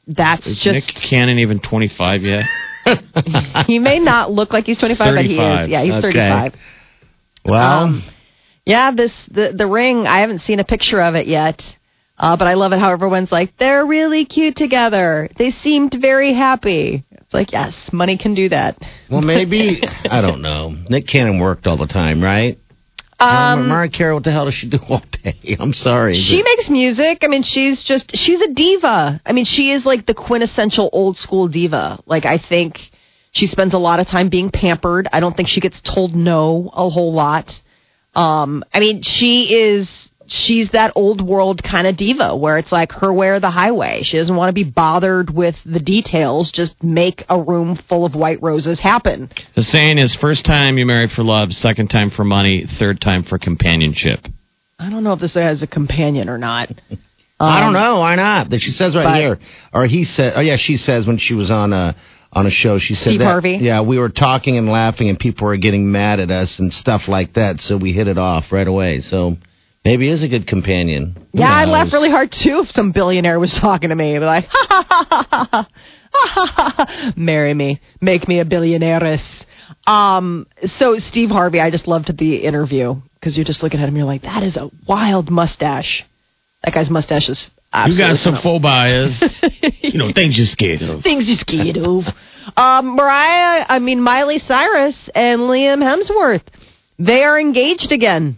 that's 0.07 0.45
Is 0.45 0.59
just. 0.59 0.87
Nick 0.93 1.09
Cannon 1.09 1.39
even 1.39 1.59
25 1.61 2.21
yet? 2.23 2.43
he 3.65 3.79
may 3.79 3.99
not 3.99 4.29
look 4.31 4.51
like 4.51 4.65
he's 4.65 4.77
25, 4.77 5.15
but 5.15 5.25
he 5.25 5.33
is. 5.39 5.69
Yeah, 5.69 5.83
he's 5.83 5.93
Okay. 6.03 6.11
35. 6.11 6.53
Well, 7.45 7.83
Um, 7.83 8.03
Yeah, 8.65 8.91
this 8.91 9.13
the 9.31 9.53
the 9.57 9.67
ring. 9.67 10.07
I 10.07 10.19
haven't 10.21 10.39
seen 10.39 10.59
a 10.59 10.65
picture 10.65 11.01
of 11.01 11.15
it 11.15 11.27
yet, 11.27 11.61
uh, 12.17 12.37
but 12.37 12.47
I 12.47 12.53
love 12.53 12.71
it 12.71 12.79
how 12.79 12.91
everyone's 12.91 13.31
like 13.31 13.53
they're 13.57 13.85
really 13.85 14.25
cute 14.25 14.55
together. 14.55 15.29
They 15.37 15.51
seemed 15.51 15.95
very 15.99 16.33
happy. 16.33 17.03
It's 17.11 17.33
like 17.33 17.51
yes, 17.51 17.89
money 17.91 18.17
can 18.17 18.33
do 18.35 18.49
that. 18.49 18.77
well, 19.11 19.21
maybe 19.21 19.81
I 20.09 20.21
don't 20.21 20.41
know. 20.41 20.75
Nick 20.89 21.07
Cannon 21.07 21.39
worked 21.39 21.67
all 21.67 21.77
the 21.77 21.87
time, 21.87 22.23
right? 22.23 22.57
Um, 23.17 23.69
Mariah 23.69 23.89
Carey, 23.89 24.13
what 24.13 24.25
the 24.25 24.31
hell 24.31 24.43
does 24.45 24.55
she 24.55 24.69
do 24.69 24.77
all 24.89 25.01
day? 25.23 25.55
I'm 25.59 25.73
sorry. 25.73 26.13
She 26.15 26.41
but- 26.41 26.45
makes 26.57 26.69
music. 26.69 27.19
I 27.21 27.27
mean, 27.27 27.43
she's 27.43 27.83
just 27.83 28.15
she's 28.15 28.41
a 28.41 28.53
diva. 28.53 29.21
I 29.25 29.31
mean, 29.31 29.45
she 29.45 29.71
is 29.71 29.85
like 29.85 30.05
the 30.05 30.13
quintessential 30.13 30.89
old 30.91 31.17
school 31.17 31.47
diva. 31.47 32.01
Like 32.05 32.25
I 32.25 32.37
think 32.37 32.77
she 33.31 33.47
spends 33.47 33.73
a 33.73 33.77
lot 33.77 33.99
of 33.99 34.07
time 34.07 34.29
being 34.29 34.49
pampered. 34.49 35.07
I 35.11 35.19
don't 35.19 35.35
think 35.35 35.49
she 35.49 35.59
gets 35.61 35.81
told 35.81 36.13
no 36.13 36.69
a 36.73 36.89
whole 36.89 37.13
lot. 37.13 37.51
Um, 38.15 38.63
I 38.73 38.79
mean, 38.79 39.01
she 39.01 39.53
is 39.53 40.09
she's 40.27 40.69
that 40.71 40.91
old 40.95 41.25
world 41.25 41.61
kind 41.63 41.87
of 41.87 41.97
diva 41.97 42.35
where 42.35 42.57
it's 42.57 42.71
like 42.71 42.91
her 42.93 43.13
way 43.13 43.27
or 43.27 43.39
the 43.39 43.51
highway. 43.51 44.01
She 44.03 44.17
doesn't 44.17 44.35
want 44.35 44.49
to 44.49 44.53
be 44.53 44.63
bothered 44.69 45.29
with 45.33 45.55
the 45.65 45.79
details. 45.79 46.51
Just 46.51 46.81
make 46.83 47.23
a 47.29 47.39
room 47.41 47.77
full 47.89 48.05
of 48.05 48.15
white 48.15 48.41
roses 48.41 48.79
happen. 48.79 49.29
The 49.55 49.63
saying 49.63 49.97
is 49.97 50.15
first 50.19 50.45
time 50.45 50.77
you 50.77 50.85
marry 50.85 51.07
for 51.13 51.23
love, 51.23 51.51
second 51.51 51.89
time 51.89 52.09
for 52.09 52.23
money, 52.23 52.65
third 52.79 52.99
time 53.01 53.23
for 53.23 53.37
companionship. 53.37 54.19
I 54.79 54.89
don't 54.89 55.03
know 55.03 55.13
if 55.13 55.19
this 55.19 55.35
has 55.35 55.63
a 55.63 55.67
companion 55.67 56.27
or 56.29 56.37
not. 56.37 56.69
I 57.39 57.59
don't 57.59 57.75
Um, 57.75 57.81
know. 57.81 57.99
Why 57.99 58.15
not? 58.15 58.49
That 58.49 58.61
she 58.61 58.71
says 58.71 58.95
right 58.95 59.03
but- 59.03 59.17
here, 59.19 59.37
or 59.73 59.85
he 59.85 60.03
said. 60.05 60.33
Oh 60.37 60.41
yeah, 60.41 60.55
she 60.57 60.77
says 60.77 61.05
when 61.05 61.17
she 61.17 61.33
was 61.33 61.51
on 61.51 61.73
a 61.73 61.95
on 62.31 62.45
a 62.47 62.49
show, 62.51 62.79
she 62.79 62.95
said 62.95 63.09
Steve 63.09 63.19
that. 63.19 63.25
Harvey? 63.25 63.57
Yeah, 63.61 63.81
we 63.81 63.97
were 63.99 64.09
talking 64.09 64.57
and 64.57 64.67
laughing, 64.69 65.09
and 65.09 65.19
people 65.19 65.47
were 65.47 65.57
getting 65.57 65.91
mad 65.91 66.19
at 66.21 66.31
us 66.31 66.59
and 66.59 66.71
stuff 66.71 67.07
like 67.07 67.33
that. 67.33 67.59
So 67.59 67.77
we 67.77 67.91
hit 67.93 68.07
it 68.07 68.17
off 68.17 68.51
right 68.51 68.67
away. 68.67 69.01
So 69.01 69.35
maybe 69.85 70.07
he 70.07 70.11
is 70.11 70.23
a 70.23 70.27
good 70.27 70.47
companion. 70.47 71.15
Who 71.31 71.39
Yeah, 71.39 71.51
I'd 71.53 71.69
laugh 71.69 71.93
really 71.93 72.09
hard 72.09 72.31
too 72.31 72.61
if 72.63 72.69
some 72.71 72.91
billionaire 72.91 73.39
was 73.39 73.53
talking 73.61 73.89
to 73.89 73.95
me. 73.95 74.15
I'd 74.15 74.19
be 74.19 74.25
like, 74.25 74.45
ha 74.49 74.67
ha 74.67 74.83
ha 74.99 75.27
ha 75.29 75.47
ha 75.51 75.67
ha 76.11 76.73
ha. 76.75 77.13
Marry 77.15 77.53
me. 77.53 77.79
Make 78.01 78.27
me 78.27 78.39
a 78.39 78.45
billionaire. 78.45 79.17
Um, 79.87 80.47
so 80.63 80.95
Steve 80.97 81.29
Harvey, 81.29 81.59
I 81.59 81.69
just 81.69 81.87
loved 81.87 82.11
the 82.17 82.35
interview 82.37 82.95
because 83.15 83.37
you're 83.37 83.45
just 83.45 83.61
looking 83.63 83.79
at 83.79 83.87
him, 83.87 83.95
you're 83.95 84.05
like, 84.05 84.23
that 84.23 84.43
is 84.43 84.55
a 84.57 84.69
wild 84.87 85.29
mustache. 85.29 86.03
That 86.63 86.73
guy's 86.73 86.89
mustache 86.89 87.29
is 87.29 87.47
You 87.87 87.97
got 87.97 88.15
some 88.17 88.35
phenomenal. 88.35 88.41
full 88.41 88.59
bias. 88.59 89.39
you 89.81 89.99
know, 89.99 90.11
things 90.13 90.37
you're 90.37 90.47
scared 90.47 90.81
of. 90.81 91.03
things 91.03 91.27
you're 91.27 91.37
scared 91.37 91.77
of. 91.77 92.03
Um, 92.55 92.95
Mariah, 92.95 93.65
I 93.67 93.79
mean 93.79 93.99
Miley 94.01 94.39
Cyrus 94.39 95.09
and 95.15 95.41
Liam 95.41 95.81
Hemsworth, 95.83 96.43
they 96.99 97.23
are 97.23 97.39
engaged 97.39 97.91
again. 97.91 98.37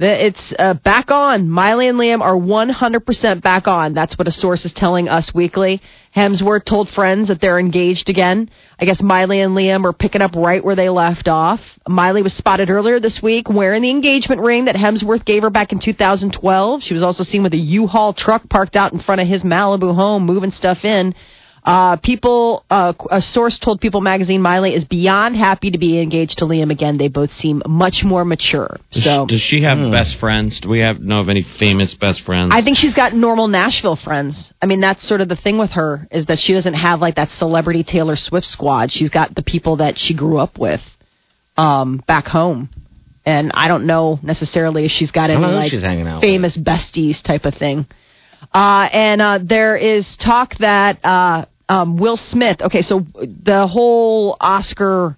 It's 0.00 0.52
uh, 0.56 0.74
back 0.74 1.10
on. 1.10 1.50
Miley 1.50 1.88
and 1.88 1.98
Liam 1.98 2.20
are 2.20 2.36
100% 2.36 3.42
back 3.42 3.66
on. 3.66 3.94
That's 3.94 4.16
what 4.16 4.28
a 4.28 4.30
source 4.30 4.64
is 4.64 4.72
telling 4.72 5.08
Us 5.08 5.34
Weekly. 5.34 5.82
Hemsworth 6.14 6.64
told 6.64 6.88
friends 6.88 7.26
that 7.28 7.40
they're 7.40 7.58
engaged 7.58 8.08
again. 8.08 8.48
I 8.78 8.84
guess 8.84 9.02
Miley 9.02 9.40
and 9.40 9.56
Liam 9.56 9.84
are 9.84 9.92
picking 9.92 10.22
up 10.22 10.36
right 10.36 10.64
where 10.64 10.76
they 10.76 10.88
left 10.88 11.26
off. 11.26 11.60
Miley 11.88 12.22
was 12.22 12.32
spotted 12.32 12.70
earlier 12.70 13.00
this 13.00 13.20
week 13.20 13.48
wearing 13.50 13.82
the 13.82 13.90
engagement 13.90 14.40
ring 14.40 14.66
that 14.66 14.76
Hemsworth 14.76 15.24
gave 15.24 15.42
her 15.42 15.50
back 15.50 15.72
in 15.72 15.80
2012. 15.80 16.82
She 16.84 16.94
was 16.94 17.02
also 17.02 17.24
seen 17.24 17.42
with 17.42 17.52
a 17.54 17.58
U-Haul 17.58 18.12
truck 18.12 18.48
parked 18.48 18.76
out 18.76 18.92
in 18.92 19.00
front 19.00 19.20
of 19.20 19.26
his 19.26 19.42
Malibu 19.42 19.96
home, 19.96 20.24
moving 20.24 20.52
stuff 20.52 20.84
in. 20.84 21.12
Uh, 21.68 21.96
people, 22.02 22.64
uh, 22.70 22.94
a 23.10 23.20
source 23.20 23.58
told 23.58 23.78
People 23.78 24.00
Magazine 24.00 24.40
Miley 24.40 24.74
is 24.74 24.86
beyond 24.86 25.36
happy 25.36 25.70
to 25.70 25.76
be 25.76 26.00
engaged 26.00 26.38
to 26.38 26.46
Liam 26.46 26.70
again. 26.70 26.96
They 26.96 27.08
both 27.08 27.28
seem 27.28 27.60
much 27.66 28.04
more 28.04 28.24
mature. 28.24 28.78
Does 28.90 29.04
So 29.04 29.26
she, 29.28 29.34
does 29.34 29.42
she 29.42 29.62
have 29.64 29.76
best 29.92 30.18
friends? 30.18 30.60
Do 30.60 30.70
we 30.70 30.78
have 30.78 30.98
know 30.98 31.20
of 31.20 31.28
any 31.28 31.44
famous 31.58 31.92
best 31.92 32.24
friends? 32.24 32.52
I 32.54 32.62
think 32.62 32.78
she's 32.78 32.94
got 32.94 33.12
normal 33.12 33.48
Nashville 33.48 33.96
friends. 34.02 34.50
I 34.62 34.64
mean, 34.66 34.80
that's 34.80 35.06
sort 35.06 35.20
of 35.20 35.28
the 35.28 35.36
thing 35.36 35.58
with 35.58 35.72
her 35.72 36.08
is 36.10 36.24
that 36.26 36.38
she 36.38 36.54
doesn't 36.54 36.72
have 36.72 37.00
like 37.00 37.16
that 37.16 37.32
celebrity 37.32 37.84
Taylor 37.84 38.16
Swift 38.16 38.46
squad. 38.46 38.90
She's 38.90 39.10
got 39.10 39.34
the 39.34 39.42
people 39.42 39.76
that 39.76 39.98
she 39.98 40.16
grew 40.16 40.38
up 40.38 40.58
with, 40.58 40.80
um, 41.58 42.02
back 42.06 42.24
home. 42.24 42.70
And 43.26 43.50
I 43.52 43.68
don't 43.68 43.86
know 43.86 44.18
necessarily 44.22 44.86
if 44.86 44.90
she's 44.90 45.10
got 45.10 45.24
any 45.28 45.34
don't 45.34 45.42
know 45.42 45.48
who 45.48 45.54
like 45.56 45.70
she's 45.70 45.82
hanging 45.82 46.06
out 46.06 46.22
famous 46.22 46.56
besties 46.56 47.22
type 47.22 47.44
of 47.44 47.54
thing. 47.56 47.84
Uh, 48.54 48.88
and 48.90 49.20
uh, 49.20 49.38
there 49.42 49.76
is 49.76 50.16
talk 50.16 50.54
that 50.60 51.04
uh, 51.04 51.44
um, 51.68 51.96
Will 51.96 52.16
Smith. 52.16 52.60
Okay, 52.60 52.82
so 52.82 53.00
the 53.14 53.68
whole 53.70 54.36
Oscar 54.40 55.16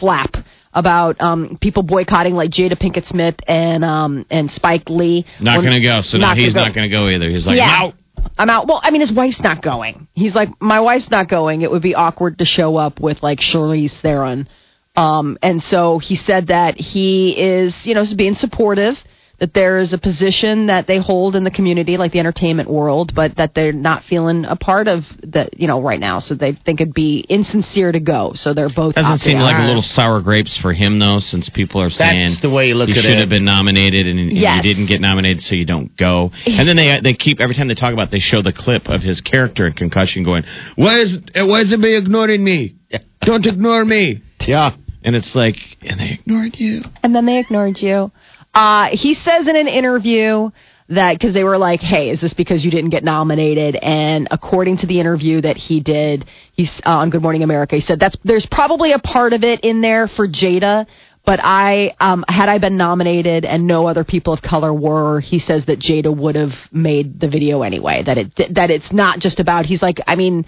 flap 0.00 0.34
about 0.74 1.20
um, 1.20 1.58
people 1.60 1.82
boycotting 1.82 2.34
like 2.34 2.50
Jada 2.50 2.80
Pinkett 2.80 3.06
Smith 3.06 3.36
and 3.46 3.84
um, 3.84 4.24
and 4.30 4.50
Spike 4.50 4.88
Lee. 4.88 5.26
not 5.40 5.60
going 5.60 5.80
to 5.80 5.86
go. 5.86 6.00
So 6.02 6.18
now 6.18 6.34
he's 6.34 6.54
gonna 6.54 6.66
not 6.66 6.74
going 6.74 6.90
to 6.90 6.96
go 6.96 7.08
either. 7.08 7.28
He's 7.28 7.46
like, 7.46 7.56
Yeah. 7.56 7.64
I'm 7.64 7.88
out. 7.88 7.94
I'm 8.38 8.50
out. 8.50 8.66
Well, 8.68 8.80
I 8.82 8.90
mean, 8.90 9.00
his 9.00 9.12
wife's 9.12 9.40
not 9.40 9.62
going. 9.62 10.06
He's 10.12 10.34
like, 10.34 10.48
my 10.60 10.80
wife's 10.80 11.10
not 11.10 11.28
going. 11.28 11.62
It 11.62 11.70
would 11.70 11.82
be 11.82 11.94
awkward 11.94 12.38
to 12.38 12.44
show 12.44 12.76
up 12.76 13.00
with 13.00 13.22
like 13.22 13.40
Charlize 13.40 14.00
Theron. 14.00 14.48
Um, 14.94 15.38
and 15.42 15.62
so 15.62 15.98
he 15.98 16.16
said 16.16 16.48
that 16.48 16.76
he 16.76 17.30
is, 17.36 17.74
you 17.84 17.94
know, 17.94 18.04
being 18.16 18.34
supportive. 18.34 18.94
That 19.42 19.54
there 19.54 19.78
is 19.78 19.92
a 19.92 19.98
position 19.98 20.68
that 20.68 20.86
they 20.86 21.00
hold 21.00 21.34
in 21.34 21.42
the 21.42 21.50
community, 21.50 21.96
like 21.96 22.12
the 22.12 22.20
entertainment 22.20 22.70
world, 22.70 23.10
but 23.12 23.36
that 23.38 23.54
they're 23.56 23.72
not 23.72 24.04
feeling 24.04 24.44
a 24.44 24.54
part 24.54 24.86
of 24.86 25.02
the, 25.20 25.48
you 25.52 25.66
know, 25.66 25.82
right 25.82 25.98
now. 25.98 26.20
So 26.20 26.36
they 26.36 26.52
think 26.52 26.80
it'd 26.80 26.94
be 26.94 27.26
insincere 27.28 27.90
to 27.90 27.98
go. 27.98 28.32
So 28.36 28.54
they're 28.54 28.70
both. 28.70 28.94
Doesn't 28.94 29.18
seem 29.18 29.38
out. 29.38 29.42
like 29.50 29.58
a 29.58 29.66
little 29.66 29.82
sour 29.82 30.20
grapes 30.22 30.56
for 30.56 30.72
him 30.72 31.00
though, 31.00 31.18
since 31.18 31.48
people 31.48 31.82
are 31.82 31.90
saying 31.90 32.30
that's 32.30 32.40
the 32.42 32.50
way 32.50 32.68
you 32.68 32.76
look 32.76 32.88
you 32.88 32.94
at 32.94 33.02
should 33.02 33.14
it. 33.14 33.18
have 33.20 33.28
been 33.28 33.44
nominated 33.44 34.06
and, 34.06 34.16
and 34.20 34.32
Yes. 34.32 34.64
you 34.64 34.72
didn't 34.74 34.86
get 34.86 35.00
nominated, 35.00 35.40
so 35.40 35.56
you 35.56 35.66
don't 35.66 35.90
go. 35.96 36.30
And 36.46 36.68
then 36.68 36.76
they 36.76 37.00
they 37.02 37.14
keep 37.14 37.40
every 37.40 37.56
time 37.56 37.66
they 37.66 37.74
talk 37.74 37.92
about, 37.92 38.08
it, 38.08 38.10
they 38.12 38.20
show 38.20 38.42
the 38.42 38.52
clip 38.56 38.88
of 38.88 39.02
his 39.02 39.20
character 39.20 39.66
in 39.66 39.72
Concussion 39.72 40.22
going, 40.22 40.44
"Why 40.76 41.00
is 41.00 41.18
why 41.34 41.62
is 41.62 41.72
everybody 41.72 41.96
ignoring 41.96 42.44
me? 42.44 42.76
Don't 43.22 43.44
ignore 43.44 43.84
me." 43.84 44.22
Yeah. 44.46 44.76
And 45.04 45.16
it's 45.16 45.34
like, 45.34 45.56
and 45.80 45.98
they 45.98 46.12
ignored 46.20 46.52
you. 46.58 46.80
and 47.02 47.12
then 47.12 47.26
they 47.26 47.38
ignored 47.40 47.78
you. 47.78 48.12
Uh, 48.54 48.88
he 48.92 49.14
says 49.14 49.46
in 49.48 49.56
an 49.56 49.68
interview 49.68 50.50
that 50.88 51.14
because 51.14 51.34
they 51.34 51.44
were 51.44 51.58
like, 51.58 51.80
"Hey, 51.80 52.10
is 52.10 52.20
this 52.20 52.34
because 52.34 52.64
you 52.64 52.70
didn't 52.70 52.90
get 52.90 53.04
nominated?" 53.04 53.76
And 53.76 54.28
according 54.30 54.78
to 54.78 54.86
the 54.86 55.00
interview 55.00 55.40
that 55.40 55.56
he 55.56 55.80
did, 55.80 56.26
he's 56.52 56.70
uh, 56.84 56.90
on 56.90 57.10
Good 57.10 57.22
Morning 57.22 57.42
America. 57.42 57.76
He 57.76 57.80
said 57.82 57.98
that's 57.98 58.16
there's 58.24 58.46
probably 58.46 58.92
a 58.92 58.98
part 58.98 59.32
of 59.32 59.42
it 59.42 59.60
in 59.60 59.80
there 59.80 60.06
for 60.08 60.28
Jada. 60.28 60.86
But 61.24 61.38
I, 61.40 61.94
um, 62.00 62.24
had 62.26 62.48
I 62.48 62.58
been 62.58 62.76
nominated 62.76 63.44
and 63.44 63.68
no 63.68 63.86
other 63.86 64.02
people 64.02 64.32
of 64.32 64.42
color 64.42 64.74
were, 64.74 65.20
he 65.20 65.38
says 65.38 65.64
that 65.66 65.78
Jada 65.78 66.14
would 66.14 66.34
have 66.34 66.50
made 66.72 67.20
the 67.20 67.28
video 67.28 67.62
anyway. 67.62 68.02
That 68.04 68.18
it 68.18 68.54
that 68.54 68.70
it's 68.70 68.92
not 68.92 69.20
just 69.20 69.38
about. 69.38 69.64
He's 69.64 69.80
like, 69.80 70.00
I 70.08 70.16
mean, 70.16 70.44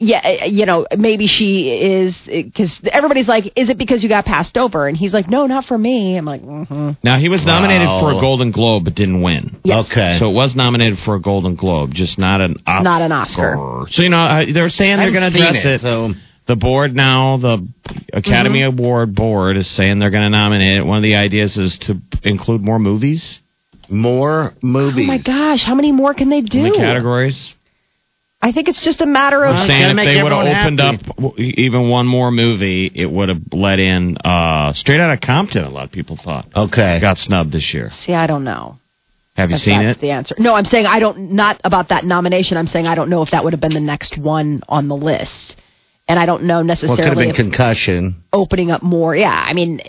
yeah, 0.00 0.20
uh, 0.42 0.44
you 0.46 0.64
know, 0.64 0.86
maybe 0.96 1.26
she 1.26 1.70
is 1.70 2.16
because 2.26 2.78
everybody's 2.92 3.26
like, 3.26 3.46
is 3.56 3.68
it 3.68 3.78
because 3.78 4.02
you 4.02 4.08
got 4.08 4.24
passed 4.24 4.56
over? 4.56 4.86
And 4.86 4.96
he's 4.96 5.12
like, 5.12 5.28
no, 5.28 5.46
not 5.46 5.64
for 5.64 5.76
me. 5.76 6.16
I'm 6.16 6.24
like, 6.24 6.42
mm-hmm. 6.42 6.90
Now 7.02 7.18
he 7.18 7.28
was 7.28 7.44
nominated 7.44 7.88
Wow. 7.88 8.00
for 8.00 8.16
a 8.16 8.20
Golden 8.20 8.52
Globe, 8.52 8.84
but 8.84 8.94
didn't 8.94 9.22
win. 9.22 9.58
Yes. 9.64 9.88
Okay. 9.90 10.18
So 10.20 10.30
it 10.30 10.34
was 10.34 10.54
nominated 10.54 10.98
for 11.04 11.16
a 11.16 11.20
Golden 11.20 11.56
Globe, 11.56 11.90
just 11.94 12.16
not 12.18 12.40
an 12.40 12.56
Oscar. 12.64 12.84
Not 12.84 13.02
an 13.02 13.10
Oscar. 13.12 13.86
So 13.90 14.02
you 14.02 14.08
know 14.10 14.18
uh, 14.18 14.44
they're 14.54 14.70
saying 14.70 14.98
they're 14.98 15.10
going 15.10 15.32
to 15.32 15.36
address 15.36 15.62
seen 15.62 15.72
it. 15.72 15.80
So 15.80 16.10
The 16.46 16.54
board 16.56 16.94
now, 16.94 17.36
the 17.38 17.66
Academy 18.12 18.60
Mm-hmm. 18.60 18.78
Award 18.78 19.14
board 19.16 19.56
is 19.56 19.68
saying 19.76 19.98
they're 19.98 20.10
going 20.10 20.22
to 20.24 20.30
nominate 20.30 20.78
it. 20.78 20.86
One 20.86 20.96
of 20.98 21.02
the 21.02 21.16
ideas 21.16 21.56
is 21.56 21.76
to 21.88 21.94
include 22.22 22.60
more 22.62 22.78
movies 22.78 23.40
more 23.90 24.52
movies. 24.62 25.06
Oh 25.08 25.12
my 25.12 25.18
gosh, 25.24 25.64
how 25.64 25.74
many 25.74 25.92
more 25.92 26.12
can 26.12 26.28
they 26.28 26.42
do? 26.42 26.58
in 26.58 26.72
the 26.72 26.76
categories. 26.76 27.54
I 28.40 28.52
think 28.52 28.68
it's 28.68 28.84
just 28.84 29.00
a 29.00 29.06
matter 29.06 29.42
of 29.44 29.50
I'm 29.50 29.56
Well, 29.56 29.66
saying 29.66 29.90
if 29.90 29.96
they 29.96 30.22
would 30.22 30.30
have 30.32 30.46
opened 30.46 30.80
happy. 30.80 31.10
up 31.28 31.38
even 31.38 31.88
one 31.90 32.06
more 32.06 32.30
movie, 32.30 32.90
it 32.94 33.06
would 33.10 33.28
have 33.30 33.42
let 33.52 33.80
in 33.80 34.16
uh, 34.18 34.72
Straight 34.74 35.00
Outta 35.00 35.18
Compton. 35.24 35.64
A 35.64 35.70
lot 35.70 35.84
of 35.84 35.90
people 35.92 36.16
thought 36.22 36.46
Okay. 36.54 37.00
got 37.00 37.18
snubbed 37.18 37.50
this 37.52 37.74
year. 37.74 37.90
see, 37.92 38.14
I 38.14 38.26
don't 38.28 38.44
know. 38.44 38.78
Have 39.36 39.50
you 39.50 39.56
if 39.56 39.62
seen 39.62 39.82
that's 39.84 39.98
it? 39.98 40.00
the 40.00 40.10
answer. 40.10 40.34
No, 40.38 40.54
I'm 40.54 40.64
saying 40.64 40.86
I 40.86 40.98
don't. 41.00 41.32
Not 41.32 41.60
about 41.64 41.88
that 41.90 42.04
nomination. 42.04 42.56
I'm 42.56 42.66
saying 42.66 42.86
I 42.86 42.94
don't 42.96 43.08
know 43.10 43.22
if 43.22 43.30
that 43.32 43.42
would 43.44 43.52
have 43.52 43.60
been 43.60 43.74
the 43.74 43.80
next 43.80 44.16
one 44.18 44.62
on 44.68 44.88
the 44.88 44.96
list, 44.96 45.56
and 46.08 46.18
I 46.18 46.26
don't 46.26 46.44
know 46.44 46.60
Well, 46.62 46.70
it 46.70 46.80
could 46.80 46.88
have 46.88 46.96
necessarily 46.96 47.24
been 47.26 47.30
if 47.30 47.36
concussion. 47.36 48.22
opening 48.32 48.70
up 48.72 48.82
more. 48.82 49.14
Yeah, 49.16 49.30
I 49.30 49.52
mean, 49.52 49.80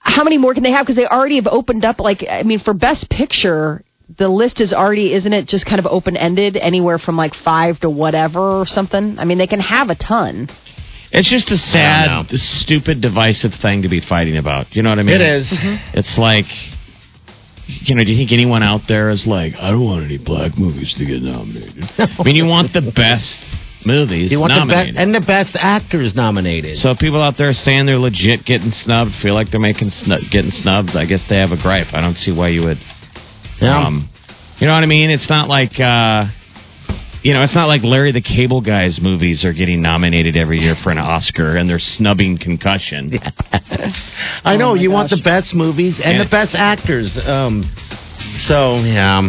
how 0.00 0.24
many 0.24 0.36
more 0.38 0.52
can 0.54 0.64
they 0.64 0.72
have? 0.72 0.84
Because 0.84 0.96
they 0.96 1.06
already 1.06 1.36
have 1.36 1.46
opened 1.46 1.84
up. 1.84 2.00
Like, 2.00 2.24
I 2.28 2.42
mean, 2.42 2.58
for 2.58 2.74
Best 2.74 3.08
Picture, 3.08 3.82
the 4.18 4.28
list 4.28 4.60
is 4.60 4.72
already, 4.72 5.12
isn't 5.14 5.32
it, 5.32 5.48
just 5.48 5.66
kind 5.66 5.78
of 5.78 5.86
open 5.86 6.16
ended, 6.16 6.56
anywhere 6.56 6.98
from 6.98 7.16
like 7.16 7.34
five 7.34 7.80
to 7.80 7.90
whatever 7.90 8.60
or 8.60 8.66
something. 8.66 9.18
I 9.18 9.24
mean, 9.24 9.38
they 9.38 9.46
can 9.48 9.60
have 9.60 9.88
a 9.88 9.96
ton. 9.96 10.48
It's 11.12 11.30
just 11.30 11.50
a 11.50 11.56
sad, 11.56 12.08
don't 12.08 12.30
stupid, 12.30 13.00
divisive 13.00 13.52
thing 13.60 13.82
to 13.82 13.88
be 13.88 14.00
fighting 14.00 14.36
about. 14.36 14.74
You 14.76 14.82
know 14.82 14.90
what 14.90 14.98
I 14.98 15.02
mean? 15.02 15.20
It 15.20 15.22
is. 15.22 15.46
Mm-hmm. 15.50 15.98
It's 15.98 16.18
like, 16.18 16.44
you 17.66 17.94
know, 17.94 18.02
do 18.04 18.10
you 18.10 18.16
think 18.16 18.32
anyone 18.32 18.62
out 18.62 18.82
there 18.86 19.10
is 19.10 19.26
like, 19.26 19.54
I 19.58 19.70
don't 19.70 19.84
want 19.84 20.04
any 20.04 20.18
black 20.18 20.58
movies 20.58 20.94
to 20.98 21.06
get 21.06 21.22
nominated? 21.22 21.84
I 21.98 22.22
mean, 22.22 22.36
you 22.36 22.44
want 22.46 22.72
the 22.72 22.92
best 22.94 23.40
movies 23.84 24.30
You 24.32 24.40
want 24.40 24.50
the 24.52 24.58
nominated. 24.58 24.96
and 24.96 25.14
the 25.14 25.20
best 25.20 25.56
actors 25.58 26.14
nominated. 26.14 26.76
so 26.78 26.94
people 26.98 27.22
out 27.22 27.34
there 27.38 27.52
saying 27.52 27.86
they're 27.86 27.98
legit 27.98 28.44
getting 28.44 28.70
snubbed, 28.70 29.12
feel 29.22 29.34
like 29.34 29.50
they're 29.50 29.60
making 29.62 29.90
snu- 29.90 30.30
getting 30.30 30.50
snubbed. 30.50 30.90
I 30.94 31.06
guess 31.06 31.24
they 31.30 31.38
have 31.38 31.50
a 31.52 31.60
gripe. 31.60 31.94
I 31.94 32.00
don't 32.00 32.16
see 32.16 32.32
why 32.32 32.48
you 32.48 32.66
would. 32.66 32.78
Yeah. 33.60 33.86
Um, 33.86 34.08
you 34.58 34.66
know 34.66 34.72
what 34.74 34.82
I 34.82 34.86
mean? 34.86 35.10
It's 35.10 35.28
not 35.28 35.48
like. 35.48 35.78
uh 35.80 36.26
you 37.22 37.34
know, 37.34 37.42
it's 37.42 37.56
not 37.56 37.66
like 37.66 37.82
Larry 37.82 38.12
the 38.12 38.20
Cable 38.22 38.60
Guy's 38.60 39.00
movies 39.02 39.44
are 39.44 39.52
getting 39.52 39.82
nominated 39.82 40.36
every 40.36 40.60
year 40.60 40.76
for 40.80 40.92
an 40.92 40.98
Oscar 40.98 41.56
and 41.56 41.68
they're 41.68 41.80
snubbing 41.80 42.38
Concussion. 42.38 43.10
I 44.44 44.54
know 44.56 44.70
Oh 44.70 44.74
you 44.74 44.92
want 44.92 45.10
the 45.10 45.20
best 45.24 45.52
movies 45.52 45.98
and 46.04 46.18
Yeah. 46.18 46.22
the 46.24 46.30
best 46.30 46.54
actors. 46.54 47.18
Um, 47.18 47.64
so 48.36 48.76
yeah. 48.78 49.22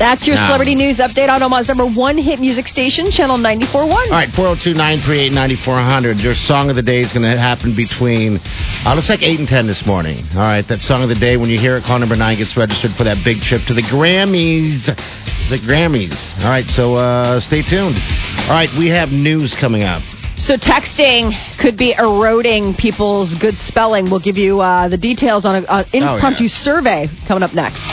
That's 0.00 0.24
your 0.26 0.40
celebrity 0.48 0.74
news 0.74 0.96
update 0.96 1.28
on 1.28 1.42
Omaha's 1.44 1.68
number 1.68 1.84
one 1.84 2.16
hit 2.16 2.40
music 2.40 2.66
station, 2.72 3.12
Channel 3.12 3.36
94.1. 3.36 3.92
All 3.92 4.08
right, 4.08 4.32
402 4.32 4.72
938 4.72 5.28
9400. 5.28 6.16
Your 6.24 6.32
song 6.32 6.70
of 6.72 6.76
the 6.76 6.82
day 6.82 7.04
is 7.04 7.12
going 7.12 7.28
to 7.28 7.36
happen 7.36 7.76
between, 7.76 8.40
uh, 8.88 8.96
looks 8.96 9.12
like 9.12 9.20
8 9.20 9.44
and 9.44 9.46
10 9.46 9.68
this 9.68 9.84
morning. 9.84 10.24
All 10.32 10.40
right, 10.40 10.64
that 10.72 10.80
song 10.80 11.02
of 11.04 11.12
the 11.12 11.20
day, 11.20 11.36
when 11.36 11.52
you 11.52 11.60
hear 11.60 11.76
it, 11.76 11.84
call 11.84 11.98
number 12.00 12.16
9 12.16 12.38
gets 12.38 12.56
registered 12.56 12.96
for 12.96 13.04
that 13.04 13.20
big 13.28 13.44
trip 13.44 13.60
to 13.68 13.74
the 13.76 13.84
Grammys. 13.92 14.88
The 15.52 15.60
Grammys. 15.60 16.16
All 16.40 16.48
right, 16.48 16.64
so 16.72 16.96
uh, 16.96 17.38
stay 17.44 17.60
tuned. 17.60 18.00
All 18.48 18.56
right, 18.56 18.72
we 18.80 18.88
have 18.88 19.10
news 19.12 19.52
coming 19.60 19.84
up. 19.84 20.00
So 20.40 20.56
texting 20.56 21.36
could 21.60 21.76
be 21.76 21.92
eroding 21.92 22.72
people's 22.72 23.36
good 23.36 23.58
spelling. 23.68 24.08
We'll 24.08 24.24
give 24.24 24.38
you 24.38 24.60
uh, 24.60 24.88
the 24.88 24.96
details 24.96 25.44
on 25.44 25.68
an 25.68 25.84
impromptu 25.92 26.48
survey 26.48 27.12
coming 27.28 27.42
up 27.42 27.52
next. 27.52 27.84